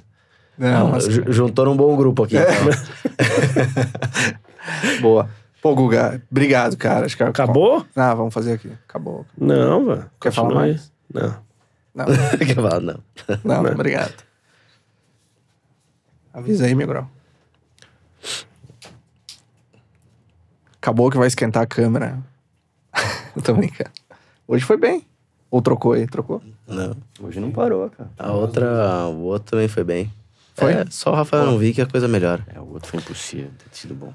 Não, 0.58 0.90
mas... 0.90 1.06
Ju- 1.06 1.24
Juntou 1.30 1.66
num 1.66 1.76
bom 1.76 1.96
grupo 1.96 2.24
aqui. 2.24 2.36
então. 2.36 4.36
Boa. 5.02 5.30
Pô, 5.62 5.74
Guga, 5.76 6.22
obrigado, 6.30 6.78
cara. 6.78 7.06
Acho 7.06 7.18
que 7.18 7.24
Acabou? 7.24 7.86
Ah, 7.96 8.14
vamos 8.14 8.34
fazer 8.34 8.54
aqui. 8.54 8.72
Acabou. 8.88 9.26
Não, 9.38 9.86
velho. 9.86 10.10
Quer 10.22 10.32
falar 10.32 10.54
mais? 10.54 10.92
Não. 11.12 11.36
Não, 11.94 12.06
Quer 12.38 12.56
falar, 12.56 12.80
não. 12.82 13.00
não, 13.44 13.64
Não. 13.64 13.72
obrigado. 13.72 14.14
Avisa 16.34 16.66
aí, 16.66 16.76
Miguel. 16.76 17.10
Acabou 20.78 21.10
que 21.10 21.18
vai 21.18 21.28
esquentar 21.28 21.64
a 21.64 21.68
câmera. 21.68 22.20
Eu 23.36 23.42
tô 23.42 23.54
brincando. 23.54 23.90
Hoje 24.48 24.64
foi 24.64 24.78
bem. 24.78 25.06
Ou 25.50 25.62
trocou 25.62 25.94
aí? 25.94 26.06
Trocou? 26.06 26.44
Não. 26.68 26.96
Hoje 27.22 27.40
não 27.40 27.52
parou, 27.52 27.90
cara. 27.90 28.10
A 28.20 28.32
outra, 28.34 29.08
o 29.08 29.22
outro 29.22 29.52
também 29.52 29.68
foi 29.68 29.84
bem. 29.84 30.12
Foi? 30.54 30.74
É, 30.74 30.86
só 30.90 31.12
o 31.12 31.16
Rafael 31.16 31.46
não 31.46 31.58
vi 31.58 31.74
que 31.74 31.82
a 31.82 31.86
coisa 31.86 32.08
melhora. 32.08 32.46
É, 32.54 32.60
o 32.60 32.72
outro 32.74 32.90
foi 32.90 33.00
impossível 33.00 33.50
ter 33.58 33.78
sido 33.78 33.96
bom. 33.96 34.14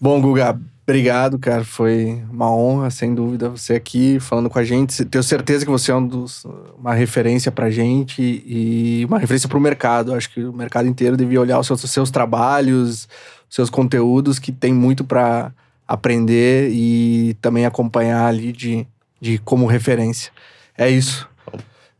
Bom, 0.00 0.20
Guga, 0.20 0.58
obrigado, 0.86 1.38
cara. 1.38 1.64
Foi 1.64 2.22
uma 2.30 2.54
honra, 2.54 2.90
sem 2.90 3.14
dúvida, 3.14 3.48
você 3.48 3.74
aqui 3.74 4.20
falando 4.20 4.50
com 4.50 4.58
a 4.58 4.64
gente. 4.64 5.04
Tenho 5.04 5.24
certeza 5.24 5.64
que 5.64 5.70
você 5.70 5.90
é 5.90 5.94
um 5.94 6.06
dos, 6.06 6.46
uma 6.78 6.94
referência 6.94 7.50
pra 7.50 7.70
gente 7.70 8.20
e 8.46 9.04
uma 9.06 9.18
referência 9.18 9.48
pro 9.48 9.60
mercado. 9.60 10.14
Acho 10.14 10.30
que 10.30 10.44
o 10.44 10.52
mercado 10.52 10.86
inteiro 10.86 11.16
devia 11.16 11.40
olhar 11.40 11.58
os 11.58 11.66
seus, 11.66 11.82
os 11.82 11.90
seus 11.90 12.10
trabalhos, 12.10 13.08
os 13.48 13.54
seus 13.54 13.70
conteúdos, 13.70 14.38
que 14.38 14.52
tem 14.52 14.72
muito 14.72 15.02
pra 15.02 15.50
aprender 15.88 16.70
e 16.72 17.34
também 17.40 17.64
acompanhar 17.64 18.26
ali 18.26 18.52
de, 18.52 18.86
de 19.20 19.38
como 19.38 19.66
referência. 19.66 20.30
É 20.76 20.90
isso. 20.90 21.28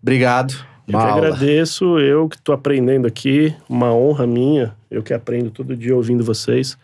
Obrigado. 0.03 0.55
Eu 0.87 0.99
que 0.99 1.05
agradeço, 1.05 1.99
eu 1.99 2.29
que 2.29 2.41
tô 2.41 2.53
aprendendo 2.53 3.09
aqui, 3.09 3.53
uma 3.69 3.93
honra 3.93 4.25
minha, 4.25 4.77
eu 4.89 5.03
que 5.03 5.13
aprendo 5.13 5.51
todo 5.51 5.77
dia 5.77 5.97
ouvindo 5.97 6.23
vocês. 6.23 6.79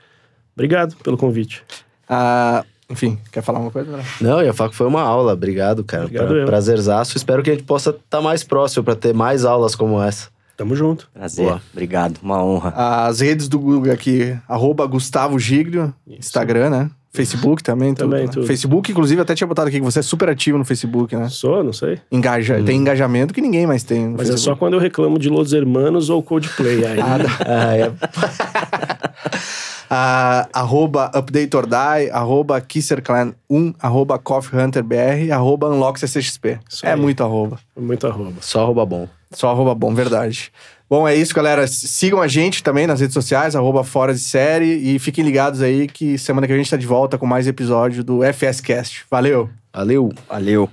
Obrigado 0.54 0.96
pelo 1.02 1.16
convite. 1.16 1.62
Ah, 2.08 2.64
enfim, 2.90 3.18
quer 3.30 3.42
falar 3.42 3.58
uma 3.58 3.70
coisa? 3.70 3.90
André? 3.90 4.02
Não, 4.20 4.40
eu 4.40 4.46
ia 4.46 4.52
falar 4.52 4.70
que 4.70 4.76
foi 4.76 4.86
uma 4.86 5.00
aula. 5.02 5.32
Obrigado, 5.32 5.82
cara. 5.82 6.04
Obrigado 6.04 6.28
pra, 6.28 6.36
eu. 6.36 6.46
prazerzaço. 6.46 7.16
Espero 7.16 7.42
que 7.42 7.50
a 7.50 7.54
gente 7.54 7.64
possa 7.64 7.90
estar 7.90 8.20
mais 8.20 8.44
próximo 8.44 8.84
pra 8.84 8.94
ter 8.94 9.14
mais 9.14 9.44
aulas 9.44 9.74
como 9.74 10.00
essa. 10.02 10.28
Tamo 10.56 10.76
junto. 10.76 11.08
Prazer. 11.14 11.46
Boa. 11.46 11.62
Obrigado. 11.72 12.18
Uma 12.22 12.44
honra. 12.44 12.72
As 12.76 13.20
redes 13.20 13.48
do 13.48 13.58
Guga 13.58 13.92
aqui, 13.94 14.36
arroba 14.46 14.86
Gustavo 14.86 15.38
Giglio, 15.38 15.92
Instagram, 16.06 16.68
né? 16.70 16.90
Facebook 17.14 17.62
também, 17.62 17.92
tudo. 17.94 18.08
Também, 18.08 18.26
né? 18.26 18.32
tudo. 18.32 18.46
Facebook, 18.46 18.90
inclusive, 18.90 19.20
até 19.20 19.34
tinha 19.34 19.46
botado 19.46 19.68
aqui 19.68 19.78
que 19.78 19.84
você 19.84 19.98
é 19.98 20.02
super 20.02 20.30
ativo 20.30 20.56
no 20.56 20.64
Facebook, 20.64 21.14
né? 21.14 21.28
Sou, 21.28 21.62
não 21.62 21.72
sei. 21.72 21.98
Engaja, 22.10 22.62
Tem 22.62 22.78
engajamento 22.78 23.34
que 23.34 23.40
ninguém 23.42 23.66
mais 23.66 23.82
tem 23.82 24.06
no 24.06 24.16
Mas 24.16 24.28
é 24.28 24.32
só 24.32 24.32
Facebook. 24.36 24.58
quando 24.58 24.74
eu 24.74 24.80
reclamo 24.80 25.18
de 25.18 25.28
Los 25.28 25.52
Hermanos 25.52 26.08
ou 26.08 26.22
Coldplay. 26.22 26.84
Aí, 26.86 26.98
Ah, 27.46 27.76
é. 27.76 27.92
Ah, 29.94 30.48
arroba 30.54 31.10
Update 31.14 31.54
or 31.54 31.66
Die, 31.66 32.10
arroba 32.10 32.58
KisserClan1, 32.62 33.74
arroba 33.78 34.18
CoffeeHunterBR, 34.18 35.30
arroba 35.30 35.68
UnlockCCXP. 35.68 36.58
É 36.82 36.96
muito 36.96 37.22
arroba. 37.22 37.58
muito 37.78 38.06
arroba. 38.06 38.36
Só 38.40 38.64
rouba 38.64 38.86
bom. 38.86 39.06
Só 39.32 39.50
arroba 39.50 39.74
bom, 39.74 39.94
verdade. 39.94 40.50
Bom, 40.88 41.06
é 41.06 41.14
isso, 41.14 41.34
galera. 41.34 41.66
Sigam 41.66 42.22
a 42.22 42.26
gente 42.26 42.62
também 42.62 42.86
nas 42.86 43.00
redes 43.00 43.12
sociais, 43.12 43.54
arroba 43.54 43.84
Fora 43.84 44.14
de 44.14 44.20
Série. 44.20 44.94
E 44.94 44.98
fiquem 44.98 45.22
ligados 45.22 45.60
aí 45.60 45.86
que 45.86 46.16
semana 46.16 46.46
que 46.46 46.54
vem 46.54 46.60
a 46.60 46.62
gente 46.62 46.70
tá 46.70 46.78
de 46.78 46.86
volta 46.86 47.18
com 47.18 47.26
mais 47.26 47.46
episódio 47.46 48.02
do 48.02 48.20
FSCast. 48.24 49.04
Valeu! 49.10 49.50
Valeu. 49.74 50.10
Valeu. 50.26 50.70